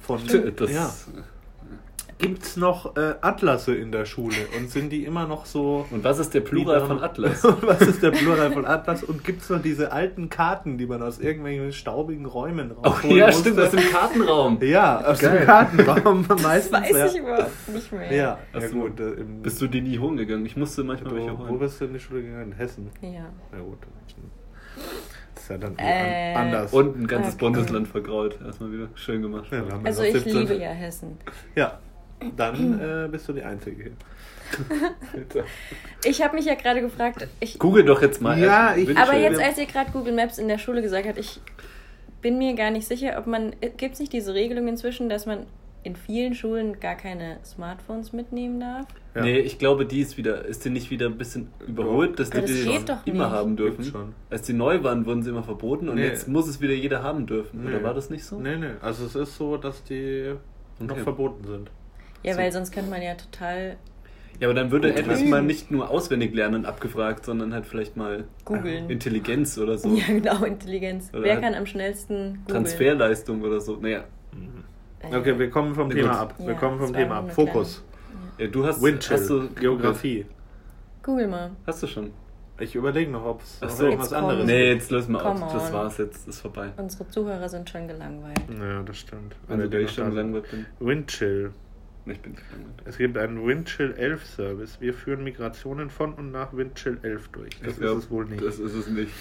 von. 0.00 0.20
Das, 0.56 0.70
ja. 0.72 0.92
Gibt 2.18 2.42
es 2.44 2.56
noch 2.56 2.96
äh, 2.96 3.14
Atlasse 3.22 3.74
in 3.74 3.90
der 3.90 4.04
Schule 4.04 4.36
und 4.56 4.70
sind 4.70 4.90
die 4.90 5.04
immer 5.04 5.26
noch 5.26 5.46
so. 5.46 5.84
Und 5.90 6.04
was 6.04 6.18
ist 6.18 6.32
der 6.32 6.40
Plural 6.40 6.86
von 6.86 7.02
Atlas? 7.02 7.44
Und 7.44 7.62
was 7.66 7.80
ist 7.80 8.02
der 8.02 8.12
Plural 8.12 8.52
von 8.52 8.64
Atlas? 8.64 9.02
Und 9.02 9.24
gibt 9.24 9.42
es 9.42 9.50
noch 9.50 9.60
diese 9.60 9.90
alten 9.92 10.28
Karten, 10.28 10.78
die 10.78 10.86
man 10.86 11.02
aus 11.02 11.18
irgendwelchen 11.18 11.72
staubigen 11.72 12.24
Räumen 12.26 12.72
Oh 12.76 12.88
rausholen 12.88 13.16
ja, 13.16 13.26
musste? 13.26 13.40
stimmt, 13.50 13.60
aus 13.60 13.70
dem 13.72 13.90
Kartenraum. 13.90 14.58
Ja, 14.62 15.00
aus 15.04 15.18
Geil. 15.18 15.38
dem 15.38 15.46
Kartenraum 15.46 16.24
Das 16.28 16.42
meistens. 16.42 16.72
weiß 16.72 16.90
ja. 16.96 17.06
ich 17.06 17.16
überhaupt 17.16 17.68
nicht 17.72 17.92
mehr. 17.92 18.12
Ja, 18.14 18.38
ja 18.58 18.68
gut. 18.68 19.00
Äh, 19.00 19.10
im, 19.14 19.42
Bist 19.42 19.60
du 19.60 19.66
die 19.66 19.80
nie 19.80 19.98
holen 19.98 20.16
gegangen? 20.16 20.46
Ich 20.46 20.56
musste 20.56 20.84
manchmal 20.84 21.16
welche 21.16 21.32
wo, 21.32 21.38
wo 21.44 21.48
holen. 21.48 21.58
bist 21.58 21.80
du 21.80 21.86
in 21.86 21.92
die 21.94 22.00
Schule 22.00 22.22
gegangen? 22.22 22.52
In 22.52 22.56
Hessen. 22.58 22.90
Ja. 23.00 23.10
Ja 23.10 23.58
gut. 23.64 23.78
Das 25.34 25.42
ist 25.44 25.50
ja 25.50 25.58
dann 25.58 25.74
Äh, 25.78 26.34
an, 26.34 26.46
anders. 26.46 26.72
Und 26.72 26.96
ein 26.96 27.06
ganzes 27.06 27.34
Okay. 27.34 27.44
Bundesland 27.44 27.88
vergraut. 27.88 28.38
Erstmal 28.44 28.72
wieder 28.72 28.88
schön 28.94 29.20
gemacht. 29.20 29.46
Ja, 29.50 29.64
Also 29.82 30.02
ich 30.04 30.12
17. 30.12 30.36
liebe 30.38 30.54
ja 30.54 30.70
Hessen. 30.70 31.18
Ja, 31.54 31.78
dann 32.36 32.80
äh, 32.80 33.08
bist 33.10 33.28
du 33.28 33.32
die 33.32 33.42
Einzige 33.42 33.76
hier. 33.82 33.92
Ich 36.04 36.22
habe 36.22 36.36
mich 36.36 36.44
ja 36.44 36.54
gerade 36.54 36.80
gefragt, 36.80 37.26
ich, 37.40 37.58
Google 37.58 37.84
doch 37.84 38.02
jetzt 38.02 38.20
mal. 38.20 38.38
Ja, 38.38 38.76
ich- 38.76 38.96
aber 38.96 39.16
jetzt 39.16 39.40
als 39.40 39.58
ihr 39.58 39.66
gerade 39.66 39.90
Google 39.90 40.14
Maps 40.14 40.38
in 40.38 40.48
der 40.48 40.58
Schule 40.58 40.82
gesagt 40.82 41.06
habt, 41.06 41.18
ich 41.18 41.40
bin 42.20 42.38
mir 42.38 42.54
gar 42.54 42.70
nicht 42.70 42.86
sicher, 42.86 43.16
ob 43.18 43.26
man, 43.26 43.54
gibt 43.76 43.94
es 43.94 44.00
nicht 44.00 44.12
diese 44.12 44.34
Regelung 44.34 44.68
inzwischen, 44.68 45.08
dass 45.08 45.26
man 45.26 45.46
in 45.82 45.96
vielen 45.96 46.34
Schulen 46.34 46.80
gar 46.80 46.94
keine 46.94 47.36
Smartphones 47.44 48.12
mitnehmen 48.14 48.58
darf? 48.60 48.86
Ja. 49.14 49.22
Nee, 49.22 49.38
ich 49.40 49.58
glaube, 49.58 49.84
die 49.84 50.00
ist 50.00 50.16
wieder, 50.16 50.44
ist 50.44 50.64
die 50.64 50.70
nicht 50.70 50.90
wieder 50.90 51.06
ein 51.06 51.18
bisschen 51.18 51.48
überholt, 51.66 52.18
dass 52.18 52.30
die 52.30 52.40
das 52.40 52.50
die 52.50 52.62
immer 53.10 53.24
nicht. 53.26 53.36
haben 53.36 53.56
dürfen. 53.56 53.84
Schon. 53.84 54.14
Als 54.30 54.42
die 54.42 54.54
neu 54.54 54.82
waren, 54.82 55.04
wurden 55.04 55.22
sie 55.22 55.30
immer 55.30 55.42
verboten 55.42 55.88
und 55.90 55.96
Nee. 55.96 56.06
jetzt 56.06 56.26
muss 56.26 56.48
es 56.48 56.60
wieder 56.62 56.72
jeder 56.72 57.02
haben 57.02 57.26
dürfen. 57.26 57.64
Nee. 57.64 57.68
Oder 57.70 57.82
war 57.82 57.92
das 57.94 58.08
nicht 58.08 58.24
so? 58.24 58.40
Nee, 58.40 58.56
nee. 58.56 58.70
Also 58.80 59.04
es 59.04 59.14
ist 59.14 59.36
so, 59.36 59.58
dass 59.58 59.84
die 59.84 60.34
noch 60.80 60.94
Okay. 60.94 61.02
verboten 61.04 61.44
sind. 61.44 61.70
Ja, 62.24 62.32
So. 62.34 62.40
weil 62.40 62.50
sonst 62.52 62.72
könnte 62.72 62.90
man 62.90 63.00
ja 63.02 63.14
total 63.14 63.76
Ja, 64.40 64.48
aber 64.48 64.54
dann 64.54 64.70
würde 64.72 64.88
Gut 64.90 64.98
etwas 64.98 65.18
lügen. 65.20 65.30
mal 65.30 65.42
nicht 65.42 65.70
nur 65.70 65.90
auswendig 65.90 66.34
lernen 66.34 66.66
abgefragt, 66.66 67.24
sondern 67.24 67.54
halt 67.54 67.66
vielleicht 67.66 67.96
mal 67.96 68.24
googeln. 68.44 68.90
Intelligenz 68.90 69.56
oder 69.58 69.78
so. 69.78 69.88
Ja, 69.94 70.06
genau, 70.08 70.42
Intelligenz. 70.44 71.10
Oder 71.12 71.22
Wer 71.22 71.32
halt 71.34 71.42
kann 71.44 71.54
am 71.54 71.66
schnellsten 71.66 72.16
googeln? 72.16 72.46
Transferleistung 72.48 73.42
oder 73.42 73.60
so. 73.60 73.76
Naja, 73.76 74.04
Äh, 75.02 75.16
Okay, 75.16 75.38
wir 75.38 75.50
kommen 75.50 75.74
vom 75.74 75.88
Na 75.88 75.94
Thema 75.94 76.08
gut. 76.08 76.16
ab. 76.18 76.34
Wir 76.38 76.46
Ja, 76.48 76.54
kommen 76.54 76.78
vom 76.80 76.92
Thema 76.94 77.18
ab. 77.18 77.30
Fokus. 77.32 77.84
ja, 78.38 78.46
du 78.48 78.64
hast, 78.66 78.82
Windchill. 78.82 79.16
hast 79.18 79.28
du 79.30 79.48
Geografie. 79.50 80.24
Google 81.02 81.28
mal. 81.28 81.50
Hast 81.66 81.82
du 81.82 81.86
schon? 81.86 82.10
Ich 82.58 82.74
überlege 82.74 83.10
noch, 83.10 83.24
ob 83.26 83.42
es 83.42 83.76
so. 83.76 83.84
irgendwas 83.84 84.12
anderes 84.12 84.46
Nee, 84.46 84.72
jetzt 84.72 84.90
lösen 84.90 85.12
wir 85.12 85.26
auf. 85.26 85.52
Das 85.52 85.72
war's 85.72 85.98
jetzt, 85.98 86.26
ist 86.26 86.40
vorbei. 86.40 86.68
Unsere 86.76 87.06
Zuhörer 87.08 87.48
sind 87.48 87.68
schon 87.68 87.86
gelangweilt. 87.86 88.40
Ja, 88.58 88.82
das 88.82 88.96
stimmt. 88.98 89.34
Also, 89.48 89.62
Wenn 89.62 89.70
die 89.70 89.76
ich 89.78 89.90
schon 89.90 90.14
langweilig 90.14 90.50
bin. 90.50 90.66
Windchill. 90.80 91.50
Ich 92.06 92.20
bin 92.20 92.34
langweilig. 92.34 92.74
Es 92.86 92.98
gibt 92.98 93.16
einen 93.16 93.46
Windchill 93.46 93.94
11 93.96 94.24
Service. 94.26 94.76
Wir 94.80 94.92
führen 94.94 95.24
Migrationen 95.24 95.88
von 95.90 96.12
und 96.14 96.30
nach 96.32 96.54
Windchill 96.54 96.98
11 97.02 97.28
durch. 97.28 97.50
Das 97.64 97.78
glaub, 97.78 97.98
ist 97.98 98.04
es 98.04 98.10
wohl 98.10 98.26
nicht. 98.26 98.44
Das 98.44 98.58
ist 98.58 98.74
es 98.74 98.88
nicht. 98.88 99.12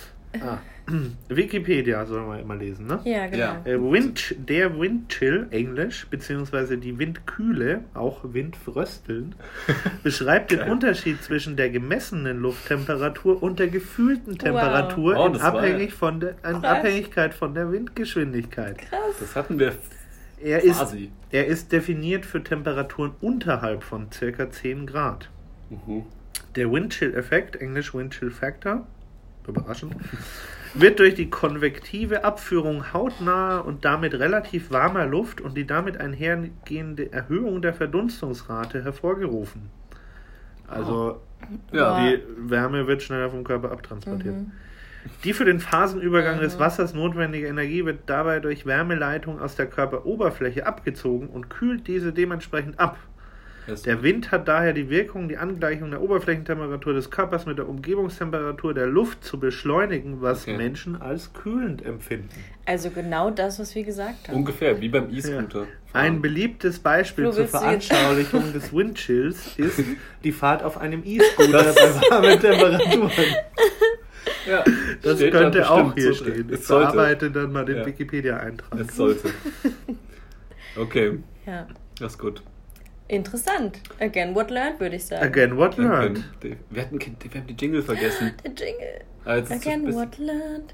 Ah. 0.41 0.57
Wikipedia 1.29 2.05
soll 2.07 2.25
man 2.25 2.39
immer 2.39 2.55
lesen, 2.55 2.87
ne? 2.87 2.99
Ja, 3.05 3.27
genau. 3.27 3.37
Ja. 3.37 3.61
Äh, 3.65 3.79
Wind, 3.79 4.35
der 4.49 4.77
Windchill, 4.79 5.45
Englisch, 5.51 6.07
beziehungsweise 6.09 6.77
die 6.79 6.97
Windkühle, 6.97 7.81
auch 7.93 8.21
Windfrösteln, 8.23 9.35
beschreibt 10.03 10.51
den. 10.51 10.61
Unterschied 10.63 11.21
zwischen 11.21 11.55
der 11.55 11.69
gemessenen 11.69 12.39
Lufttemperatur 12.39 13.43
und 13.43 13.59
der 13.59 13.67
gefühlten 13.67 14.37
Temperatur 14.39 15.15
Oh, 15.17 15.27
in, 15.27 15.33
das 15.33 15.43
war 15.43 15.53
abhängig 15.55 15.91
ja- 15.91 15.95
von 15.95 16.19
der, 16.19 16.35
in. 16.43 16.65
Abhängigkeit 16.65 17.33
von 17.35 17.53
der 17.53 17.71
Windgeschwindigkeit. 17.71 18.79
Krass. 18.79 19.15
Das 19.19 19.35
hatten 19.35 19.59
wir 19.59 19.73
Er 20.43 20.63
ist, 20.63 20.95
er 21.31 21.47
ist 21.47 21.71
definiert 21.71 22.25
für 22.25 22.43
Temperaturen 22.43 23.11
unterhalb 23.21 23.83
von 23.83 24.09
ca. 24.09 24.49
10 24.49 24.85
Grad. 24.85 25.29
Mhm. 25.69 26.03
Der 26.55 26.71
Windchill-Effekt, 26.71 27.55
englisch 27.55 27.93
Windchill 27.93 28.29
Factor, 28.29 28.85
überraschend, 29.47 29.95
wird 30.73 30.99
durch 30.99 31.15
die 31.15 31.29
konvektive 31.29 32.23
Abführung 32.23 32.93
hautnaher 32.93 33.65
und 33.65 33.85
damit 33.85 34.13
relativ 34.15 34.71
warmer 34.71 35.05
Luft 35.05 35.41
und 35.41 35.55
die 35.55 35.65
damit 35.65 35.99
einhergehende 35.99 37.11
Erhöhung 37.11 37.61
der 37.61 37.73
Verdunstungsrate 37.73 38.83
hervorgerufen. 38.83 39.69
Also 40.67 41.21
Ja. 41.71 42.09
Die 42.09 42.19
Wärme 42.37 42.87
wird 42.87 43.01
schneller 43.01 43.29
vom 43.29 43.43
Körper 43.43 43.71
abtransportiert. 43.71 44.35
Mhm. 44.35 44.51
Die 45.23 45.33
für 45.33 45.45
den 45.45 45.59
Phasenübergang 45.59 46.39
des 46.39 46.55
Mhm. 46.55 46.59
Wassers 46.59 46.93
notwendige 46.93 47.47
Energie 47.47 47.85
wird 47.85 47.99
dabei 48.07 48.39
durch 48.39 48.65
Wärmeleitung 48.65 49.39
aus 49.41 49.55
der 49.55 49.65
Körperoberfläche 49.65 50.65
abgezogen 50.65 51.27
und 51.27 51.49
kühlt 51.49 51.87
diese 51.87 52.13
dementsprechend 52.13 52.79
ab. 52.79 52.97
Das- 53.65 53.83
Der 53.83 54.03
Wind 54.03 54.31
hat 54.31 54.49
daher 54.49 54.73
die 54.73 54.89
Wirkung, 54.89 55.29
die 55.29 55.37
Angleichung 55.37 55.89
der 55.91 56.01
Oberflächentemperatur 56.01 56.91
des 56.93 57.09
Körpers 57.09 57.45
mit 57.45 57.57
der 57.57 57.69
Umgebungstemperatur 57.69 58.73
der 58.73 58.87
Luft 58.87 59.23
zu 59.23 59.39
beschleunigen, 59.39 60.21
was 60.21 60.43
Okay. 60.43 60.57
Menschen 60.57 61.01
als 61.01 61.31
kühlend 61.31 61.85
empfinden. 61.85 62.27
Also 62.65 62.89
genau 62.89 63.29
das, 63.29 63.59
was 63.59 63.73
wir 63.73 63.83
gesagt 63.85 64.27
haben. 64.27 64.35
Ungefähr, 64.35 64.81
wie 64.81 64.89
beim 64.89 65.09
E-Scooter. 65.09 65.65
Ein 65.93 66.21
beliebtes 66.21 66.79
Beispiel 66.79 67.31
zur 67.31 67.47
Veranschaulichung 67.47 68.51
des 68.51 68.73
Windchills 68.73 69.53
ist 69.57 69.81
die 70.25 70.31
Fahrt 70.33 70.61
auf 70.63 70.77
einem 70.77 71.01
E-Scooter 71.05 71.63
bei 71.73 72.09
warmen 72.09 72.39
Temperaturen. 72.41 73.11
Ja, 74.49 74.63
Das 75.01 75.19
könnte 75.19 75.69
auch 75.69 75.93
hier 75.95 76.13
so- 76.13 76.23
stehen. 76.25 76.49
Ich 76.49 76.59
Es 76.59 76.67
sollte. 76.67 76.91
bearbeite 76.93 77.31
dann 77.31 77.51
mal 77.51 77.65
den 77.65 77.77
Ja. 77.77 77.85
Wikipedia-Eintrag. 77.85 78.79
Es 78.79 78.95
sollte. 78.95 79.29
Okay, 80.75 81.19
Ja. 81.45 81.67
das 81.99 82.13
ist 82.13 82.19
gut. 82.19 82.41
Interessant. 83.07 83.79
Again, 83.99 84.33
what 84.33 84.49
learned, 84.49 84.79
würde 84.79 84.95
ich 84.95 85.05
sagen. 85.05 85.23
Again, 85.23 85.55
what 85.57 85.77
learned? 85.77 86.23
Wir 86.41 86.81
hatten, 86.81 86.99
wir 86.99 87.39
haben 87.41 87.47
die 87.47 87.53
Jingle 87.53 87.83
vergessen. 87.83 88.31
Der 88.43 88.51
Jingle. 88.51 89.01
Ein 89.25 89.51
Again, 89.51 89.93
what 89.93 90.17
learned. 90.17 90.73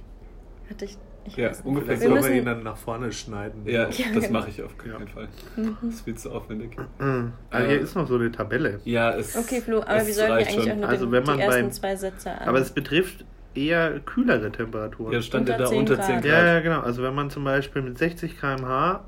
Hatte 0.69 0.86
ich. 0.86 0.97
ich 1.25 1.36
Ja, 1.36 1.51
ungefähr 1.65 1.97
so. 1.97 2.08
sollen 2.08 2.23
wir 2.23 2.32
ihn 2.32 2.45
dann 2.45 2.63
nach 2.63 2.77
vorne 2.77 3.12
schneiden. 3.12 3.63
Ja, 3.65 3.89
Ja, 3.89 4.05
das 4.13 4.23
genau. 4.27 4.39
mache 4.39 4.49
ich 4.51 4.62
auf 4.63 4.77
keinen 4.77 4.91
Ja. 5.01 5.13
Fall. 5.13 5.27
Mhm. 5.58 5.77
Das 5.82 5.93
ist 5.95 6.01
viel 6.05 6.15
zu 6.15 6.32
aufwendig. 6.32 6.77
Mhm. 6.99 7.34
Ah, 7.49 7.60
hier 7.60 7.82
ist 7.82 7.95
noch 7.95 8.08
so 8.08 8.15
eine 8.15 8.32
Tabelle. 8.32 8.79
Ja, 8.86 9.12
es 9.17 9.36
Okay, 9.36 9.60
Flo, 9.60 9.82
aber 9.82 9.95
es 9.97 10.08
wie 10.08 10.12
sollen 10.13 10.27
wir 10.29 10.36
reicht 10.36 10.49
eigentlich 10.51 10.63
schon. 10.63 10.71
auch 10.73 10.77
nur 10.77 10.89
Also 10.89 11.05
den, 11.08 11.12
wenn 11.12 11.23
man 11.25 11.38
die 11.38 11.43
ersten 11.43 11.62
beim- 11.63 11.71
zwei 11.73 11.95
Sätze 11.97 12.32
an? 12.32 12.47
Aber 12.47 12.60
es 12.60 12.71
betrifft 12.71 13.25
eher 13.67 14.00
kühlere 14.00 14.52
Temperaturen. 14.52 15.13
Ja, 15.13 15.22
stand 15.22 15.50
ja 15.50 15.56
Unter 15.56 15.63
da 15.65 15.69
10 15.69 15.80
unter 15.80 15.95
Grad. 15.95 16.06
10 16.06 16.15
Grad. 16.15 16.26
Ja, 16.26 16.45
ja, 16.45 16.60
genau. 16.62 16.80
Also 16.82 17.04
wenn 17.04 17.13
man 17.15 17.30
zum 17.30 17.43
Beispiel 17.43 17.82
mit 17.82 17.98
60 17.98 18.39
km/h 18.39 19.06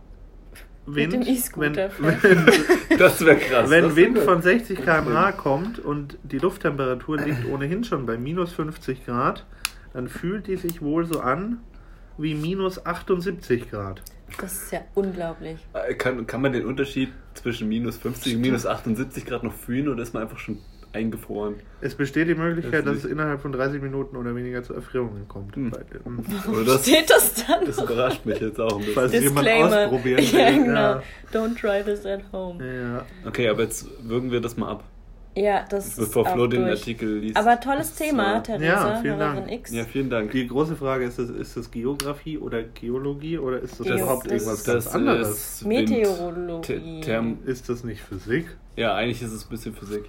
Wind, 0.88 1.14
dem 1.14 1.22
E-Scooter 1.22 1.92
wenn, 2.00 2.24
wenn, 2.24 2.98
Das 2.98 3.24
wäre 3.24 3.38
krass. 3.38 3.70
wenn 3.70 3.84
das 3.86 3.96
Wind 3.96 4.18
von 4.20 4.42
60 4.42 4.80
km/h 4.84 5.32
kommt 5.34 5.80
und 5.80 6.18
die 6.24 6.40
Lufttemperatur 6.40 7.18
liegt 7.20 7.46
ohnehin 7.46 7.84
schon 7.84 8.06
bei 8.06 8.18
minus 8.18 8.52
50 8.54 9.06
Grad, 9.06 9.46
dann 9.94 10.08
fühlt 10.08 10.48
die 10.48 10.56
sich 10.56 10.82
wohl 10.82 11.06
so 11.06 11.20
an 11.20 11.60
wie 12.18 12.34
minus 12.34 12.86
78 12.86 13.70
Grad. 13.70 14.02
Das 14.40 14.54
ist 14.54 14.72
ja 14.72 14.80
unglaublich. 14.96 15.58
Äh, 15.74 15.94
Kann, 15.96 16.26
kann 16.26 16.42
man 16.42 16.54
den 16.54 16.66
Unterschied 16.66 17.10
zwischen 17.34 17.68
minus 17.70 17.98
50 17.98 18.36
und 18.36 18.42
minus 18.42 18.66
78 18.66 19.26
Grad 19.26 19.44
noch 19.44 19.54
fühlen 19.54 19.88
oder 19.90 20.02
ist 20.02 20.14
man 20.14 20.24
einfach 20.24 20.40
schon 20.40 20.60
eingefroren? 20.93 21.56
Es 21.82 21.95
besteht 21.95 22.27
die 22.27 22.36
Möglichkeit, 22.36 22.82
Das 22.82 22.86
dass 22.86 22.97
ist- 22.97 23.06
es 23.06 23.12
innerhalb 23.12 23.41
von 23.41 23.51
30 23.51 23.82
Minuten 23.82 24.15
oder 24.17 24.36
weniger 24.36 24.62
zu 24.63 24.73
Erfrierungen 24.73 25.27
kommt. 25.27 25.56
Hm. 25.56 25.71
Bei 25.71 25.80
dem- 25.84 26.19
Oder 26.54 26.65
das, 26.73 26.84
Steht 26.88 27.10
das 27.10 27.45
dann? 27.45 27.65
das 27.65 27.82
überrascht 27.82 28.25
mich 28.25 28.39
jetzt 28.39 28.60
auch 28.60 28.73
ein 28.73 28.77
bisschen. 28.80 28.93
Falls 28.93 29.13
jemand 29.13 29.47
Disclaimer. 29.47 29.80
ausprobieren 29.86 30.23
Ja, 30.32 30.38
will. 30.47 30.63
genau. 30.65 30.73
Ja. 30.80 31.04
Don't 31.34 31.60
try 31.60 31.84
this 31.84 32.06
at 32.06 32.21
home. 32.32 32.63
Ja. 32.65 33.06
Okay, 33.27 33.47
aber 33.49 33.63
jetzt 33.63 33.88
würgen 34.04 34.32
wir 34.32 34.41
das 34.41 34.58
mal 34.58 34.69
ab, 34.69 34.84
Ja, 35.34 35.65
das 35.69 35.95
bevor 35.95 36.25
ist 36.25 36.32
Flo 36.34 36.43
auch 36.43 36.47
den 36.49 36.65
durch. 36.65 36.80
Artikel 36.82 37.19
liest. 37.19 37.38
Aber 37.38 37.58
tolles 37.60 37.95
Das, 37.95 37.95
Thema, 38.08 38.38
äh, 38.38 38.43
Theresa, 38.43 38.65
Ja, 38.65 38.95
vielen 39.01 39.17
Dank. 39.19 39.49
X. 39.51 39.71
Ja, 39.71 39.86
vielen 39.86 40.10
Dank. 40.10 40.32
Die 40.32 40.45
große 40.45 40.75
Frage 40.75 41.06
ist, 41.06 41.17
das, 41.19 41.30
ist 41.30 41.56
das 41.56 41.71
Geografie 41.71 42.38
oder 42.38 42.63
Geologie 42.63 43.38
oder 43.38 43.60
ist 43.62 43.80
das 43.80 43.88
Geo- 43.88 43.95
überhaupt 43.95 44.25
das- 44.25 44.32
irgendwas 44.34 44.63
ganz 44.65 44.84
das 44.86 44.93
anderes? 44.93 45.30
ist 45.62 45.69
Wind- 45.69 45.89
Meteorologie. 45.89 47.01
Therm 47.01 47.38
Ist 47.45 47.69
das 47.69 47.84
nicht 47.86 48.01
Physik? 48.01 48.45
ja, 48.75 48.93
eigentlich 48.95 49.21
ist 49.21 49.32
es 49.32 49.45
ein 49.45 49.49
bisschen 49.49 49.73
Physik. 49.73 50.04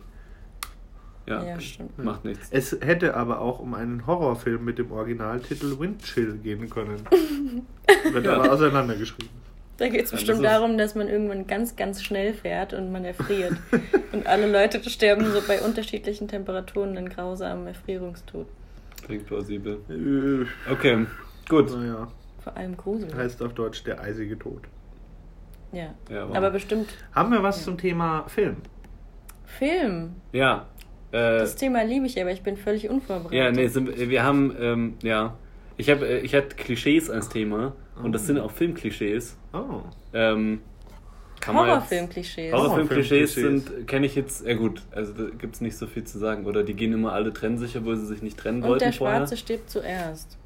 Ja, 1.26 1.42
Ja, 1.44 1.60
stimmt. 1.60 1.96
macht 2.02 2.24
nichts. 2.24 2.48
Es 2.50 2.76
hätte 2.80 3.14
aber 3.16 3.40
auch 3.40 3.60
um 3.60 3.74
einen 3.74 4.06
Horrorfilm 4.06 4.64
mit 4.64 4.78
dem 4.78 4.90
Originaltitel 4.90 5.78
Windchill 5.78 6.38
gehen 6.38 6.68
können. 6.68 7.00
Wird 8.12 8.24
Ja. 8.26 8.34
aber 8.40 8.52
auseinandergeschrieben. 8.52 9.30
Da 9.78 9.88
geht 9.88 10.04
es 10.04 10.10
Ja, 10.10 10.16
bestimmt 10.16 10.44
das 10.44 10.52
darum, 10.52 10.76
dass 10.78 10.94
man 10.94 11.08
irgendwann 11.08 11.46
ganz, 11.46 11.76
ganz 11.76 12.02
schnell 12.02 12.34
fährt 12.34 12.72
und 12.74 12.90
man 12.92 13.04
erfriert. 13.04 13.54
und 14.12 14.26
alle 14.26 14.50
Leute 14.50 14.82
sterben 14.88 15.24
so 15.32 15.40
bei 15.46 15.60
unterschiedlichen 15.60 16.28
Temperaturen 16.28 16.96
einen 16.96 17.08
grausamen 17.08 17.66
Erfrierungstod. 17.68 18.46
Klingt 19.04 19.26
plausibel. 19.26 19.78
Äh, 19.88 20.70
Okay, 20.72 21.06
gut. 21.48 21.70
naja, 21.74 22.08
Vor 22.42 22.56
allem 22.56 22.76
Grusel. 22.76 23.12
heißt 23.16 23.42
auf 23.42 23.54
Deutsch 23.54 23.82
der 23.84 24.00
eisige 24.00 24.38
Tod. 24.38 24.62
Ja. 25.72 25.94
Ja, 26.10 26.28
wow. 26.28 26.36
Aber 26.36 26.50
bestimmt 26.50 26.88
Haben 27.14 27.32
wir 27.32 27.42
was 27.42 27.64
zum 27.64 27.78
Thema 27.78 28.24
Film? 28.28 28.56
Film. 29.46 30.14
Ja. 30.32 30.66
Äh, 31.12 31.38
Das 31.38 31.56
Thema 31.56 31.82
liebe 31.84 32.06
ich, 32.06 32.20
aber 32.20 32.30
ich 32.32 32.42
bin 32.42 32.56
völlig 32.56 32.88
unvorbereitet. 32.88 33.38
ja, 33.38 33.50
nee, 33.50 33.68
sind, 33.68 33.96
wir 33.96 34.22
haben, 34.22 34.54
ähm, 34.58 34.94
ja. 35.02 35.36
Ich, 35.76 35.88
hab, 35.90 36.02
äh, 36.02 36.18
ich 36.20 36.34
hatte 36.34 36.56
Klischees 36.56 37.08
als 37.10 37.28
Thema 37.28 37.74
und 38.02 38.12
das 38.12 38.26
sind 38.26 38.38
auch 38.38 38.50
Filmklischees. 38.50 39.36
Oh. 39.52 39.80
Ähm, 40.12 40.60
Horrorfilm-Klischees. 41.46 43.34
Sind, 43.34 43.86
kenne 43.86 44.06
ich 44.06 44.14
jetzt, 44.14 44.46
ja 44.46 44.54
gut, 44.54 44.82
also 44.92 45.12
da 45.12 45.24
gibt 45.36 45.54
es 45.56 45.60
nicht 45.60 45.76
so 45.76 45.86
viel 45.86 46.04
zu 46.04 46.18
sagen. 46.18 46.46
Oder 46.46 46.62
die 46.62 46.74
gehen 46.74 46.92
immer 46.92 47.12
alle 47.12 47.32
trennsicher, 47.32 47.84
wo 47.84 47.94
sie 47.94 48.06
sich 48.06 48.22
nicht 48.22 48.38
trennen 48.38 48.62
Und 48.62 48.68
wollten 48.68 48.84
der 48.84 48.92
vorher. 48.92 49.18
Schwarze 49.18 49.36
stirbt 49.36 49.70
zuerst. 49.70 50.38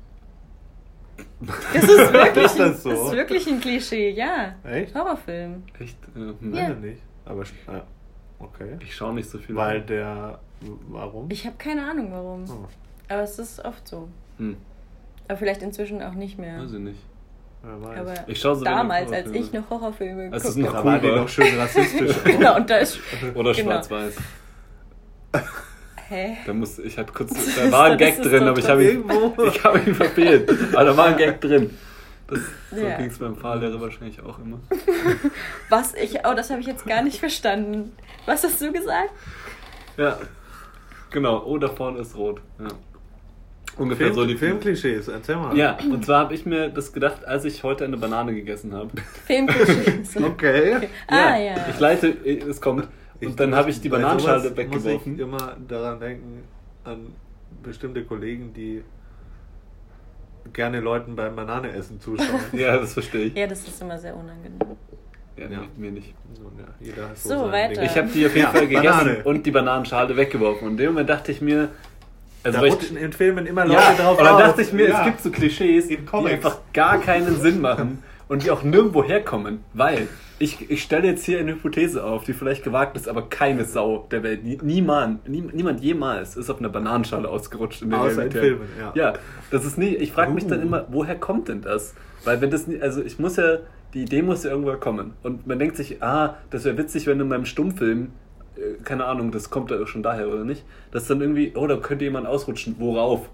Das 1.73 1.83
ist 1.85 2.13
wirklich, 2.13 2.45
Ist 2.45 2.61
ein, 2.61 2.73
das 2.73 2.83
so? 2.83 2.91
das 2.91 3.01
ist 3.01 3.13
wirklich 3.13 3.47
ein 3.47 3.61
Klischee, 3.61 4.11
ja. 4.11 4.55
Echt? 4.65 4.95
Horrorfilm. 4.95 5.63
Echt? 5.79 5.97
Äh, 6.15 6.19
hm. 6.19 6.55
Ja. 6.55 6.69
Nein, 6.69 6.81
nicht. 6.81 7.03
Aber 7.25 7.45
ah, 7.67 7.83
okay. 8.39 8.77
Ich 8.81 8.95
schaue 8.95 9.15
nicht 9.15 9.29
so 9.29 9.39
viel. 9.39 9.55
Weil 9.55 9.81
an. 9.81 9.87
der. 9.87 10.41
Warum? 10.89 11.27
Ich 11.31 11.47
habe 11.47 11.57
keine 11.59 11.89
Ahnung 11.89 12.11
warum. 12.13 12.45
Oh, 12.49 12.67
Aber 13.13 13.23
es 13.23 13.39
ist 13.39 13.65
oft 13.65 13.87
so. 13.87 14.09
Hm, 14.39 14.57
Aber 15.29 15.37
vielleicht 15.39 15.63
inzwischen 15.63 16.03
auch 16.03 16.15
nicht 16.15 16.39
mehr. 16.39 16.61
weiß 16.63 16.73
ich 16.73 16.79
nicht. 16.79 17.01
Aber 17.63 18.15
Ich 18.29 18.41
schaue 18.41 18.55
so 18.57 18.65
damals, 18.65 19.11
als 19.13 19.31
ich 19.33 19.53
noch 19.53 19.69
Horrorfilme 19.71 20.31
geguckt 20.31 20.57
noch 20.57 20.73
da 20.73 20.79
habe. 20.79 20.87
cool 20.89 20.93
war 20.93 20.99
die 21.01 21.09
noch 21.21 21.29
schön 21.29 21.59
rassistisch. 21.59 22.15
Genau, 22.25 22.57
und 22.57 22.71
da 22.71 22.77
ist. 22.77 22.99
Oder 23.35 23.53
Genau. 23.53 23.71
schwarz-weiß. 23.71 24.17
Hä? 26.09 26.37
Da, 26.47 26.53
muss, 26.55 26.79
ich 26.79 26.97
hatte 26.97 27.13
kurz, 27.13 27.33
da 27.57 27.73
war 27.73 27.85
ein 27.87 27.99
Gag 27.99 28.23
drin, 28.23 28.41
so 28.45 28.47
aber 28.51 28.59
ich 28.61 28.69
habe 28.69 28.85
ihn, 28.85 29.05
ich 29.49 29.65
habe 29.65 29.79
ihn 29.81 29.95
verfehlt. 29.95 30.49
Aber 30.73 30.85
da 30.85 30.97
war 30.97 31.07
ein 31.07 31.17
Gag 31.17 31.41
drin. 31.41 31.77
Das, 32.29 32.39
so 32.71 32.77
Ja. 32.77 32.97
ging 32.97 33.07
es 33.07 33.19
beim 33.19 33.35
Fahrlehrer 33.37 33.81
wahrscheinlich 33.81 34.21
auch 34.23 34.39
immer. 34.39 34.61
Was 35.69 35.95
ich. 35.95 36.19
Oh, 36.25 36.35
das 36.35 36.51
habe 36.51 36.61
ich 36.61 36.67
jetzt 36.69 36.87
gar 36.87 37.03
nicht 37.03 37.19
verstanden. 37.19 37.93
Was 38.25 38.45
hast 38.45 38.61
du 38.61 38.73
gesagt? 38.73 39.11
Ja, 39.97 40.17
genau. 41.17 41.43
Oh, 41.47 41.57
da 41.59 41.69
vorne 41.69 41.99
ist 42.01 42.15
rot. 42.17 42.41
Ja. 42.61 42.69
Ungefähr 43.79 44.07
Film, 44.09 44.15
so 44.15 44.27
die 44.27 44.37
Filmklischees, 44.37 45.09
erzähl 45.09 45.37
mal. 45.37 45.57
Ja, 45.57 45.77
und 45.91 46.05
zwar 46.05 46.21
habe 46.21 46.35
ich 46.35 46.45
mir 46.47 46.69
das 46.71 46.93
gedacht, 46.93 47.25
als 47.27 47.45
ich 47.47 47.63
heute 47.63 47.85
eine 47.85 47.97
Banane 47.97 48.35
gegessen 48.35 48.73
habe. 48.75 48.91
Filmklischees. 49.27 50.17
Okay. 50.23 50.89
Ah, 51.09 51.37
ja. 51.39 51.55
Ich 51.71 51.79
leite, 51.81 52.09
es 52.09 52.61
kommt. 52.61 52.85
Und 52.85 52.91
Ich- 53.31 53.37
dann 53.37 53.55
habe 53.55 53.71
ich 53.71 53.81
die 53.81 53.89
Bananenschale 53.89 54.55
weggeworfen. 54.57 55.13
Muss 55.13 55.19
ich 55.19 55.19
immer 55.19 55.57
daran 55.69 55.99
denken, 56.01 56.43
an 56.85 57.13
bestimmte 57.63 58.05
Kollegen, 58.05 58.53
die 58.55 58.83
gerne 60.53 60.81
Leuten 60.81 61.17
beim 61.17 61.35
Bananeessen 61.37 62.01
zuschauen. 62.01 62.41
Ja, 62.53 62.77
das 62.79 62.93
verstehe 62.95 63.25
ich. 63.27 63.35
Ja, 63.35 63.47
das 63.47 63.67
ist 63.67 63.81
immer 63.83 63.99
sehr 63.99 64.15
unangenehm. 64.17 64.59
Ja, 65.37 65.45
Ja. 65.45 65.59
Mir, 65.59 65.67
mir 65.77 65.91
nicht. 65.93 66.15
So, 67.15 67.29
sein 67.29 67.53
weiter. 67.53 67.75
Ding. 67.75 67.85
Ich 67.85 67.97
habe 67.97 68.09
die 68.09 68.27
auf 68.27 68.35
jeden 68.35 68.47
Ja, 68.47 68.51
Fall 68.51 68.67
gegessen 68.69 68.85
Banane. 68.85 69.25
und 69.25 69.45
die 69.47 69.51
Bananenschale 69.51 70.17
weggeworfen. 70.17 70.67
Und 70.67 70.71
in 70.73 70.77
dem 70.79 70.87
Moment 70.93 71.09
dachte 71.11 71.33
ich 71.33 71.41
mir, 71.41 71.69
also 72.43 72.61
da 72.61 72.67
rutschen 72.67 72.97
in 72.97 73.13
Filmen 73.13 73.47
immer 73.47 73.65
Leute 73.67 73.81
ja, 73.81 73.95
drauf 73.95 74.19
dann 74.19 74.29
aus. 74.29 74.41
dachte 74.41 74.63
ich 74.63 74.73
mir, 74.73 74.89
Ja. 74.89 75.01
es 75.01 75.05
gibt 75.07 75.21
so 75.23 75.31
Klischees, 75.31 75.87
In 75.89 76.07
die 76.07 76.27
einfach 76.29 76.59
gar 76.73 76.99
keinen 77.01 77.41
Sinn 77.41 77.61
machen 77.61 78.03
und 78.29 78.45
die 78.45 78.51
auch 78.51 78.63
nirgendwo 78.63 79.03
herkommen, 79.05 79.65
weil 79.75 80.09
ich, 80.39 80.71
ich 80.71 80.83
stelle 80.83 81.07
jetzt 81.09 81.25
hier 81.25 81.39
eine 81.39 81.53
Hypothese 81.53 82.05
auf, 82.05 82.25
die 82.25 82.35
vielleicht 82.35 82.63
gewagt 82.63 82.97
ist, 82.97 83.09
aber 83.09 83.23
keine 83.29 83.65
Sau 83.65 84.07
der 84.11 84.23
Welt, 84.23 84.45
nie, 84.45 84.59
niemand, 84.63 85.27
nie, 85.29 85.41
niemand 85.53 85.81
jemals 85.81 86.37
ist 86.37 86.51
auf 86.51 86.59
einer 86.59 86.69
Bananenschale 86.69 87.27
ausgerutscht 87.29 87.81
in 87.83 87.91
der 87.91 88.01
Außer 88.01 88.25
in. 88.27 88.33
Filmen, 88.33 88.69
ja. 88.79 88.93
Ja, 88.95 89.13
das 89.51 89.65
ist 89.65 89.79
nie, 89.79 89.95
ich 89.97 90.13
frage 90.13 90.33
mich 90.33 90.47
dann 90.47 90.59
Uh. 90.61 90.63
immer, 90.63 90.85
woher 90.91 91.15
kommt 91.17 91.49
denn 91.49 91.63
das? 91.63 91.95
Weil 92.27 92.41
wenn 92.43 92.51
das 92.51 92.67
nie, 92.67 92.81
also 92.81 93.03
ich 93.03 93.19
muss 93.19 93.37
ja, 93.37 93.59
die 93.95 94.03
Idee 94.03 94.21
muss 94.21 94.45
ja 94.45 94.51
irgendwo 94.51 94.73
kommen 94.75 95.15
und 95.23 95.47
man 95.47 95.59
denkt 95.59 95.77
sich, 95.77 96.03
ah, 96.03 96.37
das 96.51 96.65
wäre 96.65 96.77
witzig, 96.77 97.07
wenn 97.07 97.19
in 97.21 97.29
meinem 97.29 97.47
Stummfilm 97.47 98.11
äh, 98.57 98.83
keine 98.85 99.05
Ahnung, 99.07 99.31
das 99.33 99.49
kommt 99.51 99.71
ja 99.71 99.87
schon 99.87 100.03
daher 100.03 100.29
oder 100.29 100.45
nicht, 100.45 100.65
dass 100.91 101.07
dann 101.07 101.21
irgendwie, 101.21 101.53
oh, 101.57 101.67
da 101.67 101.77
könnte 101.77 102.05
jemand 102.05 102.27
ausrutschen. 102.27 102.77
Worauf? 102.79 103.31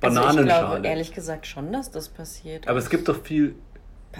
Also 0.00 0.20
ich 0.20 0.26
Bananenschale. 0.26 0.68
glaube 0.70 0.86
ehrlich 0.86 1.12
gesagt 1.14 1.46
schon, 1.46 1.72
dass 1.72 1.90
das 1.90 2.08
passiert. 2.08 2.68
Aber 2.68 2.78
es 2.78 2.88
gibt 2.90 3.08
doch 3.08 3.20
viel 3.22 3.54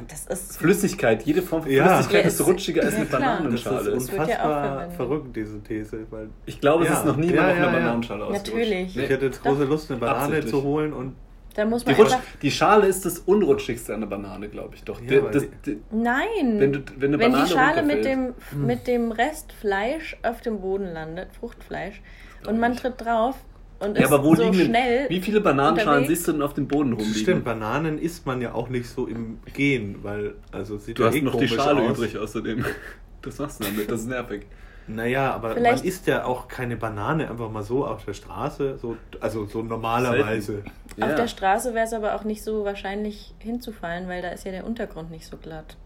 das 0.09 0.27
ist. 0.27 0.59
Flüssigkeit. 0.59 1.23
Jede 1.23 1.41
Form 1.41 1.63
von 1.63 1.71
Ja. 1.71 1.87
Flüssigkeit 1.95 2.23
Ja, 2.25 2.29
ist 2.29 2.47
rutschiger 2.47 2.83
als 2.83 2.93
ja, 2.93 2.99
eine 2.99 3.07
klar. 3.07 3.21
Das 3.21 3.29
Bananenschale. 3.39 3.91
ist 3.93 4.09
ja 4.11 4.15
unfassbar 4.19 4.63
verwendet. 4.73 4.97
verrückt, 4.97 5.37
diese 5.37 5.63
These. 5.63 6.07
Weil 6.11 6.29
Ich 6.45 6.61
glaube, 6.61 6.85
es 6.85 6.91
ist 6.91 7.07
noch 7.07 7.17
niemand 7.17 7.37
Ja, 7.37 7.49
auf 7.49 7.57
einer. 7.57 7.73
Bananenschale 7.73 8.25
ausgerutscht. 8.25 8.53
Natürlich. 8.55 8.97
Ich 8.97 9.09
hätte 9.09 9.25
jetzt 9.27 9.43
große. 9.43 9.65
Lust, 9.65 9.91
eine 9.91 10.01
Banane 10.01 10.45
zu 10.45 10.63
holen 10.63 10.93
und 10.93 11.15
Da 11.57 11.65
muss 11.65 11.85
Die, 11.85 11.91
man 11.93 12.01
Rutsch, 12.01 12.13
einfach. 12.13 12.25
die 12.43 12.51
Schale 12.51 12.87
ist 12.87 13.07
das 13.07 13.19
unrutschigste 13.21 13.95
an 13.95 14.01
der 14.01 14.09
Banane, 14.09 14.49
glaube 14.49 14.75
ich 14.75 14.85
doch. 14.85 15.01
Ja, 15.01 15.23
das, 15.23 15.45
die- 15.65 15.73
die, 15.77 15.81
Nein! 15.91 16.61
Wenn 16.61 16.73
du- 16.75 16.81
wenn 16.99 17.15
eine 17.15 17.19
Wenn 17.19 17.33
Banane 17.33 17.49
die 17.49 17.53
Schale 17.55 17.83
mit 17.83 18.05
dem, 18.05 18.35
mit 18.65 18.87
dem 18.87 19.11
Rest 19.11 19.53
Fleisch 19.55 20.17
auf 20.23 20.43
dem 20.43 20.61
Boden 20.61 20.93
landet, 20.93 21.29
Fruchtfleisch, 21.41 22.03
und 22.47 22.61
man 22.61 22.77
tritt 22.77 23.01
drauf 23.01 23.37
und 23.81 23.97
ja, 23.97 24.05
ist 24.05 24.13
aber 24.13 24.23
wo 24.23 24.35
so 24.35 24.43
liegen 24.43 24.57
denn, 24.59 24.67
schnell. 24.67 25.07
wie 25.09 25.21
viele 25.21 25.41
Bananenschalen 25.41 26.03
unterwegs. 26.03 26.09
siehst 26.19 26.29
du 26.29 26.33
denn 26.33 26.43
auf 26.43 26.53
dem 26.55 26.69
Boden 26.69 26.93
rumliegen? 26.93 27.15
Stimmt, 27.15 27.45
Bananen 27.45 27.99
isst 27.99 28.27
man 28.27 28.41
ja 28.43 28.53
auch 28.53 28.69
nicht 28.69 28.89
so 28.89 29.07
im 29.07 29.39
Gehen, 29.55 29.97
weil, 30.03 30.35
also 30.53 30.77
sieht 30.79 30.99
Du 30.99 31.03
ja 31.05 31.09
hast 31.09 31.17
eh 31.17 31.23
noch 31.23 31.37
die 31.37 31.49
Schale 31.49 31.81
aus. 31.81 31.97
übrig 31.99 32.19
außerdem. 32.19 32.65
Das 33.23 33.39
machst 33.41 33.59
du 33.61 33.65
damit, 33.65 33.91
das 33.91 34.03
ist 34.03 34.07
nervig. 34.09 34.43
Naja, 34.89 35.33
aber 35.35 35.51
Vielleicht- 35.55 35.79
man 35.79 35.89
isst 35.89 36.07
ja 36.07 36.25
auch 36.25 36.47
keine 36.49 36.77
Banane 36.77 37.29
einfach 37.29 37.51
mal 37.51 37.63
so 37.65 37.85
auf 37.87 38.05
der 38.05 38.15
Straße, 38.15 38.79
so, 38.79 38.97
also 39.21 39.45
so 39.47 39.63
normalerweise. 39.63 40.63
Auf 40.93 40.97
Ja. 41.11 41.15
der 41.15 41.27
Straße 41.29 41.75
wäre 41.75 41.87
es 41.87 41.93
aber 41.93 42.15
auch 42.15 42.23
nicht 42.25 42.45
so 42.45 42.65
wahrscheinlich 42.65 43.35
hinzufallen, 43.39 44.09
weil 44.09 44.23
da 44.23 44.29
ist 44.29 44.45
ja 44.45 44.53
der 44.53 44.65
Untergrund 44.65 45.11
nicht 45.11 45.27
so 45.27 45.37
glatt. 45.37 45.77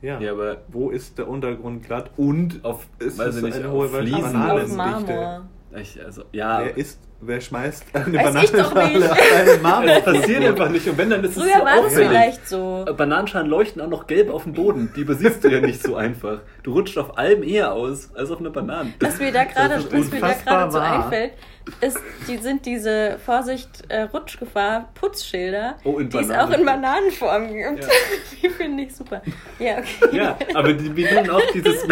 Ja. 0.00 0.20
Ja, 0.20 0.30
aber 0.30 0.58
Wo 0.68 0.90
ist 0.90 1.18
der 1.18 1.26
Untergrund 1.28 1.82
glatt 1.84 2.10
und 2.16 2.64
auf, 2.64 2.86
ist 3.00 3.18
weiß 3.18 3.28
es 3.30 3.36
ich 3.38 3.42
nicht, 3.42 3.56
eine 3.56 3.66
auf 3.68 3.72
hohe 3.74 3.88
Fliesen 3.88 4.22
Banane- 4.22 4.54
oder 4.54 4.62
Auf. 4.64 4.76
Marmor. 4.76 5.40
Ich, 5.76 6.02
also, 6.02 6.24
ja, 6.32 6.60
wer 6.64 6.76
isst, 6.78 6.98
wer 7.20 7.40
schmeißt 7.40 7.84
eine 7.92 8.18
Weiß 8.18 8.50
Bananenschale 8.50 8.98
nicht. 8.98 9.10
auf 9.10 9.18
einen 9.18 9.62
Marmor? 9.62 9.90
es 9.90 10.04
passiert 10.04 10.44
einfach 10.44 10.70
nicht. 10.70 10.88
Und 10.88 10.98
wenn, 10.98 11.10
dann 11.10 11.24
ist 11.24 11.36
es 11.36 11.42
Früher 11.42 11.58
so 11.58 11.64
war 11.64 11.82
das 11.82 11.94
vielleicht 11.94 12.48
so. 12.48 12.86
Bananenschalen 12.96 13.48
leuchten 13.48 13.82
auch 13.82 13.88
noch 13.88 14.06
gelb 14.06 14.30
auf 14.30 14.44
dem 14.44 14.54
Boden. 14.54 14.92
Die 14.96 15.02
übersiehst 15.02 15.44
du 15.44 15.48
ja 15.48 15.60
nicht 15.60 15.82
so 15.82 15.96
einfach. 15.96 16.40
Du 16.62 16.72
rutscht 16.72 16.96
auf 16.96 17.18
allem 17.18 17.42
eher 17.42 17.72
aus 17.72 18.14
als 18.14 18.30
auf 18.30 18.40
einer 18.40 18.50
Banane. 18.50 18.94
Was 19.00 19.18
mir 19.18 19.30
da 19.30 19.44
gerade 19.44 19.74
Das 19.74 20.72
so 20.72 20.78
einfällt, 20.78 21.32
ist, 21.82 21.98
die 22.26 22.38
sind 22.38 22.64
diese 22.64 23.18
Vorsicht 23.24 23.68
äh, 23.88 24.02
Rutschgefahr 24.02 24.88
Putzschilder, 24.94 25.76
Oh, 25.84 26.00
die 26.00 26.16
es 26.16 26.30
auch 26.30 26.50
in 26.50 26.64
Bananenform 26.64 27.48
gibt. 27.48 27.82
Ja. 27.84 27.88
die 28.42 28.48
finde 28.48 28.84
ich 28.84 28.96
super. 28.96 29.20
Ja, 29.58 29.78
okay. 29.78 30.16
Ja, 30.16 30.38
aber 30.54 30.72
die 30.72 30.88
bedienen 30.88 31.28
auch 31.28 31.42
dieses, 31.52 31.86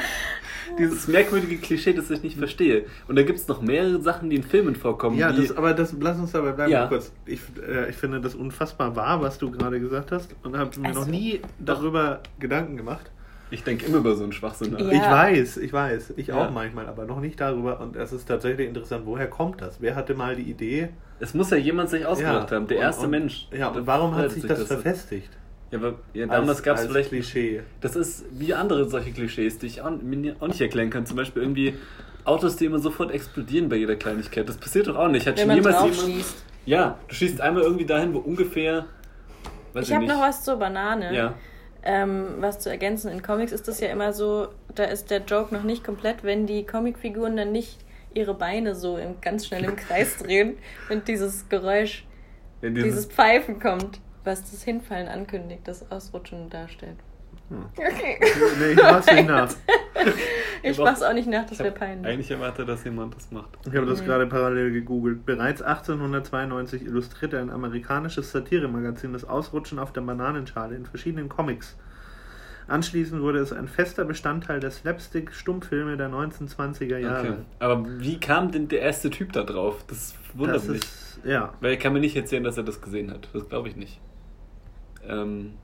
dieses 0.78 1.08
merkwürdige 1.08 1.56
Klischee, 1.58 1.92
das 1.92 2.10
ich 2.10 2.22
nicht 2.22 2.36
verstehe. 2.38 2.84
Und 3.08 3.16
da 3.16 3.22
gibt 3.22 3.38
es 3.38 3.48
noch 3.48 3.60
mehrere 3.62 4.00
Sachen, 4.00 4.30
die 4.30 4.36
in 4.36 4.42
Filmen 4.42 4.74
vorkommen. 4.76 5.16
Ja, 5.18 5.32
die, 5.32 5.46
das, 5.46 5.56
aber 5.56 5.74
das, 5.74 5.94
lass 6.00 6.18
uns 6.18 6.32
dabei 6.32 6.52
bleiben 6.52 6.72
Ja. 6.72 6.86
kurz. 6.86 7.12
Ich, 7.26 7.40
äh, 7.66 7.90
ich 7.90 7.96
finde 7.96 8.20
das 8.20 8.34
unfassbar 8.34 8.94
wahr, 8.96 9.20
was 9.22 9.38
du 9.38 9.50
gerade 9.50 9.80
gesagt 9.80 10.12
hast 10.12 10.34
und 10.42 10.56
habe 10.56 10.78
mir 10.80 10.88
Also, 10.88 11.00
noch 11.00 11.08
nie 11.08 11.40
darüber 11.58 12.20
Gedanken 12.38 12.76
gemacht. 12.76 13.10
ich 13.50 13.62
denke 13.64 13.84
immer 13.86 13.98
über 13.98 14.14
so 14.14 14.22
einen 14.24 14.32
Schwachsinn 14.32 14.72
nach. 14.72 14.80
Ja. 14.80 14.90
Ich 14.92 15.00
weiß, 15.02 15.56
ich 15.58 15.72
weiß, 15.72 16.14
ich 16.16 16.28
Ja. 16.28 16.36
auch 16.46 16.50
manchmal, 16.50 16.86
aber 16.86 17.04
noch 17.04 17.20
nicht 17.20 17.38
darüber. 17.40 17.80
Und 17.80 17.96
es 17.96 18.12
ist 18.12 18.26
tatsächlich 18.26 18.66
interessant, 18.68 19.02
woher 19.04 19.26
kommt 19.28 19.60
das? 19.60 19.76
Wer 19.80 19.94
hatte 19.94 20.14
mal 20.14 20.36
die 20.36 20.50
Idee? 20.50 20.88
Es 21.20 21.34
muss 21.34 21.50
ja 21.50 21.56
jemand 21.58 21.90
sich 21.90 22.04
ausgedacht 22.06 22.50
haben, 22.50 22.66
der 22.66 22.78
und- 22.78 22.82
erste 22.82 23.04
und, 23.04 23.10
Mensch. 23.10 23.48
Ja, 23.56 23.68
und 23.68 23.86
warum 23.86 24.14
hat 24.16 24.30
sich 24.30 24.42
sich 24.42 24.48
das 24.48 24.60
das 24.60 24.68
verfestigt? 24.68 25.30
Ja, 25.72 25.78
aber 25.78 25.94
ja, 26.12 26.26
damals 26.26 26.58
Als- 26.58 26.62
gab 26.62 26.76
es 26.76 26.86
vielleicht. 26.86 27.08
Klischee. 27.08 27.62
Das 27.80 27.96
ist 27.96 28.24
wie 28.30 28.54
andere 28.54 28.88
solche 28.88 29.10
Klischees, 29.10 29.58
die 29.58 29.66
ich 29.66 29.82
auch, 29.82 29.90
mir 29.90 30.36
auch 30.38 30.46
nicht 30.48 30.60
erklären 30.60 30.90
kann. 30.90 31.06
Zum 31.06 31.16
Beispiel 31.16 31.42
irgendwie 31.42 31.74
Autos, 32.24 32.56
die 32.56 32.66
immer 32.66 32.78
sofort 32.78 33.10
explodieren 33.10 33.68
bei 33.68 33.76
jeder 33.76 33.96
Kleinigkeit. 33.96 34.48
Das 34.48 34.58
passiert 34.58 34.86
doch 34.86 34.96
auch 34.96 35.08
nicht. 35.08 35.26
Hat 35.26 35.34
Wenn 35.36 35.40
schon 35.40 35.48
man 35.48 35.56
jemals 35.56 35.76
drauf 35.78 35.90
jemand. 35.90 36.12
schießt. 36.14 36.44
Ja, 36.66 36.98
du 37.08 37.14
schießt 37.14 37.40
einmal 37.40 37.62
irgendwie 37.64 37.86
dahin, 37.86 38.14
wo 38.14 38.18
ungefähr. 38.18 38.84
Weiß 39.72 39.88
Ich 39.88 39.94
habe 39.94 40.06
noch 40.06 40.20
was 40.20 40.44
zur 40.44 40.56
Banane. 40.56 41.12
Ja. 41.16 41.34
Ähm, 41.84 42.34
was 42.38 42.60
zu 42.60 42.70
ergänzen. 42.70 43.10
In 43.10 43.22
Comics 43.22 43.50
ist 43.50 43.66
das 43.66 43.80
ja 43.80 43.88
immer 43.88 44.12
so, 44.12 44.48
da 44.76 44.84
ist 44.84 45.10
der 45.10 45.22
Joke 45.22 45.52
noch 45.52 45.64
nicht 45.64 45.82
komplett, 45.82 46.22
wenn 46.22 46.46
die 46.46 46.64
Comicfiguren 46.64 47.36
dann 47.36 47.50
nicht 47.50 47.78
ihre 48.14 48.34
Beine 48.34 48.74
so 48.76 48.98
im, 48.98 49.20
ganz 49.20 49.46
schnell 49.46 49.64
im 49.64 49.74
Kreis 49.74 50.18
drehen 50.18 50.58
und 50.90 51.08
dieses 51.08 51.48
Geräusch, 51.48 52.04
Ja, 52.60 52.68
dieses, 52.68 52.84
dieses, 52.84 53.06
Pfeifen 53.06 53.58
kommt, 53.58 53.98
was 54.24 54.50
das 54.50 54.62
Hinfallen 54.62 55.08
ankündigt, 55.08 55.66
das 55.66 55.90
Ausrutschen 55.90 56.48
darstellt. 56.50 56.96
Hm. 57.48 57.64
Okay. 57.76 58.18
Nee, 58.58 58.72
ich 58.72 58.76
mach's 58.82 59.06
nicht 59.12 59.28
nach. 59.28 59.52
Ich 60.64 60.78
mach's 60.78 61.02
auch 61.02 61.12
nicht 61.12 61.28
nach, 61.28 61.42
das 61.42 61.52
ich 61.54 61.58
wäre 61.58 61.72
peinlich. 61.74 62.06
eigentlich 62.06 62.30
erwartet, 62.30 62.68
dass 62.68 62.84
jemand 62.84 63.16
das 63.16 63.32
macht. 63.32 63.48
Ich 63.66 63.74
habe 63.74 63.84
das 63.86 64.04
gerade 64.04 64.28
parallel 64.28 64.70
gegoogelt. 64.70 65.26
Bereits 65.26 65.60
1892 65.60 66.84
illustrierte 66.86 67.40
ein 67.40 67.50
amerikanisches 67.50 68.30
Satiremagazin 68.30 69.12
das 69.12 69.24
Ausrutschen 69.24 69.80
auf 69.80 69.92
der 69.92 70.02
Bananenschale 70.02 70.76
in 70.76 70.86
verschiedenen 70.86 71.28
Comics. 71.28 71.76
Anschließend 72.68 73.22
wurde 73.22 73.40
es 73.40 73.52
ein 73.52 73.66
fester 73.66 74.04
Bestandteil 74.04 74.60
der 74.60 74.70
Slapstick-Stummfilme 74.70 75.96
der 75.96 76.10
1920er 76.10 76.98
Jahre. 76.98 77.28
Okay. 77.28 77.38
Aber 77.58 77.84
wie 78.00 78.20
kam 78.20 78.52
denn 78.52 78.68
der 78.68 78.82
erste 78.82 79.10
Typ 79.10 79.32
da 79.32 79.42
drauf? 79.42 79.84
Das 79.88 80.14
wundert 80.34 80.56
Das 80.56 80.68
mich. 80.68 80.80
ist, 80.80 81.18
ja. 81.24 81.52
Weil 81.60 81.72
er 81.72 81.76
kann 81.76 81.92
mir 81.92 81.98
nicht 82.00 82.14
erzählen, 82.16 82.44
dass 82.44 82.56
er 82.56 82.62
das 82.62 82.80
gesehen 82.80 83.10
hat. 83.10 83.28
Das 83.32 83.48
glaube 83.48 83.68
ich 83.68 83.74
nicht. 83.76 84.00
Ähm, 85.08 85.54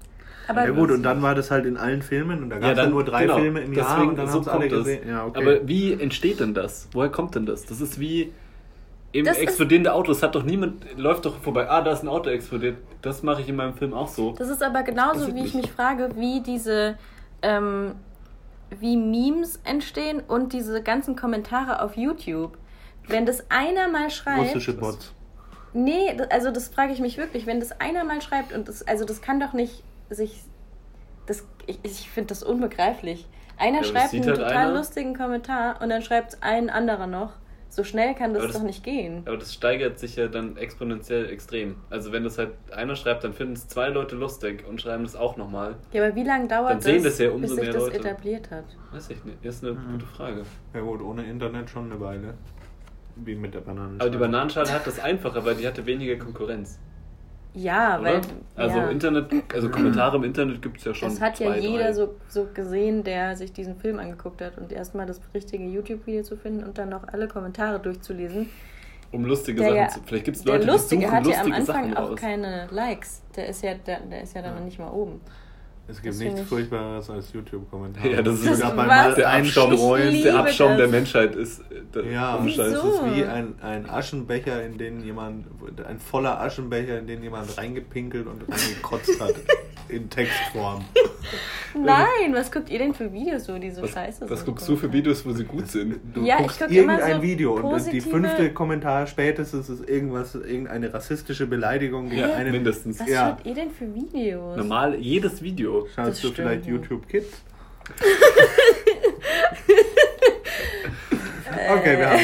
Aber 0.49 0.65
ja 0.65 0.71
gut, 0.71 0.91
und 0.91 1.03
dann 1.03 1.23
war 1.23 1.35
das 1.35 1.51
halt 1.51 1.67
in 1.67 1.77
allen 1.77 2.03
Filmen 2.03 2.43
und 2.43 2.51
da 2.51 2.57
gab 2.57 2.65
ja, 2.65 2.71
es 2.71 2.77
dann 2.77 2.85
dann 2.87 2.93
nur 2.95 3.05
drei 3.05 3.23
genau, 3.23 3.39
Filme 3.39 3.61
im 3.61 3.73
Jahr 3.73 3.87
deswegen 3.95 4.11
und 4.11 4.17
dann 4.17 4.29
so 4.29 4.41
haben 4.41 4.49
alle 4.49 4.59
kommt 4.69 4.73
das. 4.73 4.79
gesehen. 4.79 5.09
Ja, 5.09 5.27
okay. 5.27 5.39
Aber 5.41 5.69
wie 5.69 5.93
entsteht 5.93 6.41
denn 6.41 6.55
das? 6.55 6.89
Woher 6.93 7.11
kommt 7.11 7.35
denn 7.35 7.47
das? 7.47 7.65
Das 7.67 7.81
ist 7.81 8.01
wie 8.01 8.33
Das 9.13 9.37
ist- 9.37 9.43
explodierende 9.43 9.93
Auto. 9.93 10.13
Es 10.13 10.23
hat 10.23 10.35
doch 10.35 10.43
niemand, 10.43 10.85
läuft 10.97 11.25
doch 11.27 11.39
vorbei, 11.41 11.69
ah, 11.69 11.81
da 11.83 11.93
ist 11.93 12.03
ein 12.03 12.09
Auto 12.09 12.31
explodiert. 12.31 12.77
Das 13.03 13.23
mache 13.23 13.41
ich 13.43 13.49
in 13.49 13.57
meinem 13.57 13.75
Film 13.75 13.95
auch 13.95 14.09
so. 14.09 14.33
Das 14.39 14.49
ist 14.49 14.63
aber 14.63 14.83
genauso, 14.83 15.35
wie 15.35 15.45
ich 15.45 15.55
mich 15.55 15.71
frage, 15.71 16.11
wie 16.17 16.41
diese, 16.43 16.97
ähm, 17.43 17.93
wie 18.81 18.97
Memes 18.97 19.61
entstehen 19.65 20.21
und 20.27 20.53
diese 20.53 20.83
ganzen 20.83 21.15
Kommentare 21.17 21.81
auf 21.83 21.97
YouTube. 21.97 22.57
Wenn 23.07 23.25
das 23.25 23.51
einer 23.51 23.89
mal 23.89 24.11
schreibt. 24.11 24.41
Russische 24.55 24.75
Bots. 24.75 25.15
Nee, 25.73 26.17
also 26.31 26.51
das 26.51 26.69
frage 26.69 26.93
ich 26.93 27.01
mich 27.01 27.17
wirklich. 27.19 27.47
Wenn 27.47 27.61
das 27.61 27.73
einer 27.81 28.05
mal 28.05 28.21
schreibt 28.23 28.53
und 28.53 28.69
das, 28.69 28.87
also 28.87 29.05
das 29.05 29.21
kann 29.21 29.41
doch 29.41 29.53
nicht 29.53 29.83
sich. 30.11 30.43
Das, 31.27 31.47
ich 31.67 31.79
ich 31.83 32.11
finde 32.11 32.29
das 32.29 32.43
unbegreiflich. 32.43 33.27
Einer 33.59 33.79
Ja, 33.79 33.81
das 33.83 33.89
schreibt 33.91 34.15
einen 34.15 34.25
halt 34.27 34.37
total 34.37 34.53
einer. 34.57 34.73
lustigen 34.75 35.15
Kommentar 35.17 35.83
und 35.83 35.91
dann 35.91 36.03
schreibt 36.03 36.39
ein 36.43 36.71
anderer 36.71 37.07
noch. 37.07 37.33
So 37.71 37.85
schnell 37.85 38.15
kann 38.15 38.33
das, 38.33 38.45
das- 38.45 38.53
doch 38.55 38.63
nicht 38.63 38.83
gehen. 38.83 39.25
Aber 39.27 39.37
das 39.37 39.53
steigert 39.53 39.99
sich 39.99 40.17
ja 40.17 40.29
dann 40.29 40.57
exponentiell 40.57 41.29
extrem. 41.29 41.77
Also 41.91 42.13
wenn 42.13 42.25
das 42.25 42.39
halt 42.39 42.53
einer 42.75 42.97
schreibt, 42.97 43.25
dann 43.25 43.35
finden 43.35 43.53
es 43.53 43.69
zwei 43.69 43.89
Leute 43.89 44.17
lustig 44.17 44.65
und 44.67 44.81
schreiben 44.81 45.03
das 45.05 45.15
auch 45.17 45.37
nochmal. 45.37 45.75
Ja, 45.93 46.03
aber 46.07 46.15
wie 46.15 46.23
lange 46.25 46.49
dauert 46.49 46.71
Dann 46.71 46.81
sehen 46.81 47.03
das, 47.05 47.15
das 47.15 47.19
ja 47.19 47.31
umso 47.31 47.41
bis 47.43 47.51
sich 47.57 47.61
mehr 47.65 47.73
das 47.75 47.83
Leute. 47.83 47.97
etabliert 47.99 48.51
hat? 48.51 48.65
Weiß 48.93 49.11
ich 49.11 49.23
nicht. 49.23 49.45
Das 49.45 49.57
ist 49.57 49.65
eine 49.65 49.75
Mhm. 49.75 49.93
gute 49.93 50.07
Frage. 50.07 50.45
Ja 50.73 50.81
gut, 50.81 51.03
ohne 51.03 51.25
Internet 51.29 51.69
schon 51.69 51.91
eine 51.93 52.01
Weile. 52.01 52.35
Wie 53.25 53.35
mit 53.35 53.55
der 53.55 53.61
Bananenschale. 53.61 54.01
Aber 54.01 54.11
die 54.11 54.19
Bananenschale 54.19 54.73
hat 54.73 54.87
das 54.87 55.01
einfacher, 55.01 55.45
weil 55.45 55.57
die 55.57 55.67
hatte 55.67 55.85
weniger 55.87 56.17
Konkurrenz. 56.17 56.79
Ja, 57.55 57.99
Oder? 57.99 58.11
weil. 58.13 58.21
also 58.57 58.79
ja. 58.79 58.89
Internet, 58.89 59.27
also 59.53 59.71
Kommentare 59.71 60.17
im 60.17 60.25
Internet 60.25 60.63
gibt 60.63 60.79
es 60.79 60.85
ja 60.85 60.95
schon. 60.95 61.09
Das 61.09 61.21
hat 61.21 61.41
ja 61.41 61.49
zwei, 61.49 61.59
jeder 61.59 61.85
drei. 61.85 61.93
so, 61.93 62.15
so 62.29 62.47
gesehen, 62.53 63.03
der 63.03 63.37
sich 63.37 63.53
diesen 63.53 63.77
Film 63.77 63.99
angeguckt 63.99 64.41
hat 64.43 64.59
und 64.59 64.73
erstmal 64.73 65.07
das 65.07 65.21
richtige 65.35 65.65
YouTube-Video 65.65 66.23
zu 66.23 66.37
finden 66.37 66.63
und 66.63 66.79
dann 66.79 66.91
noch 66.91 67.09
alle 67.09 67.27
Kommentare 67.27 67.81
durchzulesen. 67.81 68.49
Um 69.11 69.25
lustige 69.25 69.61
Der, 69.61 69.69
Sachen 69.71 69.81
ja, 69.81 69.89
zu. 69.89 70.01
Vielleicht 70.05 70.25
gibt 70.27 70.37
es 70.37 70.45
der 70.45 70.55
Leute, 70.55 70.67
die 70.67 70.73
Lustige 70.73 71.03
suchen 71.03 71.15
hat 71.15 71.27
ja 71.27 71.41
am 71.41 71.53
Anfang 71.53 71.65
Sachen 71.65 71.97
auch 71.97 72.11
raus. 72.11 72.21
keine 72.21 72.69
Likes. 72.71 73.23
Der 73.35 73.49
ist 73.49 73.63
ja, 73.63 73.75
der, 73.75 74.01
der 74.01 74.23
ist 74.23 74.35
ja 74.35 74.43
dann 74.43 74.57
noch 74.57 74.65
nicht 74.65 74.79
mal 74.79 74.91
oben. 74.91 75.21
Es 75.91 76.03
gibt 76.03 76.15
Das 76.15 76.21
nichts 76.21 76.43
Furchtbares 76.43 77.09
als 77.09 77.33
YouTube-Kommentare. 77.33 78.11
Ja, 78.13 78.21
das 78.23 78.41
ist- 78.41 78.47
Das 78.51 78.61
was? 78.63 78.71
einmal 78.73 79.15
der 79.15 79.31
Abschaum, 79.33 79.71
der 79.97 80.11
liebe 80.11 80.35
Abschaum 80.35 80.77
der 80.77 80.89
Menschheit 80.89 81.35
ist. 81.35 81.63
Der 81.95 82.05
Ja, 82.05 82.39
es 82.45 82.57
ist 82.59 82.59
wie 83.15 83.25
ein, 83.25 83.55
ein 83.63 83.89
Aschenbecher, 83.89 84.63
in 84.67 84.77
den 84.77 85.03
jemand, 85.03 85.47
ein 85.87 85.99
voller 85.99 86.41
Aschenbecher, 86.43 86.99
in 86.99 87.07
den 87.07 87.23
jemand 87.23 87.57
reingepinkelt 87.57 88.27
und 88.27 88.43
reingekotzt 88.49 89.19
hat. 89.19 89.35
In 89.91 90.09
Textform. 90.11 90.85
Nein, 91.75 92.33
was 92.33 92.51
guckt 92.51 92.71
ihr 92.71 92.79
denn 92.79 92.95
für 92.95 93.13
Videos, 93.13 93.49
wo 93.49 93.59
die 93.59 93.71
so 93.71 93.83
Was, 93.83 93.93
scheiße 93.93 94.29
was 94.31 94.39
sind? 94.41 94.47
guckst 94.47 94.69
du 94.69 94.77
für 94.77 94.93
Videos, 94.93 95.25
wo 95.27 95.33
sie 95.33 95.45
gut 95.45 95.69
sind? 95.69 95.99
Du 96.15 96.23
Ja, 96.25 96.37
ich 96.37 96.43
guckst 96.43 96.59
guck 96.61 96.71
immer 96.71 96.95
irgendein 96.95 97.17
so 97.17 97.23
Video 97.23 97.53
und 97.55 97.93
die 97.93 98.01
fünfte 98.01 98.53
Kommentar 98.53 99.07
spätestens 99.07 99.69
ist 99.69 99.89
irgendwas, 99.89 100.35
irgendeine 100.35 100.93
rassistische 100.93 101.47
Beleidigung 101.47 102.09
gegen 102.09 102.23
Ja, 102.23 102.35
einen. 102.35 102.53
mindestens. 102.53 103.01
Was 103.01 103.09
Ja. 103.09 103.37
schaut 103.37 103.47
ihr 103.47 103.55
denn 103.55 103.71
für 103.71 103.95
Videos? 103.95 104.57
Normal, 104.57 104.95
jedes 104.97 105.43
Video. 105.43 105.83
Das 105.83 105.95
Schaust 105.95 106.11
du 106.13 106.19
stimmt 106.29 106.35
vielleicht 106.37 106.61
nicht. 106.65 106.71
YouTube 106.73 107.07
Kids? 107.09 107.43
Okay, 111.71 111.99
wir 111.99 112.11
haben 112.11 112.21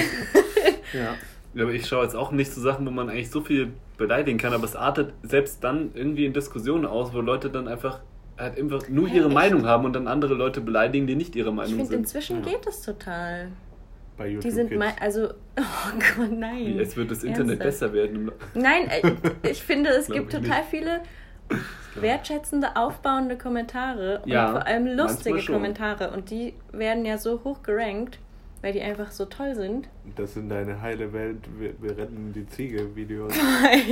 ja. 0.95 1.15
Ja, 1.55 1.63
aber 1.63 1.73
ich 1.73 1.87
schaue 1.87 2.05
jetzt 2.05 2.17
auch 2.17 2.33
nicht 2.33 2.53
so 2.53 2.61
Sachen, 2.61 2.87
wo 2.87 2.91
man 2.91 3.09
eigentlich 3.11 3.31
so 3.31 3.41
viel 3.43 3.73
beleidigen 3.97 4.39
kann, 4.39 4.53
aber 4.53 4.65
es 4.65 4.77
artet 4.77 5.13
selbst 5.23 5.63
dann 5.65 5.91
irgendwie 5.95 6.27
in 6.27 6.33
Diskussionen 6.33 6.85
aus, 6.87 7.13
wo 7.15 7.21
Leute 7.21 7.51
dann 7.51 7.69
einfach 7.69 8.01
halt 8.37 8.59
einfach 8.59 8.89
nur 8.89 9.09
ihre 9.09 9.27
echt? 9.27 9.35
Meinung 9.35 9.67
haben 9.67 9.85
und 9.85 9.93
dann 9.93 10.09
andere 10.09 10.35
Leute 10.35 10.61
beleidigen, 10.61 11.07
die 11.07 11.15
nicht 11.15 11.37
ihre 11.37 11.51
Ich 11.51 11.55
Meinung 11.55 11.71
finde, 11.75 11.87
sind. 11.87 11.99
inzwischen 12.01 12.45
Ja. 12.45 12.51
geht 12.51 12.67
das 12.67 12.83
total. 12.83 13.49
bei 14.17 14.27
YouTube 14.29 14.43
Die 14.43 14.51
sind 14.51 14.77
mein, 14.77 14.93
also, 15.01 15.29
oh 15.59 15.63
Gott, 16.17 16.31
nein. 16.33 16.67
Wie, 16.67 16.79
es 16.81 16.97
wird 16.97 17.11
das 17.11 17.23
Internet 17.25 17.61
Ernsthaft? 17.61 17.89
besser 17.89 17.93
werden. 17.93 18.33
Nein, 18.55 18.89
äh, 18.89 19.13
ich 19.49 19.63
finde, 19.63 19.91
es 19.91 20.07
gibt 20.09 20.33
ich 20.35 20.41
total 20.41 20.63
viele 20.69 21.01
wertschätzende, 21.95 22.77
aufbauende 22.77 23.37
Kommentare 23.37 24.21
und 24.25 24.31
Ja, 24.31 24.51
vor 24.53 24.67
allem 24.67 24.87
lustige. 24.87 25.41
Kommentare. 25.53 26.11
Und 26.11 26.31
die 26.31 26.55
werden 26.73 27.05
ja 27.05 27.19
so 27.19 27.43
hoch 27.45 27.63
gerankt, 27.63 28.19
weil 28.65 28.73
die 28.73 28.81
einfach 28.81 29.11
so 29.11 29.27
toll 29.27 29.55
sind. 29.55 29.89
Das 30.17 30.33
sind 30.33 30.49
deine 30.49 30.81
heile 30.81 31.13
Welt, 31.13 31.37
wir, 31.59 31.75
wir 31.83 31.99
retten 31.99 32.33
die 32.35 32.47
Ziege-Videos. 32.49 33.31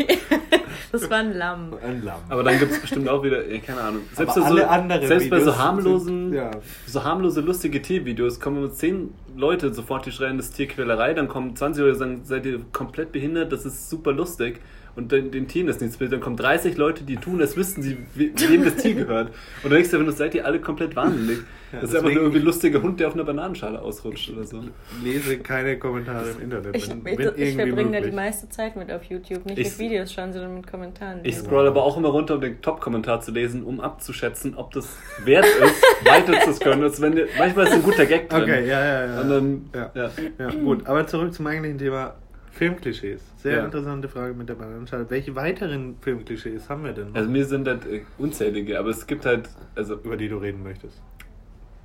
das 0.92 1.10
war 1.10 1.18
ein 1.18 1.34
Lamm. 1.34 1.74
Ein 1.82 2.02
Lamm. 2.02 2.20
Aber 2.30 2.42
dann 2.42 2.58
gibt 2.58 2.72
es 2.72 2.80
bestimmt 2.80 3.06
auch 3.08 3.22
wieder, 3.22 3.42
keine 3.64 3.80
Ahnung. 3.80 4.02
Selbst, 4.14 4.36
Aber 4.38 4.54
bei 4.56 4.66
alle 4.66 5.00
so, 5.02 5.06
selbst 5.08 5.30
bei 5.30 5.40
so 5.40 5.58
harmlosen, 5.58 6.30
sind- 6.30 6.34
ja. 6.34 6.50
so 6.86 7.04
harmlose, 7.04 7.42
lustige 7.42 7.82
Tiervideos 7.82 8.40
kommen 8.40 8.62
mit 8.62 8.74
10 8.74 9.12
Leute 9.36 9.72
sofort, 9.74 10.06
die 10.06 10.12
schreien, 10.12 10.38
das 10.38 10.46
ist 10.46 10.56
Tierquälerei, 10.56 11.12
dann 11.14 11.28
kommen 11.28 11.54
20 11.54 11.80
Leute, 11.82 11.92
die 11.92 11.98
sagen, 11.98 12.20
seid 12.24 12.46
ihr 12.46 12.60
komplett 12.72 13.12
behindert, 13.12 13.52
das 13.52 13.66
ist 13.66 13.90
super 13.90 14.12
lustig. 14.12 14.60
Und 14.96 15.12
den, 15.12 15.30
den 15.30 15.48
Tieren 15.48 15.68
ist 15.68 15.80
nichts 15.80 15.98
mit. 16.00 16.12
Dann 16.12 16.20
kommen 16.20 16.36
30 16.36 16.76
Leute, 16.76 17.04
die 17.04 17.16
tun, 17.16 17.40
als 17.40 17.56
wüssten 17.56 17.82
sie, 17.82 17.96
we- 18.14 18.30
wem 18.48 18.64
das 18.64 18.76
Tier 18.76 18.94
gehört. 18.94 19.28
Und 19.62 19.64
dann 19.64 19.72
denkst 19.72 19.90
du, 19.90 19.98
wenn 19.98 20.06
du 20.06 20.12
seid 20.12 20.34
ihr 20.34 20.44
alle 20.46 20.60
komplett 20.60 20.96
wahnsinnig. 20.96 21.38
Ja, 21.72 21.80
das 21.80 21.90
ist 21.90 21.96
einfach 21.96 22.10
nur 22.12 22.20
irgendwie 22.22 22.38
ein 22.40 22.44
lustiger 22.44 22.82
Hund, 22.82 23.00
der 23.00 23.08
auf 23.08 23.14
einer 23.14 23.24
Bananenschale 23.24 23.80
ausrutscht 23.80 24.30
oder 24.30 24.44
so. 24.44 24.62
Lese 25.02 25.38
keine 25.38 25.78
Kommentare 25.78 26.30
im 26.30 26.42
Internet. 26.42 26.76
Ich, 26.76 26.88
wenn, 26.90 26.98
ich, 27.06 27.18
wenn 27.18 27.34
ich 27.48 27.54
verbringe 27.56 27.92
da 28.00 28.06
die 28.06 28.12
meiste 28.14 28.48
Zeit 28.50 28.76
mit 28.76 28.92
auf 28.92 29.02
YouTube. 29.04 29.46
Nicht 29.46 29.58
Ich- 29.58 29.68
mit 29.70 29.78
Videos 29.78 30.12
schauen, 30.12 30.32
sondern 30.32 30.54
mit 30.54 30.66
Kommentaren. 30.66 31.20
Ich 31.22 31.34
lesen. 31.36 31.46
scroll 31.46 31.66
aber 31.66 31.82
auch 31.82 31.96
immer 31.96 32.08
runter, 32.10 32.34
um 32.34 32.40
den 32.42 32.60
Top-Kommentar 32.60 33.20
zu 33.22 33.30
lesen, 33.30 33.62
um 33.62 33.80
abzuschätzen, 33.80 34.54
ob 34.54 34.72
das 34.72 34.96
wert 35.24 35.46
ist, 35.46 35.82
weiter 36.04 36.52
zu 36.52 36.60
können. 36.60 36.82
Als 36.82 37.00
wenn, 37.00 37.18
manchmal 37.38 37.66
ist 37.66 37.72
ein 37.72 37.82
guter 37.82 38.04
Gag 38.06 38.28
drin. 38.28 38.42
Okay, 38.42 38.66
ja, 38.68 38.84
ja, 38.84 39.06
ja. 39.06 39.20
Und 39.22 39.28
dann, 39.30 39.70
ja. 39.74 39.90
ja. 39.94 40.10
Ja, 40.38 40.50
gut, 40.50 40.86
aber 40.86 41.06
zurück 41.06 41.32
zum 41.32 41.46
eigentlichen 41.46 41.78
Thema 41.78 42.14
Filmklischees. 42.50 43.22
Sehr 43.38 43.56
Ja. 43.56 43.64
interessante 43.64 44.08
Frage 44.08 44.34
mit 44.34 44.48
der 44.48 44.54
Bananenschale. 44.54 45.06
Welche 45.08 45.34
weiteren 45.34 45.96
Filmklischees 46.00 46.68
haben 46.68 46.84
wir 46.84 46.92
denn 46.92 47.08
noch, 47.08 47.14
Also 47.16 47.30
mir 47.30 47.44
sind 47.46 47.66
das 47.66 47.84
äh, 47.86 48.02
unzählige, 48.18 48.78
aber 48.78 48.90
es 48.90 49.06
gibt 49.06 49.24
halt, 49.24 49.48
also 49.74 49.94
über 49.94 50.16
die 50.18 50.28
du 50.28 50.36
reden 50.36 50.62
möchtest? 50.62 51.00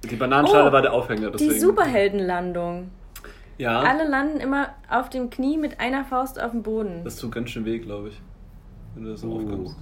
Die 0.03 0.15
Bananenschale 0.15 0.69
Oh, 0.69 0.73
war 0.73 0.81
der 0.81 0.93
Aufhänger. 0.93 1.31
Deswegen. 1.31 1.53
Die 1.53 1.59
Superheldenlandung. 1.59 2.91
Ja, 3.57 3.79
Alle 3.79 4.07
landen 4.07 4.39
immer 4.39 4.69
auf 4.89 5.09
dem 5.09 5.29
Knie 5.31 5.57
mit 5.57 5.79
einer 5.79 6.05
Faust 6.05 6.39
auf 6.39 6.51
dem 6.51 6.61
Boden. 6.61 7.01
das 7.03 7.15
tut 7.15 7.31
ganz 7.31 7.49
schön 7.49 7.65
weh, 7.65 7.79
glaube 7.79 8.09
ich, 8.09 8.21
wenn 8.93 9.03
du 9.05 9.11
das 9.11 9.21
so 9.21 9.31
aufkommst. 9.33 9.75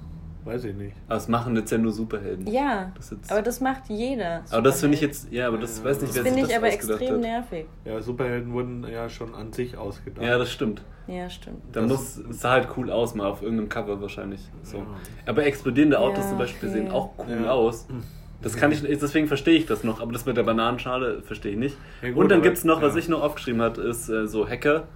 weiß 0.45 0.63
ich 0.63 0.75
nicht. 0.75 0.95
Aber 1.07 1.17
es 1.17 1.27
machen 1.27 1.55
jetzt 1.57 1.71
ja 1.71 1.77
nur 1.77 1.91
Superhelden. 1.91 2.47
ja, 2.47 2.93
Das 2.95 3.13
aber 3.29 3.41
das 3.41 3.59
macht 3.59 3.89
jeder. 3.89 4.43
Aber 4.49 4.61
das 4.61 4.79
finde 4.79 4.95
ich 4.95 5.01
jetzt, 5.01 5.29
ja, 5.29 5.47
aber 5.49 5.57
das 5.57 5.83
weiß 5.83 5.99
nicht, 6.01 6.09
Das 6.15 6.23
wer 6.23 6.23
finde 6.23 6.45
sich 6.45 6.49
ich 6.51 6.55
das 6.55 6.57
aber 6.57 6.67
ausgedacht 6.73 7.01
extrem 7.01 7.15
hat. 7.15 7.21
nervig. 7.21 7.65
Ja, 7.83 8.01
Superhelden 8.01 8.53
wurden 8.53 8.87
ja 8.89 9.09
schon 9.09 9.35
an 9.35 9.51
sich 9.51 9.75
ausgedacht. 9.77 10.25
Ja, 10.25 10.37
das 10.37 10.49
stimmt. 10.51 10.81
Ja, 11.07 11.29
stimmt. 11.29 11.61
Da 11.73 11.81
Das- 11.81 11.89
muss, 11.91 12.17
es 12.17 12.39
sah 12.39 12.51
halt 12.51 12.69
cool 12.77 12.89
aus, 12.91 13.13
mal 13.13 13.27
auf 13.27 13.41
irgendeinem 13.41 13.67
Cover 13.69 13.99
wahrscheinlich. 14.01 14.39
So. 14.63 14.77
Ja. 14.77 14.85
Aber 15.25 15.45
explodierende 15.45 15.99
Autos 15.99 16.23
Ja, 16.23 16.29
zum 16.29 16.37
Beispiel 16.37 16.69
okay. 16.69 16.77
sehen 16.79 16.91
auch 16.91 17.09
cool 17.17 17.41
Ja. 17.43 17.51
aus. 17.51 17.87
Das 18.41 18.55
kann 18.55 18.71
ich, 18.71 18.81
deswegen 18.81 19.27
verstehe 19.27 19.57
ich 19.57 19.65
das 19.65 19.83
noch, 19.83 20.01
aber 20.01 20.11
das 20.11 20.25
mit 20.25 20.37
der 20.37 20.43
Bananenschale 20.43 21.21
verstehe 21.23 21.53
ich 21.53 21.57
nicht. 21.57 21.77
Ja, 22.01 22.11
gut, 22.11 22.23
und 22.23 22.29
dann 22.29 22.41
gibt 22.41 22.57
es 22.57 22.63
noch, 22.63 22.81
was 22.81 22.93
ja. 22.93 22.99
ich 22.99 23.09
noch 23.09 23.21
aufgeschrieben 23.21 23.61
habe, 23.61 23.81
ist 23.81 24.09
äh, 24.09 24.27
so 24.27 24.47
Hacker 24.47 24.87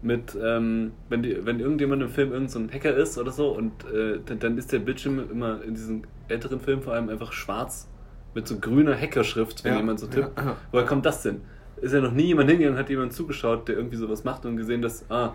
mit, 0.00 0.36
ähm, 0.42 0.92
wenn, 1.08 1.22
die, 1.22 1.44
wenn 1.44 1.60
irgendjemand 1.60 2.02
im 2.02 2.08
Film 2.08 2.32
irgend 2.32 2.50
so 2.50 2.58
ein 2.58 2.70
Hacker 2.72 2.94
ist 2.94 3.18
oder 3.18 3.32
so 3.32 3.48
und 3.48 3.72
äh, 3.92 4.20
dann, 4.24 4.38
dann 4.38 4.58
ist 4.58 4.72
der 4.72 4.78
Bildschirm 4.78 5.18
immer 5.30 5.62
in 5.62 5.74
diesen 5.74 6.06
älteren 6.28 6.60
Filmen 6.60 6.82
vor 6.82 6.92
allem 6.92 7.08
einfach 7.08 7.32
schwarz 7.32 7.88
mit 8.34 8.46
so 8.46 8.58
grüner 8.58 8.96
Hackerschrift, 8.96 9.64
wenn 9.64 9.72
Ja, 9.72 9.78
jemand 9.78 10.00
so 10.00 10.06
tippt. 10.06 10.30
Woher 10.70 10.86
kommt 10.86 11.04
das 11.06 11.22
denn? 11.22 11.40
Ist 11.80 11.94
ja 11.94 12.00
noch 12.00 12.12
nie 12.12 12.26
jemand 12.26 12.50
hingegangen, 12.50 12.78
hat 12.78 12.90
jemand 12.90 13.12
zugeschaut, 13.12 13.68
der 13.68 13.76
irgendwie 13.76 13.96
sowas 13.96 14.24
macht 14.24 14.46
und 14.46 14.56
gesehen, 14.56 14.82
dass, 14.82 15.08
ah, 15.10 15.34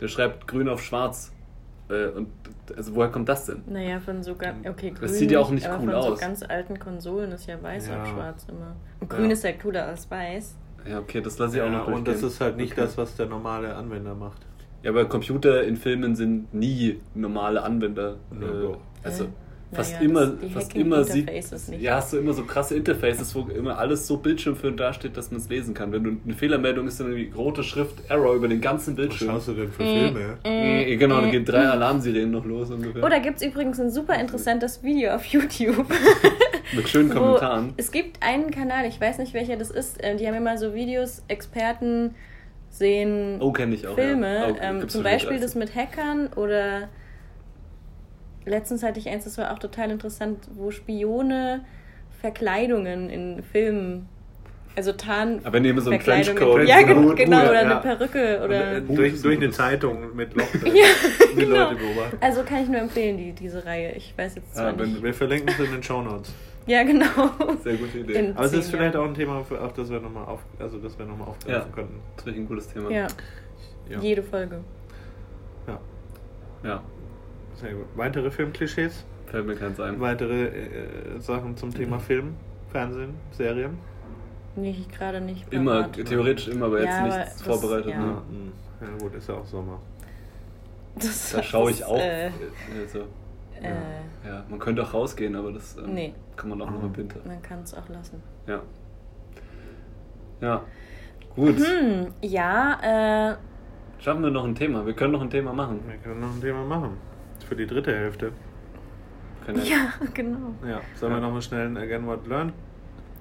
der 0.00 0.08
schreibt 0.08 0.46
grün 0.48 0.68
auf 0.68 0.82
schwarz. 0.82 1.32
Äh, 1.90 2.08
und 2.16 2.28
also 2.76 2.94
woher 2.94 3.08
kommt 3.10 3.28
das 3.28 3.46
denn? 3.46 3.62
Naja, 3.66 3.98
von 4.00 4.22
so 4.22 4.34
ganz. 4.36 4.66
Okay, 4.66 4.90
grün. 4.90 5.00
Das 5.02 5.18
sieht 5.18 5.30
ja 5.30 5.40
auch 5.40 5.50
nicht 5.50 5.68
cool 5.68 5.78
von 5.86 5.94
aus. 5.94 6.06
so 6.06 6.16
ganz 6.16 6.42
alten 6.42 6.78
Konsolen 6.78 7.32
ist 7.32 7.46
ja 7.46 7.60
weiß 7.62 7.88
Ja. 7.88 8.02
auf 8.02 8.08
schwarz 8.08 8.46
immer. 8.48 8.76
Und 9.00 9.10
grün 9.10 9.26
Ja. 9.26 9.32
ist 9.32 9.44
ja 9.44 9.52
cooler 9.52 9.86
als 9.86 10.10
weiß. 10.10 10.56
Ja, 10.88 10.98
okay, 11.00 11.20
das 11.20 11.38
lasse 11.38 11.56
ich 11.56 11.62
auch 11.62 11.66
Ja, 11.66 11.78
noch 11.78 11.88
und 11.88 12.06
das 12.08 12.22
ist 12.22 12.40
halt 12.40 12.56
nicht 12.56 12.72
Okay. 12.72 12.82
das, 12.82 12.96
was 12.96 13.16
der 13.16 13.26
normale 13.26 13.74
Anwender 13.74 14.14
macht. 14.14 14.46
Ja, 14.82 14.90
aber 14.92 15.04
Computer 15.06 15.62
in 15.64 15.76
Filmen 15.76 16.14
sind 16.16 16.54
nie 16.54 17.00
normale 17.14 17.62
Anwender. 17.62 18.16
Ja, 18.40 18.46
äh, 18.46 18.62
doch. 18.62 18.78
also 19.02 19.26
fast 19.72 19.92
naja, 19.94 20.04
immer, 20.04 20.26
das- 20.26 20.52
fast 20.52 20.74
immer 20.74 21.04
sieht. 21.04 21.30
Ja, 21.80 21.96
hast 21.96 22.12
du 22.12 22.18
immer 22.18 22.32
so 22.32 22.44
krasse 22.44 22.74
Interfaces, 22.74 23.34
wo 23.34 23.42
immer 23.48 23.78
alles 23.78 24.06
so 24.06 24.16
bildschirmführend 24.16 24.80
dasteht, 24.80 25.16
dass 25.16 25.30
man 25.30 25.40
es 25.40 25.48
lesen 25.48 25.74
kann. 25.74 25.92
Wenn 25.92 26.04
du 26.04 26.16
eine 26.24 26.34
Fehlermeldung 26.34 26.86
ist, 26.88 26.98
dann 27.00 27.08
irgendwie 27.12 27.32
rote 27.36 27.62
Schrift 27.62 27.94
Error 28.08 28.34
über 28.34 28.48
den 28.48 28.60
ganzen 28.60 28.90
Was 28.92 28.96
Bildschirm. 28.96 29.28
schaust 29.28 29.48
du 29.48 29.52
denn 29.52 29.70
für 29.72 29.82
Mm, 29.84 29.86
Filme? 29.86 30.38
Äh, 30.44 30.96
genau, 30.96 31.20
dann 31.20 31.30
gehen 31.30 31.44
drei 31.44 31.68
Alarmsirenen 31.68 32.30
noch 32.30 32.44
los 32.44 32.70
ungefähr. 32.70 33.02
Oh, 33.04 33.08
da 33.08 33.18
gibt 33.18 33.36
es 33.40 33.42
übrigens 33.46 33.78
ein 33.80 33.90
super 33.90 34.18
interessantes 34.20 34.82
Video 34.82 35.12
auf 35.12 35.24
YouTube. 35.26 35.86
Mit 36.74 36.88
schönen 36.88 37.10
Kommentaren. 37.10 37.72
Es 37.76 37.90
gibt 37.90 38.22
einen 38.22 38.50
Kanal, 38.50 38.86
ich 38.86 39.00
weiß 39.00 39.18
nicht 39.18 39.34
welcher 39.34 39.56
das 39.56 39.70
ist, 39.70 40.02
äh, 40.02 40.16
die 40.16 40.26
haben 40.28 40.34
immer 40.36 40.56
so 40.58 40.74
Videos, 40.74 41.22
Experten 41.28 42.14
sehen 42.70 43.38
Oh, 43.40 43.50
kenne 43.52 43.74
ich 43.74 43.86
auch. 43.86 43.94
Filme. 43.96 44.34
Ja. 44.38 44.48
Oh, 44.50 44.56
ähm, 44.60 44.88
zum 44.88 45.02
Beispiel 45.02 45.40
das 45.40 45.54
mit 45.56 45.74
Hackern 45.74 46.28
oder 46.36 46.88
letztens 48.44 48.82
hatte 48.82 48.98
ich 49.00 49.08
eins, 49.08 49.24
das 49.24 49.38
war 49.38 49.52
auch 49.52 49.58
total 49.58 49.90
interessant, 49.90 50.48
wo 50.54 50.70
Spione 50.70 51.64
Verkleidungen 52.20 53.08
in 53.10 53.42
Filmen, 53.42 54.06
also 54.76 54.92
Tarn. 54.92 55.40
Aber 55.42 55.54
wenn 55.54 55.62
die 55.62 55.70
immer 55.70 55.80
so 55.80 55.90
einen 55.90 56.00
Trenchcoat 56.00 56.68
Ja, 56.68 56.82
genau, 56.82 57.08
Hut- 57.10 57.16
genau 57.16 57.40
oder 57.42 57.54
ja. 57.54 57.60
eine 57.70 57.76
Perücke 57.80 58.42
oder. 58.44 58.76
Und, 58.76 58.90
äh, 58.90 58.94
durch, 58.94 59.22
durch 59.22 59.36
ein 59.38 59.42
eine 59.44 59.52
Zeitung 59.52 60.14
mit 60.14 60.34
Loch. 60.34 60.44
drin. 60.52 60.74
Ja, 60.76 60.84
die 61.32 61.36
genau. 61.36 61.56
Leute 61.70 61.76
beobachten. 61.76 62.18
Also 62.20 62.42
kann 62.42 62.62
ich 62.62 62.68
nur 62.68 62.80
empfehlen, 62.80 63.16
die, 63.16 63.32
diese 63.32 63.64
Reihe. 63.64 63.92
Ich 63.92 64.12
weiß 64.16 64.34
jetzt 64.36 64.54
zwar 64.54 64.72
Ja, 64.72 64.78
wenn- 64.78 64.90
nicht. 64.90 65.02
Wir 65.02 65.14
verlinken 65.14 65.48
es 65.48 65.64
in 65.64 65.72
den 65.72 65.82
Shownotes. 65.82 66.32
Ja, 66.66 66.82
genau. 66.84 67.06
Sehr 67.64 67.74
gute 67.76 67.98
Idee. 67.98 68.12
In- 68.12 68.36
Aber 68.36 68.44
es 68.44 68.52
ist 68.52 68.70
vielleicht 68.70 68.94
auch 68.94 69.04
ein 69.06 69.14
Thema, 69.14 69.42
für, 69.44 69.60
auf 69.60 69.72
das 69.72 69.90
wir 69.90 69.98
nochmal 69.98 70.26
auf, 70.26 70.40
also 70.58 70.78
das 70.78 70.96
wir 70.98 71.06
noch 71.06 71.16
mal 71.16 71.24
aufgreifen 71.24 71.68
Ja. 71.70 71.74
könnten. 71.74 71.94
Das 72.16 72.22
ist 72.22 72.26
wirklich 72.26 72.44
ein 72.44 72.48
gutes 72.48 72.68
Thema. 72.68 72.90
Ja, 72.90 73.06
Ja. 73.88 73.98
jede 74.00 74.22
Folge. 74.22 74.60
ja, 75.66 75.78
Ja, 76.62 76.82
sehr 77.60 77.74
gut. 77.74 77.86
Weitere 77.96 78.30
Filmklischees? 78.30 79.04
fällt 79.26 79.46
mir 79.46 79.54
keins 79.54 79.78
ein. 79.78 80.00
Weitere 80.00 80.46
äh, 80.46 81.20
Sachen 81.20 81.56
zum 81.56 81.72
Thema 81.72 82.00
Film, 82.00 82.34
Fernsehen, 82.72 83.14
Serien? 83.30 83.78
Nee, 84.56 84.70
ich 84.70 84.88
gerade 84.88 85.20
nicht. 85.20 85.52
Immer, 85.52 85.90
theoretisch 85.92 86.48
immer, 86.48 86.66
aber 86.66 86.80
jetzt 86.80 86.88
Ja, 86.88 87.04
aber 87.04 87.16
nichts 87.18 87.36
das- 87.36 87.42
vorbereitet. 87.42 87.90
ja. 87.92 87.98
Ne? 88.00 88.16
ja 88.80 88.88
gut, 88.98 89.14
ist 89.14 89.28
ja 89.28 89.34
auch 89.36 89.44
Sommer. 89.46 89.78
Das, 90.96 91.30
Da 91.30 91.42
schaue 91.44 91.70
ich 91.70 91.78
das, 91.78 91.88
auch. 91.88 91.96
Äh, 91.98 92.26
äh, 92.26 92.30
also, 92.82 92.98
äh, 93.62 94.26
ja, 94.26 94.44
man 94.50 94.58
könnte 94.58 94.82
auch 94.82 94.92
rausgehen, 94.92 95.36
aber 95.36 95.52
das 95.52 95.76
ähm, 95.76 95.94
Nee. 95.94 96.14
kann 96.36 96.50
man 96.50 96.60
auch 96.62 96.70
noch 96.70 96.82
im 96.82 96.96
Winter. 96.96 97.20
man 97.24 97.40
kann 97.40 97.60
es 97.62 97.72
auch 97.72 97.88
lassen. 97.88 98.20
Ja. 98.48 98.60
Ja. 100.40 100.62
Gut. 101.36 101.56
Hm, 101.58 102.08
ja, 102.22 103.30
äh, 103.30 103.36
Schaffen 104.02 104.22
wir 104.24 104.30
noch 104.30 104.44
ein 104.44 104.54
Thema. 104.56 104.84
Wir 104.84 104.94
können 104.94 105.12
noch 105.12 105.20
ein 105.20 105.30
Thema 105.30 105.52
machen. 105.52 105.78
Wir 105.86 105.96
können 105.98 106.20
noch 106.20 106.34
ein 106.34 106.40
Thema 106.40 106.64
machen. 106.64 106.96
Für 107.50 107.56
die 107.56 107.66
dritte 107.66 107.92
Hälfte. 107.92 108.30
Können 109.44 109.64
ja, 109.64 109.92
genau. 110.14 110.54
Ja, 110.64 110.80
sollen 110.94 111.14
wir 111.14 111.20
nochmal 111.20 111.42
schnell 111.42 111.66
ein 111.66 111.76
Again 111.76 112.06
What 112.06 112.24
Learn? 112.28 112.52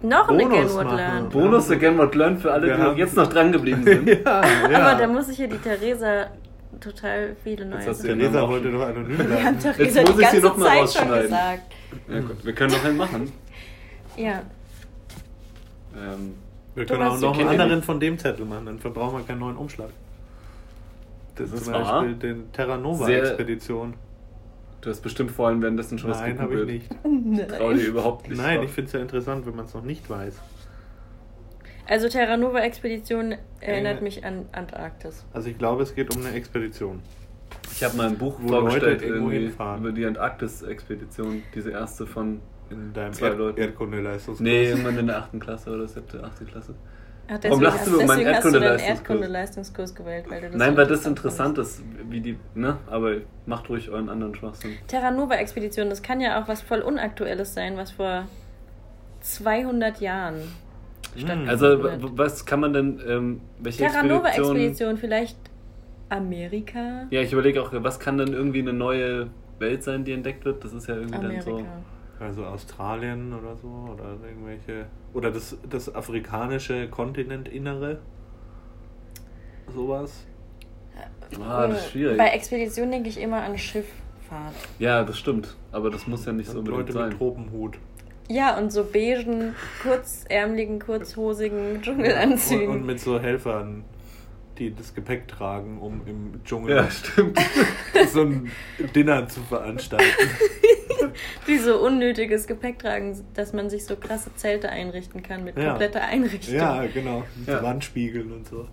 Noch 0.04 0.30
ein 0.30 0.38
Bonus 0.38 0.54
Again 0.54 0.70
What 0.76 0.84
machen. 0.86 0.98
Learn. 0.98 1.30
Bonus 1.30 1.72
Again 1.72 1.98
What 1.98 2.14
Learned 2.16 2.40
für 2.42 2.52
alle, 2.54 2.68
Wir 2.68 2.76
die 2.76 2.82
noch 2.84 2.96
jetzt 2.98 3.16
noch 3.16 3.28
dran 3.28 3.52
geblieben 3.52 3.84
sind. 3.86 4.08
ja, 4.08 4.16
ja. 4.70 4.92
Aber 4.92 5.02
da 5.02 5.08
muss 5.08 5.30
ich 5.30 5.40
ja 5.40 5.48
die 5.48 5.58
Theresa 5.58 6.28
total 6.80 7.36
viele 7.44 7.66
neue 7.66 7.84
hast 7.88 8.04
den 8.04 8.20
Theresa 8.20 8.48
wollte 8.48 8.72
doch 8.72 8.84
anonym 8.88 9.18
Wir 9.18 9.44
haben 9.44 9.58
bleiben. 9.58 9.60
Theresa 9.60 10.02
muss 10.02 10.16
die 10.16 10.22
ich 10.22 10.28
sie 10.30 10.42
ganze 10.42 10.48
noch 10.48 10.58
mal 10.58 10.66
Zeit 10.68 10.78
schon 10.78 11.10
rausschneiden. 11.10 11.22
gesagt. 11.24 11.62
Ja, 12.08 12.20
gut. 12.20 12.46
Wir 12.46 12.54
können 12.54 12.72
noch 12.74 12.86
einen 12.86 12.98
machen. 12.98 13.32
Ja, 14.16 14.42
Ähm, 15.98 16.36
Wir 16.76 16.86
können 16.86 17.02
auch 17.02 17.20
noch 17.20 17.40
einen 17.40 17.60
anderen 17.60 17.82
von 17.82 18.00
dem 18.00 18.20
Zettel 18.20 18.46
machen, 18.46 18.68
dann 18.68 18.78
verbrauchen 18.80 19.18
wir 19.18 19.26
keinen 19.26 19.40
neuen 19.40 19.58
Umschlag. 19.58 19.90
Das 21.36 21.50
Das 21.50 21.62
ist 21.62 21.66
zum. 21.66 21.74
Beispiel 21.74 22.14
den 22.16 22.52
Terra 22.52 22.78
Nova 22.78 23.06
Sehr- 23.06 23.24
Expedition. 23.24 23.96
Du 24.82 24.90
hast 24.90 25.02
bestimmt 25.02 25.32
vorhin 25.32 25.62
währenddessen 25.62 25.98
schon 26.00 26.10
was 26.12 26.20
Nein, 26.22 26.40
habe 26.40 26.54
ich 26.54 26.60
gegoogelt. 26.68 27.26
nicht. 27.26 27.50
Trau 27.58 27.74
dir 27.74 27.86
überhaupt 27.88 28.30
nicht. 28.30 28.38
Nein, 28.42 28.58
drauf. 28.58 28.66
ich 28.66 28.72
finde 28.72 28.88
es 28.88 28.94
ja 28.94 29.00
interessant, 29.00 29.46
wenn 29.46 29.56
man 29.56 29.66
es 29.66 29.74
noch 29.74 29.84
nicht 29.84 30.10
weiß. 30.10 30.40
Also 31.88 32.08
Terra 32.08 32.38
Nova 32.38 32.60
Expedition 32.60 33.36
erinnert 33.62 34.00
Äh. 34.02 34.04
mich 34.04 34.24
an 34.24 34.46
Antarktis. 34.52 35.26
Also 35.34 35.50
ich 35.50 35.58
glaube, 35.58 35.84
es 35.84 35.96
geht 35.96 36.16
um 36.16 36.24
eine 36.26 36.36
Expedition. 36.36 37.02
Ich 37.72 37.84
habe 37.84 37.98
mal 37.98 38.08
ein 38.08 38.18
Buch 38.18 38.38
Wo 38.42 38.48
vorgestellt 38.50 39.02
über 39.02 39.92
die 39.92 40.06
Antarktis-Expedition, 40.06 41.44
diese 41.56 41.72
erste 41.72 42.06
von. 42.06 42.42
In 42.70 42.94
deinem 42.94 43.14
Zwei 43.14 43.28
Erd 43.30 43.38
Leuten. 43.40 43.60
Erdkundeleistungskurs. 43.62 44.40
Nee, 44.42 44.70
irgendwann 44.70 45.00
in 45.00 45.08
der 45.08 45.18
8. 45.18 45.40
Klasse 45.40 45.72
oder 45.72 45.88
7., 45.88 46.24
8. 46.24 46.48
Klasse. 46.48 46.76
Ach, 47.32 47.38
Warum 47.44 47.62
lachst 47.62 47.86
du 47.86 47.96
über 47.96 48.06
meinen 48.06 48.26
Erdkunde-Leistungskurs? 48.26 48.90
Erdkunde-Leistungskurs 48.90 49.96
gewählt, 49.96 50.26
weil 50.30 50.50
Nein, 50.50 50.76
weil 50.76 50.88
das 50.88 51.06
interessant 51.06 51.58
ist, 51.60 51.82
wie 52.10 52.22
die. 52.22 52.38
Ne? 52.56 52.78
Aber 52.88 53.18
macht 53.46 53.70
ruhig 53.70 53.90
euren 53.90 54.10
anderen 54.10 54.34
Schwachsinn. 54.34 54.78
Terra 54.88 55.12
Nova 55.12 55.36
Expedition, 55.36 55.90
das 55.90 56.02
kann 56.02 56.22
ja 56.22 56.42
auch 56.42 56.48
was 56.48 56.62
voll 56.62 56.82
Unaktuelles 56.82 57.54
sein, 57.54 57.78
was 57.78 57.92
vor 57.92 58.26
200 59.22 60.02
Jahren 60.02 60.42
stattgefunden 61.16 61.50
Also, 61.50 62.18
was 62.18 62.46
kann 62.46 62.60
man 62.62 62.74
denn. 62.74 63.00
Ähm, 63.08 63.42
welche 63.60 63.84
Terra 63.84 64.04
Nova 64.04 64.30
Expedition. 64.30 64.56
Expedition, 64.56 64.98
vielleicht 64.98 65.38
Amerika? 66.10 67.08
Ja, 67.12 67.22
ich 67.22 67.32
überlege 67.32 67.62
auch, 67.62 67.72
was 67.74 68.00
kann 68.00 68.18
denn 68.18 68.34
irgendwie 68.34 68.60
eine 68.60 68.74
neue 68.74 69.28
Welt 69.60 69.84
sein, 69.84 70.04
die 70.04 70.14
entdeckt 70.14 70.46
wird? 70.46 70.64
Das 70.64 70.74
ist 70.74 70.88
ja 70.88 70.96
irgendwie 70.96 71.20
dann 71.20 71.42
so. 71.42 71.64
Also 72.20 72.46
Australien 72.46 73.34
oder 73.34 73.56
so 73.56 73.68
oder 73.94 74.18
irgendwelche 74.28 74.88
oder 75.14 75.32
das, 75.32 75.58
das 75.70 75.94
afrikanische 75.96 76.90
Kontinentinnere 76.90 78.00
sowas. 79.74 80.26
Ah, 81.42 81.68
das 81.68 81.86
ist 81.86 81.92
schwierig. 81.92 82.18
Bei 82.18 82.28
Expedition 82.30 82.92
denke 82.92 83.08
ich 83.10 83.20
immer 83.22 83.42
an 83.42 83.58
Schifffahrt. 83.58 84.54
Ja, 84.80 85.04
das 85.04 85.18
stimmt. 85.18 85.56
Aber 85.72 85.90
das 85.90 86.08
muss 86.08 86.26
ja 86.26 86.34
nicht 86.34 86.50
so 86.50 86.60
Und 86.60 86.68
unbedingt 86.70 86.90
Leute 86.94 87.00
mit 87.04 87.12
sein. 87.12 87.18
Tropenhut. 87.18 87.78
Ja, 88.28 88.58
und 88.58 88.72
so 88.72 88.84
beigen, 88.84 89.56
kurzärmeligen, 89.82 90.80
kurzhosigen 90.80 91.76
Und, 91.76 91.82
Dschungelanzügen. 91.84 92.68
und 92.70 92.86
mit 92.86 93.00
so 93.00 93.20
Helfern, 93.20 93.84
die 94.60 94.76
das 94.76 94.93
Gepäck 94.93 95.28
tragen, 95.28 95.80
um 95.80 96.01
im 96.05 96.43
Dschungel 96.43 96.76
Ja, 96.76 96.91
stimmt. 96.91 97.38
so 98.12 98.22
ein 98.22 98.51
Dinner 98.95 99.28
zu 99.28 99.39
veranstalten. 99.41 100.05
die 101.47 101.57
so 101.57 101.78
unnötiges 101.84 102.45
Gepäck 102.45 102.80
tragen, 102.80 103.18
dass 103.34 103.53
man 103.53 103.70
sich 103.70 103.86
so 103.86 103.95
krasse 103.95 104.34
Zelte 104.36 104.70
einrichten 104.70 105.24
kann 105.24 105.43
mit 105.43 105.57
Ja. 105.57 105.70
kompletter 105.70 106.01
Einrichtung. 106.03 106.53
ja, 106.55 106.86
genau. 106.93 107.24
Mit 107.38 107.47
Ja. 107.47 107.64
Wandspiegeln 107.64 108.32
und 108.32 108.47
so. 108.47 108.68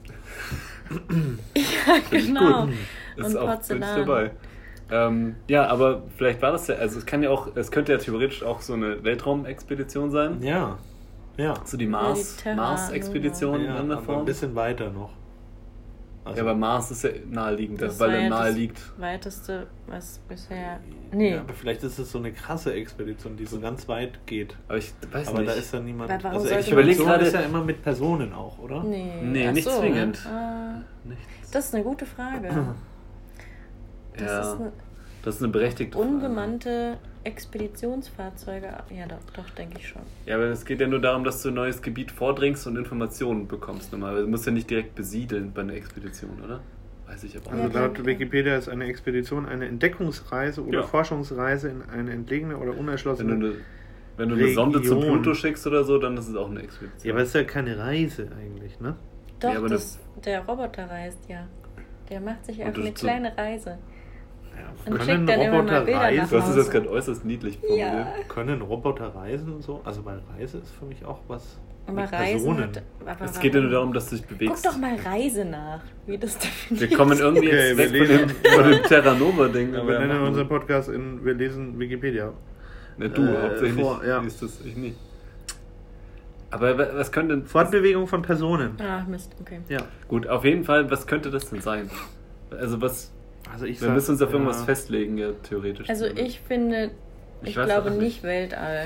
Ja, 1.55 1.97
genau. 2.11 2.67
gut. 2.67 2.75
Ist 3.17 3.27
Und 3.27 3.37
auch 3.39 3.41
bin 3.47 3.51
ich 3.51 3.57
Porzellan. 3.57 3.97
dabei. 4.07 4.31
Ähm, 4.89 5.35
ja, 5.49 5.67
aber 5.67 6.05
vielleicht 6.17 6.41
war 6.43 6.53
das 6.53 6.69
ja, 6.69 6.77
also 6.77 6.99
es 6.99 7.07
kann 7.07 7.23
ja 7.23 7.31
auch, 7.31 7.57
es 7.57 7.71
könnte 7.73 7.91
ja 7.93 7.99
theoretisch 7.99 8.43
auch 8.45 8.61
so 8.61 8.75
eine 8.75 9.03
Weltraumexpedition 9.03 10.11
sein. 10.13 10.41
Ja. 10.43 10.79
Ja. 11.37 11.55
So 11.65 11.77
die 11.77 11.85
Ja, 11.85 11.91
Mars, 11.91 12.37
Mars-Expedition 12.45 13.65
ja 13.65 13.79
in 13.81 13.89
der 13.89 13.99
aber 13.99 13.99
ein 13.99 14.05
Form. 14.05 14.25
bisschen 14.25 14.55
weiter 14.55 14.91
noch. 14.91 15.11
Also, 16.27 16.37
ja, 16.39 16.43
aber 16.43 16.55
Mars 16.55 16.91
ist 16.91 17.05
ja 17.05 17.11
naheliegend, 17.31 17.81
Das 17.81 17.99
weil 18.01 18.11
er 18.15 18.21
ja 18.23 18.29
nahe 18.29 18.49
das 18.49 18.57
liegt. 18.57 19.01
weiteste, 19.01 19.67
was 19.87 20.19
bisher. 20.29 20.81
Nee. 21.13 21.35
Ja, 21.35 21.41
aber 21.41 21.55
vielleicht 21.55 21.83
ist 21.85 21.99
es 21.99 22.11
so 22.11 22.19
eine 22.19 22.33
krasse 22.33 22.75
Expedition, 22.75 23.37
die 23.37 23.47
so 23.47 23.61
ganz 23.61 23.87
weit 23.89 24.27
geht. 24.27 24.57
Aber 24.67 24.79
ich 24.79 24.93
weiß 25.13 25.29
Aber 25.29 25.39
nicht. 25.39 25.51
da 25.51 25.55
ist 25.55 25.73
dann 25.73 25.85
niemand. 25.85 26.11
Aber 26.11 26.25
warum 26.25 26.39
also 26.43 26.49
Expedition 26.55 27.07
gerade- 27.07 27.25
ist 27.27 27.33
ja 27.35 27.41
immer 27.41 27.63
mit 27.65 27.81
Personen 27.83 28.33
auch, 28.33 28.59
oder? 28.59 28.83
nee, 28.83 29.13
Nee, 29.23 29.47
Ach 29.49 29.53
nicht 29.53 29.65
so, 29.69 29.79
zwingend. 29.81 30.19
Ah, 30.27 30.81
Nichts. 31.05 31.51
das 31.53 31.67
ist 31.67 31.75
eine 31.75 31.85
gute 31.85 32.05
Frage. 32.07 32.49
Das 34.19 34.27
ja, 34.27 34.41
ist 34.41 34.61
eine 34.61 34.73
das 35.23 35.35
ist 35.37 35.43
eine 35.43 35.53
berechtigte 35.53 35.99
Frage. 35.99 36.11
unbemannte 36.11 36.97
Expeditionsfahrzeuge. 37.27 38.69
Ja, 38.91 39.07
doch, 39.07 39.19
doch 39.35 39.49
denke 39.51 39.79
ich 39.79 39.89
schon. 39.89 40.03
Ja, 40.27 40.37
aber 40.37 40.45
es 40.45 40.65
geht 40.65 40.81
ja 40.81 40.87
nur 40.87 41.01
darum, 41.01 41.25
dass 41.25 41.43
du 41.43 41.49
ein 41.49 41.55
neues 41.55 41.83
Gebiet 41.83 42.11
vordringst 42.11 42.67
und 42.67 42.77
Informationen 42.77 43.47
bekommst. 43.49 43.93
Normal. 43.93 44.23
Du 44.23 44.29
musst 44.29 44.47
ja 44.47 44.53
nicht 44.53 44.71
direkt 44.71 44.95
besiedeln 44.95 45.53
bei 45.53 45.63
einer 45.63 45.75
Expedition, 45.75 46.41
oder? 46.45 46.61
Weiß 47.07 47.23
ich 47.25 47.37
aber 47.37 47.47
auch 47.49 47.53
Also 47.65 47.79
laut. 47.79 48.05
Wikipedia 48.07 48.57
ist 48.57 48.69
eine 48.69 48.87
Expedition 48.87 49.47
eine 49.47 49.67
Entdeckungsreise 49.67 50.65
oder 50.65 50.81
Ja. 50.81 50.87
Forschungsreise 50.87 51.69
in 51.69 51.83
eine 51.83 52.13
entlegene 52.13 52.57
oder 52.57 52.71
Wenn 52.71 52.75
du, 52.75 52.81
unerschlossene. 52.81 53.33
eine, 53.35 53.53
wenn 54.17 54.29
du 54.29 54.35
eine 54.35 54.49
Sonde 54.53 54.83
zum. 54.83 55.01
Pluto 55.01 55.35
schickst 55.35 55.67
oder 55.67 55.85
so, 55.85 55.99
dann 55.99 56.17
ist 56.17 56.29
es 56.29 56.35
auch 56.35 56.51
eine 56.51 56.63
Expedition. 56.63 57.07
Ja, 57.07 57.13
aber 57.13 57.23
es 57.23 57.29
ist 57.29 57.35
ja 57.35 57.45
keine 57.45 57.79
Reise 57.79 58.29
eigentlich, 58.41 58.81
ne? 58.81 58.97
Doch, 59.39 59.53
Ja, 59.53 59.59
aber 59.59 59.69
das, 59.69 59.99
der 60.25 60.45
Roboter 60.47 60.91
reist 60.91 61.19
ja. 61.29 61.47
Der 62.11 62.21
macht 62.21 62.45
sich 62.47 62.57
du- 62.57 62.63
eine 62.65 62.93
kleine 62.93 63.37
Reise. 63.37 63.79
Und 64.87 64.99
können 64.99 65.29
Roboter 65.29 65.87
reisen? 65.87 66.29
Du 66.31 66.37
hast 66.37 66.45
es 66.45 66.51
Hause. 66.51 66.59
jetzt 66.61 66.71
gerade 66.71 66.91
äußerst 66.91 67.25
niedlich 67.25 67.59
formuliert. 67.59 67.89
Ja. 67.89 68.07
Können 68.29 68.63
Roboter 68.63 69.15
reisen 69.15 69.53
und 69.55 69.63
so? 69.63 69.81
Also 69.85 70.05
weil 70.05 70.21
Reise 70.39 70.59
ist 70.59 70.71
für 70.79 70.85
mich 70.85 71.05
auch 71.05 71.19
was 71.27 71.59
Aber 71.87 72.03
mit 72.03 72.13
Reisen. 72.13 72.33
Personen. 72.55 72.63
Hat, 72.69 72.83
aber 73.05 73.25
Es 73.25 73.41
geht 73.41 73.55
ja 73.55 73.61
nur 73.61 73.71
darum, 73.71 73.93
dass 73.93 74.11
du 74.11 74.17
dich 74.17 74.27
Guck 74.29 74.39
bewegst. 74.39 74.65
doch 74.67 74.77
mal 74.77 74.95
Reise 74.97 75.45
nach, 75.45 75.81
wie 76.07 76.19
das 76.19 76.39
definiert 76.39 76.91
Wir 76.91 76.97
kommen 76.97 77.19
irgendwie 77.19 77.49
Okay, 77.49 77.69
jetzt 77.69 77.79
wir 77.79 77.93
weg 77.93 77.99
von 77.99 78.17
dem, 78.17 78.29
lesen- 78.29 78.55
von 78.63 78.71
dem 78.71 78.83
Terra 78.85 79.15
Nova-Ding. 79.15 79.75
Ja, 79.75 79.81
aber 79.81 79.89
wir 79.89 80.01
ja, 80.01 80.07
nennen 80.07 80.23
unseren 80.23 80.49
Podcast 80.49 80.89
in 80.89 81.25
Wir 81.25 81.35
lesen 81.35 81.79
Wikipedia. 81.81 82.33
Ne, 82.99 83.11
du, 83.11 83.23
äh, 83.23 83.43
hauptsächlich 83.43 83.85
vor- 83.85 84.05
ja. 84.07 84.21
liest 84.21 84.41
das, 84.43 84.61
ich 84.65 84.77
nicht. 84.77 84.97
Aber 86.51 86.79
wa- 86.79 86.89
was 86.95 87.11
könnte... 87.11 87.43
Fortbewegung 87.45 88.07
von 88.07 88.23
Personen. 88.23 88.77
Ah, 88.81 89.05
Mist, 89.09 89.35
okay. 89.41 89.61
Ja. 89.69 89.79
Gut, 90.09 90.29
auf 90.29 90.45
jeden 90.45 90.63
Fall, 90.65 90.89
was 90.91 91.07
könnte 91.09 91.31
das 91.31 91.51
denn 91.51 91.61
sein? 91.61 91.91
Also 92.51 92.81
was... 92.81 93.13
Also 93.57 93.65
ich 93.65 93.81
Wir 93.81 93.87
sag, 93.87 93.95
müssen 93.95 94.11
uns 94.11 94.21
auf 94.23 94.31
irgendwas 94.35 94.59
ja, 94.61 94.65
festlegen, 94.67 95.17
ja, 95.17 95.31
theoretisch. 95.43 95.89
Also 95.89 96.05
ich 96.05 96.41
finde, 96.41 96.91
Ich 97.43 97.49
ich, 97.49 97.55
glaube 97.55 97.91
nicht. 97.91 98.01
nicht 98.03 98.23
Weltall, 98.23 98.83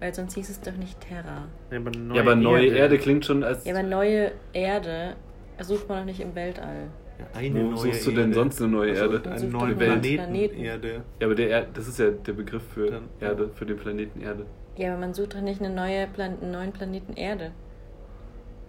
weil 0.00 0.14
sonst 0.14 0.32
hieß 0.34 0.48
es 0.48 0.58
doch 0.62 0.72
nicht 0.76 0.98
Terra. 1.02 1.48
Ja, 1.70 1.76
aber 1.78 1.90
neue, 1.90 2.16
ja, 2.16 2.22
aber 2.22 2.34
neue 2.34 2.66
Erde. 2.68 2.96
klingt 2.96 3.26
schon 3.26 3.44
als... 3.44 3.66
Ja, 3.66 3.74
aber 3.74 3.82
neue 3.82 4.32
Erde 4.54 5.16
sucht 5.60 5.86
man 5.90 5.98
doch 5.98 6.04
nicht 6.06 6.20
im 6.20 6.34
Weltall. 6.34 6.88
Ja, 7.18 7.38
eine 7.38 7.60
Wo 7.60 7.68
neue 7.72 7.76
suchst 7.76 8.06
du 8.06 8.10
denn 8.12 8.20
Erde. 8.20 8.34
sonst 8.34 8.62
eine 8.62 8.70
neue 8.72 8.90
Also 8.98 9.04
Erde? 9.04 9.38
Sucht 9.38 9.52
neuen 9.52 9.72
doch 9.74 9.80
Welt. 9.80 9.90
Planeten, 10.00 10.16
Planeten. 10.24 10.60
Erde. 10.60 11.02
Ja, 11.20 11.26
aber 11.26 11.34
der 11.34 11.50
er 11.50 11.66
das 11.74 11.86
ist 11.88 11.98
ja 11.98 12.10
der 12.10 12.32
Begriff 12.32 12.62
für 12.74 12.90
Dann- 12.90 13.08
Erde, 13.20 13.50
für 13.54 13.66
den 13.66 13.76
Planeten 13.76 14.22
Erde. 14.22 14.46
Ja, 14.78 14.92
aber 14.92 15.00
man 15.00 15.12
sucht 15.12 15.34
doch 15.34 15.42
nicht 15.42 15.60
eine 15.62 15.74
neue 15.74 16.06
Plan 16.06 16.38
einen 16.40 16.52
neuen 16.52 16.72
Planeten 16.72 17.12
Erde. 17.18 17.52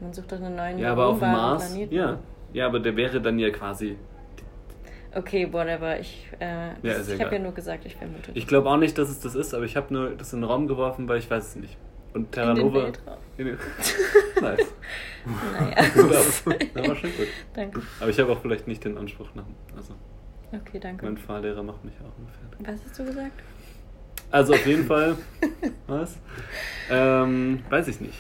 Man 0.02 0.12
sucht 0.14 0.30
doch 0.30 0.42
einen 0.42 0.58
neuen 0.58 0.78
Ja, 0.78 0.92
aber 0.92 1.08
auf 1.08 1.20
dem 1.20 1.32
Mars... 1.32 1.70
Planeten. 1.72 1.96
Ja. 1.96 2.20
ja, 2.52 2.66
aber 2.68 2.82
der 2.82 2.98
wäre 2.98 3.22
dann 3.22 3.40
ja 3.40 3.50
quasi... 3.50 3.96
Okay, 5.16 5.52
whatever. 5.52 6.00
Ich, 6.00 6.28
äh, 6.40 6.70
Ja, 6.84 7.00
ich 7.00 7.22
habe 7.22 7.36
ja 7.36 7.40
nur 7.42 7.54
gesagt, 7.54 7.86
ich 7.86 7.96
vermute. 7.96 8.32
Ich 8.34 8.46
glaube 8.48 8.70
auch 8.70 8.78
nicht, 8.78 8.98
dass 8.98 9.10
es 9.10 9.20
das 9.20 9.36
ist, 9.36 9.54
aber 9.54 9.64
ich 9.66 9.76
habe 9.76 9.94
nur 9.94 10.10
das 10.12 10.34
in 10.34 10.42
den 10.42 10.50
Raum 10.50 10.68
geworfen, 10.68 11.08
weil 11.08 11.20
ich 11.20 11.30
weiß 11.30 11.50
es 11.50 11.56
nicht. 11.56 11.78
Und 12.14 12.32
Terra 12.32 12.54
Nova... 12.54 12.92
In 13.38 13.46
den- 13.46 13.58
nice. 14.42 14.74
Naja. 15.60 15.76
Das 16.74 16.88
war 16.88 16.96
schon 16.96 17.12
gut. 17.16 17.28
danke. 17.54 17.82
Aber 18.00 18.10
ich 18.10 18.20
habe 18.20 18.32
auch 18.32 18.42
vielleicht 18.42 18.68
nicht 18.68 18.84
den 18.86 18.98
Anspruch 18.98 19.28
nach. 19.36 19.44
Also, 19.76 19.94
Okay, 20.52 20.80
danke. 20.80 21.06
mein 21.06 21.18
Fahrlehrer 21.18 21.62
macht 21.64 21.84
mich 21.84 21.94
auch 21.96 22.14
fertig. 22.40 22.68
Was 22.68 22.86
hast 22.90 23.00
du 23.00 23.06
gesagt? 23.06 23.44
Also, 24.32 24.54
auf 24.54 24.66
jeden 24.66 24.86
Fall. 24.86 25.16
Was? 25.88 26.18
Ähm, 26.90 27.64
weiß 27.70 27.88
ich 27.90 28.00
nicht. 28.02 28.18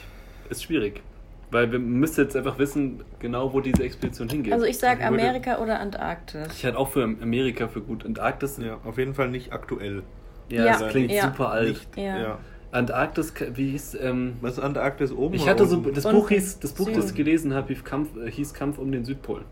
Ist 0.49 0.63
schwierig. 0.63 1.01
Weil 1.49 1.71
wir 1.71 1.79
müssen 1.79 2.21
jetzt 2.25 2.35
einfach 2.35 2.59
wissen, 2.59 3.03
genau 3.19 3.53
wo 3.53 3.61
diese 3.61 3.81
Expedition 3.83 4.27
hingeht. 4.27 4.51
Also 4.51 4.65
ich 4.65 4.77
sag 4.77 4.99
Ich 4.99 5.09
würde- 5.09 5.23
Amerika 5.23 5.59
oder 5.59 5.79
Antarktis. 5.79 6.47
ich 6.53 6.65
halte 6.65 6.77
auch 6.77 6.89
für 6.89 7.03
Amerika 7.03 7.67
für 7.69 7.81
gut. 7.81 8.05
Antarktis, 8.05 8.57
Ja, 8.57 8.77
auf 8.83 8.97
jeden 8.97 9.13
Fall 9.13 9.29
nicht 9.29 9.53
aktuell. 9.53 10.03
ja, 10.49 10.65
Ja, 10.65 10.79
das 10.79 10.89
klingt 10.89 11.11
ja. 11.11 11.23
super 11.23 11.49
alt. 11.51 11.69
Nicht, 11.69 11.97
Ja. 11.97 12.19
ja. 12.19 12.37
Antarktis, 12.71 13.33
wie 13.53 13.69
hieß, 13.71 13.97
ähm, 14.01 14.33
Was 14.41 14.53
ist 14.57 14.59
Antarktis 14.59 15.13
oben? 15.13 15.35
Ich 15.35 15.47
hatte 15.47 15.65
so, 15.65 15.77
das 15.77 16.03
Buch 16.03 16.27
hieß, 16.29 16.59
das 16.59 16.73
Buch, 16.73 16.89
das 16.93 17.11
ich 17.11 17.15
gelesen 17.15 17.53
habe, 17.53 17.69
hieß 17.69 17.85
Kampf, 17.85 18.09
äh, 18.17 18.29
hieß 18.29 18.53
Kampf 18.53 18.77
um 18.77 18.91
den 18.91 19.05
Südpol. 19.05 19.45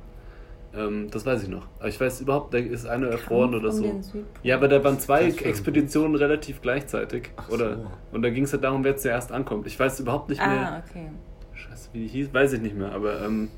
Ähm, 0.77 1.07
das 1.09 1.25
weiß 1.25 1.43
ich 1.43 1.47
noch. 1.49 1.65
Aber 1.79 1.87
ich 1.87 1.97
weiß 2.01 2.19
überhaupt, 2.19 2.53
da 2.53 2.57
ist 2.57 2.85
einer 2.85 3.07
erfroren 3.07 3.51
Kampf 3.51 3.63
oder 3.63 3.71
um 3.73 3.77
so. 3.77 3.83
den 3.83 4.03
Südpol. 4.03 4.23
Ja, 4.43 4.57
aber 4.57 4.67
da 4.67 4.83
waren 4.83 4.99
zwei 4.99 5.27
Expeditionen 5.29 6.15
relativ 6.17 6.61
gleichzeitig. 6.61 7.29
Ach 7.37 7.47
oder? 7.49 7.75
so. 7.77 7.87
Und 8.11 8.21
da 8.21 8.29
ging 8.29 8.43
es 8.43 8.51
ja 8.51 8.57
darum, 8.57 8.83
wer 8.83 8.97
zuerst 8.97 9.31
ankommt. 9.31 9.65
Ich 9.67 9.79
weiß 9.79 10.01
überhaupt 10.01 10.27
nicht 10.29 10.41
Ah, 10.41 10.47
mehr. 10.49 10.83
okay. 10.89 11.07
Scheiße, 11.76 11.89
wie 11.93 11.99
die 11.99 12.07
hieß, 12.07 12.34
weiß 12.34 12.53
ich 12.53 12.61
nicht 12.61 12.76
mehr. 12.76 12.91
Aber 12.91 13.21
ähm, 13.26 13.49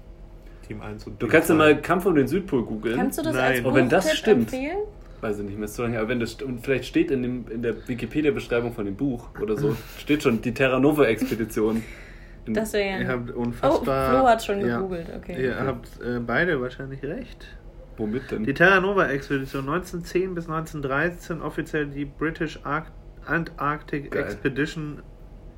Team 0.67 0.81
1 0.81 1.05
und 1.07 1.21
du 1.21 1.25
Team 1.25 1.31
kannst 1.31 1.49
ja 1.49 1.55
2. 1.55 1.59
mal 1.59 1.81
Kampf 1.81 2.05
um 2.05 2.15
den 2.15 2.27
Südpol 2.27 2.65
googeln. 2.65 2.95
Kannst 2.97 3.19
du 3.19 3.23
das 3.23 3.33
Nein. 3.35 3.43
als 3.57 3.65
Und 3.65 3.73
wenn 3.75 3.89
das 3.89 4.05
Buchtipp 4.05 4.19
stimmt- 4.19 4.53
empfehlen? 4.53 4.77
Weiß 5.21 5.39
ich 5.39 5.45
nicht 5.45 5.57
mehr, 5.57 5.65
ist 5.65 5.75
so 5.75 5.81
lange. 5.83 5.97
Aber 5.99 6.09
wenn 6.09 6.19
das 6.19 6.37
st- 6.37 6.43
und 6.43 6.59
vielleicht 6.63 6.85
steht 6.85 7.09
in, 7.09 7.23
dem, 7.23 7.45
in 7.49 7.61
der 7.63 7.75
Wikipedia-Beschreibung 7.87 8.73
von 8.73 8.85
dem 8.85 8.95
Buch 8.95 9.29
oder 9.41 9.57
so, 9.57 9.75
steht 9.97 10.21
schon 10.23 10.41
die 10.41 10.53
Terra 10.53 10.79
Nova-Expedition. 10.79 11.77
In- 11.77 11.83
Das 12.53 12.71
wäre 12.71 12.87
ja 12.91 12.99
Ihr 12.99 13.07
habt 13.09 13.35
Oh, 13.35 13.39
unfassbar. 13.41 14.09
Flo 14.11 14.27
hat 14.29 14.41
schon 14.43 14.61
gegoogelt, 14.61 15.07
okay. 15.17 15.43
Ihr 15.43 15.59
habt 15.59 15.89
äh, 16.01 16.19
beide 16.19 16.61
wahrscheinlich 16.61 17.03
recht. 17.03 17.45
Womit 17.97 18.31
denn? 18.31 18.45
Die 18.45 18.53
Terra 18.53 18.79
Nova 18.79 19.07
Expedition 19.07 19.63
1910 19.67 20.33
bis 20.33 20.45
1913, 20.47 21.41
offiziell 21.41 21.87
die 21.87 22.05
British 22.05 22.59
Arc 22.63 22.85
Antarctic 23.25 24.11
Geil. 24.11 24.23
Expedition 24.23 25.01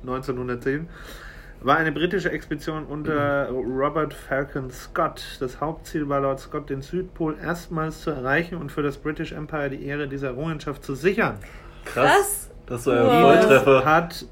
1910, 0.02 0.88
war 1.62 1.76
eine 1.76 1.92
britische 1.92 2.30
Expedition 2.30 2.84
unter 2.86 3.48
Robert 3.50 4.14
Falcon 4.14 4.70
Scott. 4.70 5.22
Das 5.40 5.60
Hauptziel 5.60 6.08
war 6.08 6.20
laut 6.20 6.40
Scott, 6.40 6.70
den 6.70 6.82
Südpol 6.82 7.36
erstmals 7.42 8.00
zu 8.00 8.10
erreichen 8.10 8.56
und 8.56 8.72
für 8.72 8.82
das 8.82 8.96
British 8.98 9.32
Empire 9.32 9.68
die 9.70 9.84
Ehre 9.84 10.08
dieser 10.08 10.28
Errungenschaft 10.28 10.84
zu 10.84 10.94
sichern. 10.94 11.38
Krass. 11.84 12.50
Das 12.66 12.86
war 12.86 12.94
ein 13.10 13.22
Volltreffer. 13.22 13.84
hat 13.84 14.24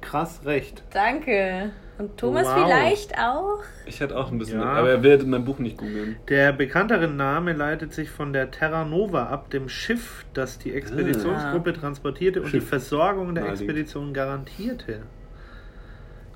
krass 0.00 0.40
recht. 0.44 0.84
Danke. 0.92 1.70
Und 1.98 2.16
Thomas 2.16 2.46
Wow. 2.46 2.54
vielleicht 2.64 3.18
auch? 3.18 3.58
Ich 3.84 4.00
hatte 4.00 4.16
auch 4.16 4.30
ein 4.30 4.38
bisschen, 4.38 4.60
Ja. 4.60 4.66
aber 4.66 4.90
er 4.90 5.02
wird 5.02 5.26
mein 5.26 5.44
Buch 5.44 5.58
nicht 5.58 5.76
googeln. 5.78 6.14
Der 6.28 6.52
bekanntere 6.52 7.08
Name 7.08 7.52
leitet 7.54 7.92
sich 7.92 8.08
von 8.08 8.32
der 8.32 8.52
Terra 8.52 8.84
Nova 8.84 9.24
ab, 9.26 9.50
dem 9.50 9.68
Schiff, 9.68 10.24
das 10.34 10.60
die 10.60 10.72
Expeditionsgruppe 10.74 11.72
transportierte 11.72 12.40
und 12.40 12.46
die 12.52 12.58
Schiff. 12.60 12.68
Versorgung 12.68 13.34
der. 13.34 13.48
Expedition 13.48 14.14
garantierte. 14.14 15.00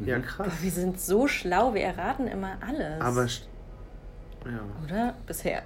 Ja, 0.07 0.19
Mhm. 0.19 0.23
krass. 0.23 0.47
Boah, 0.49 0.63
wir 0.63 0.71
sind 0.71 1.01
so 1.01 1.27
schlau, 1.29 1.75
wir 1.75 1.83
erraten 1.83 2.27
immer 2.27 2.53
alles. 2.67 3.01
Aber 3.01 3.25
ja, 3.25 4.61
Oder? 4.85 5.15
Bisher. 5.27 5.63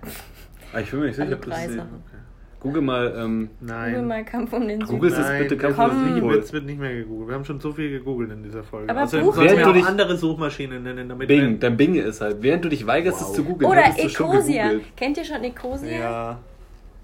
Ah, 0.72 0.80
ich 0.80 0.90
bin 0.90 1.00
mir 1.00 1.06
nicht 1.06 1.16
sicher, 1.16 1.32
ob 1.32 1.44
das 1.44 1.54
Preise. 1.54 1.78
okay. 1.80 2.16
Google 2.58 2.82
mal, 2.82 3.14
ähm, 3.16 3.50
Google 3.60 3.74
Nein. 3.76 4.06
mal 4.06 4.24
Kampf 4.24 4.52
um 4.52 4.66
den 4.66 4.80
Google 4.80 5.10
Südpol. 5.10 5.24
es 5.24 5.30
Nein, 5.30 5.42
bitte 5.42 5.56
Kampf 5.56 5.78
um 5.78 5.88
den 5.90 5.98
wird, 6.06 6.14
Südpol. 6.14 6.38
es 6.38 6.52
wird 6.52 6.64
nicht 6.66 6.80
mehr 6.80 6.94
gegoogelt. 6.94 7.28
Wir 7.28 7.34
haben 7.36 7.44
schon 7.44 7.60
so 7.60 7.72
viel 7.72 7.90
gegoogelt 7.90 8.32
in 8.32 8.42
dieser 8.42 8.64
Folge. 8.64 8.90
Aber 8.90 9.04
Außerdem 9.04 9.26
Buch- 9.26 9.34
sollten 9.34 9.50
wir 9.52 9.56
Während 9.58 9.66
du 9.66 9.70
auch 9.70 9.82
dich- 9.82 9.86
andere 9.86 10.16
Suchmaschinen 10.16 10.82
nennen, 10.82 11.08
damit 11.08 11.28
Bing, 11.28 11.60
dein 11.60 11.76
Bing 11.76 11.94
ist 11.94 12.20
halt. 12.20 12.42
Während 12.42 12.64
du 12.64 12.68
dich 12.68 12.84
weigerst, 12.86 13.20
Wow. 13.20 13.28
es 13.28 13.34
zu 13.34 13.44
googeln, 13.44 13.70
Oder 13.70 13.82
hättest 13.82 14.04
du 14.04 14.08
schon 14.08 14.30
Ecosia. 14.32 14.68
gegoogelt. 14.68 14.96
Kennt 14.96 15.16
ihr 15.18 15.24
schon 15.24 15.44
Ecosia? 15.44 15.90
Ja, 15.98 16.38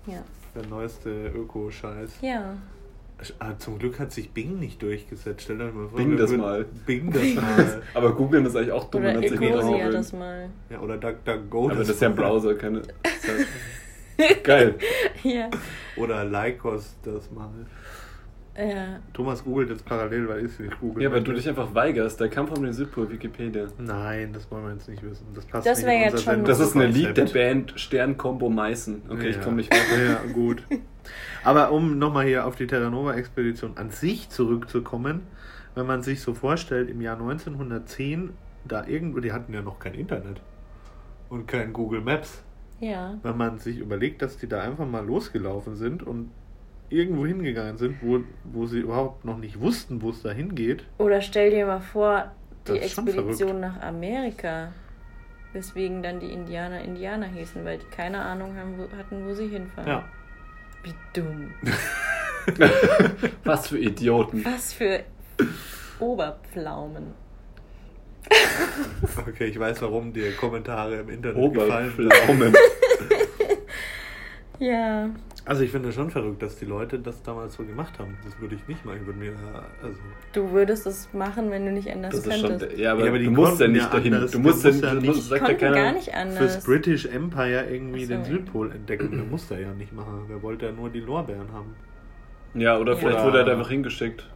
Ja. 0.06 0.22
der 0.56 0.66
neueste 0.68 1.10
Öko-Scheiß. 1.28 2.10
Ja. 2.22 2.54
Ah, 3.38 3.54
zum 3.58 3.78
Glück 3.78 3.98
hat 4.00 4.12
sich 4.12 4.30
Bing 4.32 4.58
nicht 4.58 4.82
durchgesetzt. 4.82 5.42
Stell 5.44 5.58
dir 5.58 5.64
mal 5.72 5.88
vor, 5.88 5.96
Bing 5.98 6.16
das 6.16 6.32
mal. 6.32 6.64
Bing 6.86 7.10
das 7.12 7.34
mal. 7.34 7.82
Aber 7.94 8.14
googeln 8.14 8.46
ist 8.46 8.56
eigentlich 8.56 8.72
auch 8.72 8.90
dumm, 8.90 9.02
Oder 9.02 9.22
Ecosia 9.22 9.90
das 9.90 10.12
mal. 10.12 10.48
Ja, 10.70 10.80
oder 10.80 10.96
DuckDuckGo. 10.96 11.66
Aber 11.70 11.74
das 11.78 11.88
ist 11.88 12.02
ja 12.02 12.08
ein 12.08 12.14
Browser, 12.16 12.54
keine. 12.54 12.82
Geil. 14.42 14.74
Ja. 15.22 15.48
Oder 15.96 16.24
Lycos 16.24 16.96
das 17.02 17.30
mal. 17.30 17.48
Ja. 18.56 18.98
Thomas 19.14 19.42
googelt 19.42 19.70
jetzt 19.70 19.84
parallel, 19.86 20.28
weil 20.28 20.40
ich 20.40 20.52
es 20.52 20.58
nicht 20.58 20.78
google. 20.78 21.02
Ja, 21.02 21.10
weil 21.10 21.22
du 21.22 21.32
dich 21.32 21.48
einfach 21.48 21.74
weigerst. 21.74 22.20
Der 22.20 22.28
Kampf 22.28 22.52
um 22.52 22.62
den 22.62 22.74
Südpol, 22.74 23.10
Wikipedia. 23.10 23.66
Nein, 23.78 24.32
das 24.34 24.50
wollen 24.50 24.64
wir 24.66 24.72
jetzt 24.74 24.88
nicht 24.90 25.02
wissen. 25.02 25.26
Das 25.34 25.46
passt 25.46 25.66
Das 25.66 25.78
nicht 25.82 25.88
jetzt 25.88 26.12
unser 26.18 26.32
schon- 26.34 26.44
Das 26.44 26.60
ist 26.60 26.76
eine 26.76 26.86
Lied 26.86 27.16
der. 27.16 27.24
Band 27.24 27.72
Stern-Kombo 27.76 28.50
Meißen. 28.50 29.02
Okay, 29.08 29.28
ich 29.30 29.36
Ja. 29.36 29.42
komme 29.42 29.56
nicht 29.56 29.72
weiter. 29.72 30.04
Ja, 30.04 30.32
gut. 30.32 30.62
Aber 31.44 31.72
um 31.72 31.98
nochmal 31.98 32.26
hier 32.26 32.46
auf 32.46 32.56
die 32.56 32.66
Terra 32.66 32.90
Nova 32.90 33.14
Expedition 33.14 33.76
an 33.76 33.90
sich 33.90 34.28
zurückzukommen, 34.30 35.22
wenn 35.74 35.86
man 35.86 36.02
sich 36.02 36.20
so 36.20 36.34
vorstellt, 36.34 36.90
im 36.90 37.00
Jahr 37.00 37.18
1910, 37.18 38.30
da 38.64 38.86
irgendwo, 38.86 39.20
die 39.20 39.32
hatten 39.32 39.52
ja 39.52 39.62
noch 39.62 39.78
kein 39.78 39.94
Internet 39.94 40.40
und 41.28 41.46
kein 41.48 41.72
Google 41.72 42.00
Maps. 42.00 42.42
Ja. 42.80 43.18
Wenn 43.22 43.36
man 43.36 43.58
sich 43.58 43.78
überlegt, 43.78 44.22
dass 44.22 44.36
die 44.36 44.48
da 44.48 44.60
einfach 44.60 44.86
mal 44.86 45.04
losgelaufen 45.04 45.76
sind 45.76 46.02
und 46.02 46.30
irgendwo 46.90 47.26
hingegangen 47.26 47.78
sind, 47.78 47.96
wo, 48.02 48.20
wo 48.44 48.66
sie 48.66 48.80
überhaupt 48.80 49.24
noch 49.24 49.38
nicht 49.38 49.60
wussten, 49.60 50.02
wo 50.02 50.10
es 50.10 50.22
da 50.22 50.30
hingeht. 50.30 50.84
Oder 50.98 51.20
stell 51.22 51.50
dir 51.50 51.66
mal 51.66 51.80
vor, 51.80 52.32
die 52.68 52.78
Expedition 52.78 53.60
nach 53.60 53.80
Amerika. 53.80 54.72
Weswegen 55.52 56.02
dann 56.02 56.18
die 56.18 56.32
Indianer 56.32 56.82
Indianer 56.82 57.26
hießen, 57.26 57.64
weil 57.64 57.78
die 57.78 57.86
keine 57.86 58.20
Ahnung 58.22 58.56
haben, 58.56 58.74
hatten, 58.96 59.26
wo 59.26 59.34
sie 59.34 59.48
hinfahren. 59.48 59.88
Ja. 59.88 60.04
Wie 60.82 60.94
dumm. 61.12 61.54
Was 63.44 63.68
für 63.68 63.78
Idioten. 63.78 64.44
Was 64.44 64.72
für 64.72 65.04
Oberpflaumen. 66.00 67.14
Okay, 69.28 69.46
ich 69.46 69.58
weiß, 69.58 69.82
warum 69.82 70.12
dir 70.12 70.32
Kommentare 70.36 71.00
im 71.00 71.10
Internet 71.10 71.52
gefallen. 71.52 71.92
Oberpflaumen. 71.92 72.54
Ja. 74.58 75.10
Also 75.44 75.62
ich 75.64 75.70
finde 75.72 75.90
schon 75.92 76.10
verrückt, 76.10 76.40
dass 76.42 76.56
die 76.56 76.64
Leute 76.64 76.98
das 77.00 77.22
damals 77.22 77.54
so 77.54 77.64
gemacht 77.64 77.98
haben. 77.98 78.16
Das 78.24 78.40
würde 78.40 78.54
ich 78.54 78.68
nicht 78.68 78.84
machen. 78.84 78.98
Ich 79.00 79.06
würde 79.06 79.18
mir, 79.18 79.32
also 79.82 79.96
Du 80.32 80.50
würdest 80.52 80.86
es 80.86 81.08
machen, 81.12 81.50
wenn 81.50 81.66
du 81.66 81.72
nicht 81.72 81.90
anders 81.90 82.14
Das 82.14 82.26
ist 82.26 82.40
schon. 82.40 82.50
könntest. 82.50 82.78
Ja, 82.78 82.92
aber, 82.92 83.02
Ja, 83.02 83.08
aber 83.08 83.18
die 83.18 83.24
du 83.24 83.30
musst 83.32 83.60
ja 83.60 83.66
nicht 83.68 83.92
dahin. 83.92 84.14
anders. 84.14 84.30
Du 84.30 84.38
Du 84.38 84.44
musst 84.44 84.64
ja 84.64 84.70
musst 84.70 84.82
ja 84.84 84.94
nicht. 84.94 85.08
Das 85.08 85.28
sagt 85.28 85.48
ja 85.48 85.54
keiner. 85.54 85.74
gar 85.76 85.92
nicht 85.92 86.14
anders. 86.14 86.38
fürs 86.38 86.64
British 86.64 87.06
Empire 87.06 87.66
irgendwie 87.70 88.04
so, 88.04 88.14
den. 88.14 88.24
Südpol 88.24 88.70
entdecken. 88.70 89.10
Der 89.10 89.24
musste 89.24 89.54
er 89.54 89.60
ja 89.62 89.72
nicht 89.74 89.92
machen. 89.92 90.26
Der 90.30 90.40
wollte 90.42 90.66
ja 90.66 90.72
nur 90.72 90.90
die 90.90 91.00
Lorbeeren 91.00 91.52
haben. 91.52 91.74
Ja, 92.54 92.78
oder 92.78 92.92
Ja. 92.92 92.98
vielleicht 92.98 93.24
wurde 93.24 93.38
er 93.38 93.44
da 93.44 93.52
einfach 93.52 93.70
hingeschickt. 93.70 94.28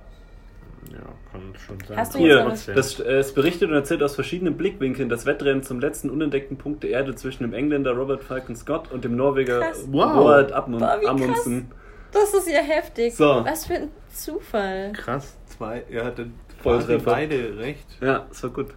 Ja, 0.92 0.98
kann 1.32 1.52
schon 1.66 1.78
sagen. 1.80 1.96
Hast 2.00 2.14
du 2.14 2.18
jetzt 2.18 2.26
Hier, 2.26 2.36
noch 2.42 2.48
trotzdem. 2.50 2.74
das, 2.74 3.00
äh, 3.00 3.12
es 3.18 3.32
berichtet 3.34 3.68
und 3.70 3.74
erzählt 3.74 4.02
aus 4.02 4.14
verschiedenen 4.14 4.56
Blickwinkeln 4.56 5.08
das 5.08 5.26
Wettrennen 5.26 5.62
zum 5.62 5.80
letzten 5.80 6.10
unentdeckten 6.10 6.56
Punkt 6.58 6.82
der 6.82 6.90
Erde 6.90 7.14
zwischen 7.14 7.42
dem 7.44 7.52
Engländer 7.54 7.92
Robert 7.92 8.22
Falcon 8.24 8.56
Scott 8.56 8.90
und 8.92 9.04
dem 9.04 9.16
Norweger 9.16 9.60
Krass. 9.60 9.84
Wow. 9.90 10.16
Roald 10.16 10.52
Amund- 10.52 10.78
krass. 10.80 11.04
Amundsen. 11.06 11.70
Das 12.12 12.32
ist 12.34 12.48
ja 12.48 12.60
heftig. 12.60 13.14
So. 13.14 13.42
Was 13.44 13.66
für 13.66 13.74
ein 13.74 13.88
Zufall. 14.12 14.92
Krass, 14.92 15.36
zwei, 15.46 15.84
ihr 15.90 16.04
hattet 16.04 16.28
Volltreffer. 16.62 17.02
quasi 17.02 17.26
beide 17.26 17.58
recht. 17.58 17.86
Ja, 18.00 18.24
das 18.28 18.42
war 18.42 18.50
gut. 18.50 18.68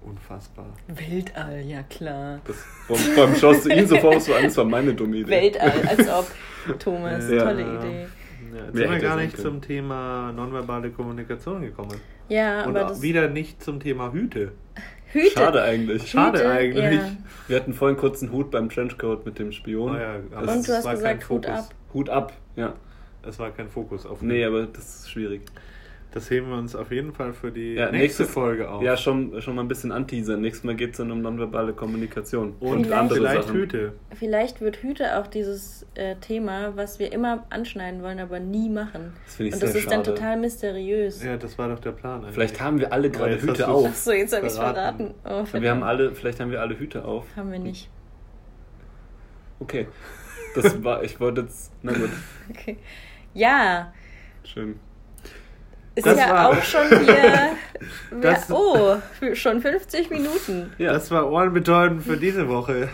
Unfassbar. 0.00 0.66
Weltall, 0.86 1.60
ja 1.66 1.82
klar. 1.82 2.40
Das, 2.46 2.56
vor, 2.86 2.96
vor 2.96 3.24
allem 3.24 3.34
schaust 3.36 3.64
du 3.66 3.68
ihn 3.70 3.86
so 3.86 3.96
vor, 3.98 4.18
so 4.20 4.32
an, 4.34 4.44
das 4.44 4.56
war 4.56 4.64
meine 4.64 4.94
dumme 4.94 5.16
Idee. 5.18 5.30
Weltall, 5.30 5.72
als 5.86 6.08
ob. 6.08 6.26
Thomas, 6.78 7.28
Ja. 7.30 7.44
tolle 7.44 7.62
Idee. 7.62 8.06
Jetzt 8.68 8.76
sind 8.78 8.90
wir 8.90 8.98
gar 9.00 9.16
nicht 9.16 9.34
können. 9.34 9.46
zum 9.46 9.62
Thema 9.62 10.32
nonverbale 10.32 10.90
Kommunikation 10.90 11.62
gekommen. 11.62 12.00
Ja, 12.28 12.64
Und 12.64 12.70
aber 12.76 12.84
auch 12.86 12.88
das. 12.90 13.02
wieder 13.02 13.28
nicht 13.28 13.62
zum 13.62 13.80
Thema 13.80 14.12
Hüte. 14.12 14.52
Hüte. 15.12 15.30
Schade 15.30 15.62
eigentlich. 15.62 16.10
Schade 16.10 16.38
Hüte, 16.38 16.50
eigentlich. 16.50 17.00
ja. 17.00 17.16
Wir 17.48 17.56
hatten 17.56 17.72
vorhin 17.72 17.96
kurz 17.96 18.22
einen 18.22 18.30
Hut 18.32 18.50
beim 18.50 18.68
Trenchcoat 18.68 19.24
mit 19.24 19.38
dem 19.38 19.52
Spion. 19.52 19.92
Oh 19.96 19.98
ja, 19.98 20.16
aber 20.34 20.52
Und 20.52 20.66
du 20.68 20.72
es 20.72 20.76
hast 20.78 20.84
war 20.84 20.94
gesagt, 20.94 21.20
kein 21.20 21.28
Hut 21.30 21.46
Fokus. 21.46 21.58
ab. 21.60 21.74
Hut 21.94 22.10
ab, 22.10 22.32
ja. 22.56 22.74
Es 23.26 23.38
war 23.38 23.50
kein 23.50 23.68
Fokus 23.68 24.04
auf 24.06 24.20
Nee, 24.22 24.44
aber 24.44 24.66
das 24.66 25.00
ist 25.00 25.10
schwierig. 25.10 25.42
Das 26.10 26.30
heben 26.30 26.48
wir 26.48 26.56
uns 26.56 26.74
auf 26.74 26.90
jeden 26.90 27.12
Fall 27.12 27.34
für 27.34 27.52
die 27.52 27.74
Ja, 27.74 27.82
nächste 27.90 27.96
nächstes- 27.98 28.30
Folge 28.30 28.70
auf. 28.70 28.82
Ja, 28.82 28.96
schon, 28.96 29.42
schon 29.42 29.54
mal 29.54 29.60
ein 29.62 29.68
bisschen 29.68 29.92
anteasern. 29.92 30.40
Nächstes 30.40 30.64
Mal 30.64 30.74
geht 30.74 30.92
es 30.92 30.96
dann 30.96 31.10
um 31.10 31.20
nonverbale 31.20 31.74
Kommunikation. 31.74 32.54
Und 32.60 32.84
Vielleicht- 32.86 32.92
andere 32.98 33.18
vielleicht 33.18 33.42
Sachen. 33.44 33.56
Hüte. 33.56 33.92
Vielleicht 34.14 34.60
wird 34.62 34.82
Hüte 34.82 35.18
auch 35.18 35.26
dieses 35.26 35.86
äh, 35.96 36.16
Thema, 36.16 36.74
was 36.76 36.98
wir 36.98 37.12
immer 37.12 37.44
anschneiden 37.50 38.02
wollen, 38.02 38.20
aber 38.20 38.40
nie 38.40 38.70
machen. 38.70 39.12
Das 39.26 39.34
finde 39.36 39.48
ich 39.48 39.54
Und 39.54 39.62
das 39.62 39.72
sehr 39.72 39.80
ist 39.82 39.90
dann 39.92 40.02
total 40.02 40.38
mysteriös. 40.38 41.22
Ja, 41.22 41.36
das 41.36 41.58
war 41.58 41.68
doch 41.68 41.78
der 41.78 41.92
Plan 41.92 42.20
eigentlich. 42.20 42.34
Vielleicht 42.34 42.60
haben 42.62 42.78
wir 42.78 42.90
alle 42.92 43.10
gerade 43.10 43.40
Hüte 43.42 43.68
auf. 43.68 43.94
so, 43.94 44.10
jetzt 44.12 44.34
habe 44.34 44.46
ich 44.46 44.52
es 44.52 44.58
Verraten. 44.58 45.12
Oh, 45.26 45.44
Wir 45.52 45.70
haben 45.70 45.82
alle, 45.82 46.14
vielleicht 46.14 46.40
haben 46.40 46.50
wir 46.50 46.62
alle 46.62 46.78
Hüte 46.78 47.04
auf. 47.04 47.26
Haben 47.36 47.52
wir 47.52 47.58
nicht. 47.58 47.90
Okay. 49.60 49.86
Das 50.54 50.82
war, 50.82 51.02
ich 51.04 51.20
wollte 51.20 51.42
jetzt, 51.42 51.70
na 51.82 51.92
gut, 51.92 52.08
Okay. 52.50 52.78
Ja, 53.34 53.92
schön. 54.42 54.80
Ist 55.98 56.06
Das 56.06 56.18
ja 56.18 56.30
war- 56.32 56.48
auch 56.50 56.62
schon 56.62 56.88
hier. 57.04 57.50
Das- 58.20 58.48
ja, 58.48 58.54
oh, 58.56 58.96
schon 59.34 59.60
50 59.60 60.10
Minuten. 60.10 60.72
Ja, 60.78 60.92
Das 60.92 61.10
war 61.10 61.30
ohrenbetäubend 61.30 62.02
für 62.02 62.16
diese 62.16 62.48
Woche. 62.48 62.88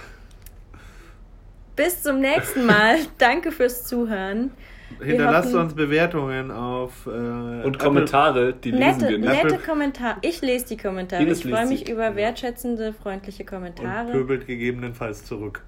Bis 1.77 2.03
zum 2.03 2.21
nächsten 2.21 2.67
Mal. 2.67 2.99
Danke 3.19 3.51
fürs 3.53 3.85
Zuhören. 3.87 4.51
Hinterlasst 5.03 5.49
hoffen- 5.49 5.61
uns 5.65 5.75
Bewertungen 5.75 6.51
auf 6.53 7.07
äh, 7.07 7.11
und 7.11 7.79
Kommentare, 7.79 8.53
die 8.53 8.71
lesen 8.71 8.87
Nette, 9.01 9.09
wir 9.09 9.19
nicht. 9.19 9.43
nette 9.45 9.59
Kommentare. 9.59 10.17
Ich 10.21 10.41
lese 10.41 10.67
die 10.67 10.77
Kommentare. 10.77 11.25
Ich 11.25 11.43
freue 11.43 11.67
mich 11.67 11.85
sie. 11.87 11.93
über 11.93 12.15
wertschätzende, 12.15 12.93
freundliche 12.93 13.43
Und 13.43 13.49
Kommentare. 13.49 14.13
pöbelt 14.13 14.47
gegebenenfalls 14.47 15.25
zurück. 15.25 15.63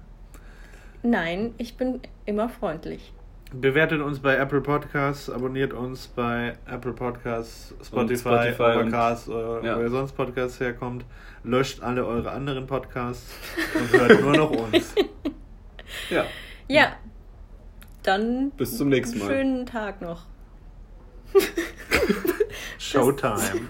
Nein, 1.03 1.53
ich 1.57 1.75
bin 1.75 1.99
immer 2.25 2.47
freundlich. 2.47 3.11
Bewertet 3.53 4.01
uns 4.01 4.19
bei 4.19 4.35
Apple 4.35 4.59
Podcasts, 4.59 5.29
abonniert 5.29 5.71
uns 5.71 6.07
bei 6.07 6.57
Apple 6.65 6.91
Podcasts, 6.91 7.73
Spotify, 7.81 8.19
Spotify 8.19 8.61
Overcast, 8.61 9.29
oder 9.29 9.63
ja. 9.63 9.77
wo 9.77 9.81
ihr 9.81 9.89
sonst 9.89 10.11
Podcasts 10.13 10.59
herkommt. 10.59 11.05
Löscht 11.43 11.81
alle 11.81 12.05
eure 12.05 12.31
anderen 12.31 12.67
Podcasts 12.67 13.33
und 13.73 13.91
hört 13.99 14.21
nur 14.21 14.35
noch 14.35 14.51
uns. 14.51 14.93
Ja, 16.09 16.25
Ja, 16.67 16.97
dann 18.03 18.51
bis 18.51 18.77
zum 18.77 18.89
nächsten 18.89 19.19
Mal. 19.19 19.27
schönen 19.27 19.65
Tag 19.65 20.01
noch. 20.01 20.25
Showtime. 22.77 23.69